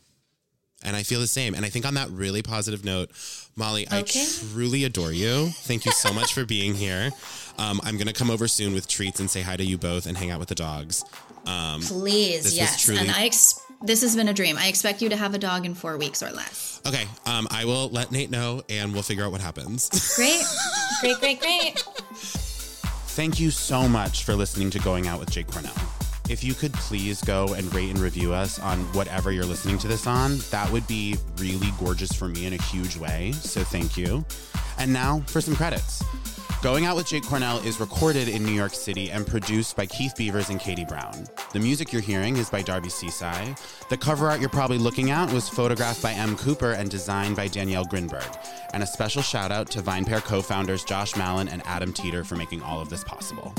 And 0.83 0.97
I 0.97 1.03
feel 1.03 1.21
the 1.21 1.27
same. 1.27 1.55
And 1.55 1.65
I 1.65 1.69
think 1.69 1.85
on 1.85 1.93
that 1.95 2.09
really 2.11 2.41
positive 2.43 2.85
note, 2.87 3.11
Molly, 3.55 3.87
I 3.91 4.01
truly 4.03 4.85
adore 4.85 5.13
you. 5.13 5.49
Thank 5.49 5.85
you 5.85 5.93
so 5.93 6.11
much 6.15 6.33
for 6.33 6.47
being 6.47 6.75
here. 6.75 7.11
Um, 7.59 7.81
I'm 7.85 7.97
going 7.97 8.07
to 8.07 8.15
come 8.15 8.31
over 8.31 8.49
soon 8.49 8.73
with 8.73 8.89
treats 8.89 9.21
and 9.21 9.29
say 9.31 9.43
hi 9.43 9.57
to 9.59 9.65
you 9.65 9.77
both 9.77 10.07
and 10.07 10.17
hang 10.17 10.31
out 10.31 10.39
with 10.41 10.49
the 10.49 10.55
dogs. 10.55 11.05
Um, 11.47 11.83
Please, 11.83 12.57
yes. 12.57 12.83
truly- 12.83 13.01
And 13.03 13.11
I 13.11 13.25
ex- 13.27 13.61
this 13.83 14.03
has 14.03 14.15
been 14.17 14.29
a 14.29 14.35
dream. 14.35 14.57
I 14.59 14.69
expect 14.69 15.01
you 15.03 15.09
to 15.09 15.17
have 15.17 15.35
a 15.35 15.39
dog 15.39 15.65
in 15.65 15.75
four 15.75 15.97
weeks 15.97 16.23
or 16.23 16.31
less. 16.31 16.81
okay. 16.87 17.05
Um, 17.27 17.47
I 17.51 17.65
will 17.65 17.89
let 17.91 18.13
Nate 18.13 18.31
know 18.31 18.63
and 18.69 18.93
we'll 18.93 19.03
figure 19.03 19.25
out 19.25 19.33
what 19.33 19.41
happens. 19.41 19.89
Great. 20.17 20.43
great, 21.01 21.19
great, 21.19 21.41
great. 21.41 21.79
Thank 23.13 23.41
you 23.41 23.51
so 23.51 23.89
much 23.89 24.25
for 24.25 24.35
listening 24.35 24.71
to 24.71 24.79
Going 24.81 25.07
Out 25.07 25.19
with 25.21 25.31
Jake 25.31 25.49
Cornell. 25.49 25.75
If 26.29 26.45
you 26.45 26.55
could 26.55 26.73
please 26.75 27.21
go 27.23 27.55
and 27.55 27.75
rate 27.75 27.91
and 27.91 27.99
review 27.99 28.33
us 28.33 28.61
on 28.61 28.79
whatever 28.93 29.33
you're 29.33 29.45
listening 29.45 29.79
to 29.79 29.89
this 29.89 30.07
on, 30.07 30.39
that 30.51 30.71
would 30.71 30.87
be 30.87 31.17
really 31.39 31.71
gorgeous 31.81 32.13
for 32.13 32.29
me 32.29 32.47
in 32.47 32.53
a 32.53 32.63
huge 32.63 32.97
way. 32.97 33.33
So 33.33 33.65
thank 33.65 33.97
you. 33.97 34.25
And 34.79 34.93
now 34.93 35.21
for 35.27 35.41
some 35.41 35.57
credits. 35.57 36.03
Going 36.63 36.85
Out 36.85 36.95
with 36.95 37.07
Jake 37.07 37.25
Cornell 37.25 37.57
is 37.61 37.81
recorded 37.81 38.29
in 38.29 38.45
New 38.45 38.53
York 38.53 38.75
City 38.75 39.11
and 39.11 39.27
produced 39.27 39.77
by 39.77 39.87
Keith 39.87 40.15
Beavers 40.15 40.51
and 40.51 40.61
Katie 40.61 40.85
Brown. 40.85 41.27
The 41.55 41.59
music 41.59 41.91
you're 41.91 42.03
hearing 42.03 42.37
is 42.37 42.51
by 42.51 42.61
Darby 42.61 42.91
Seaside. 42.91 43.57
The 43.89 43.97
cover 43.97 44.29
art 44.29 44.41
you're 44.41 44.51
probably 44.51 44.77
looking 44.77 45.11
at 45.11 45.33
was 45.33 45.49
photographed 45.49 46.03
by 46.03 46.13
M. 46.13 46.37
Cooper 46.37 46.73
and 46.73 46.91
designed 46.91 47.35
by 47.35 47.49
Danielle 47.49 47.87
Grinberg. 47.87 48.37
And 48.75 48.83
a 48.83 48.87
special 48.87 49.23
shout 49.23 49.51
out 49.51 49.71
to 49.71 49.81
VinePair 49.81 50.23
co 50.23 50.43
founders 50.43 50.85
Josh 50.85 51.17
Malin 51.17 51.49
and 51.49 51.63
Adam 51.65 51.95
Teeter 51.95 52.25
for 52.25 52.37
making 52.37 52.61
all 52.61 52.83
of 52.83 52.91
this 52.91 53.05
possible. 53.05 53.55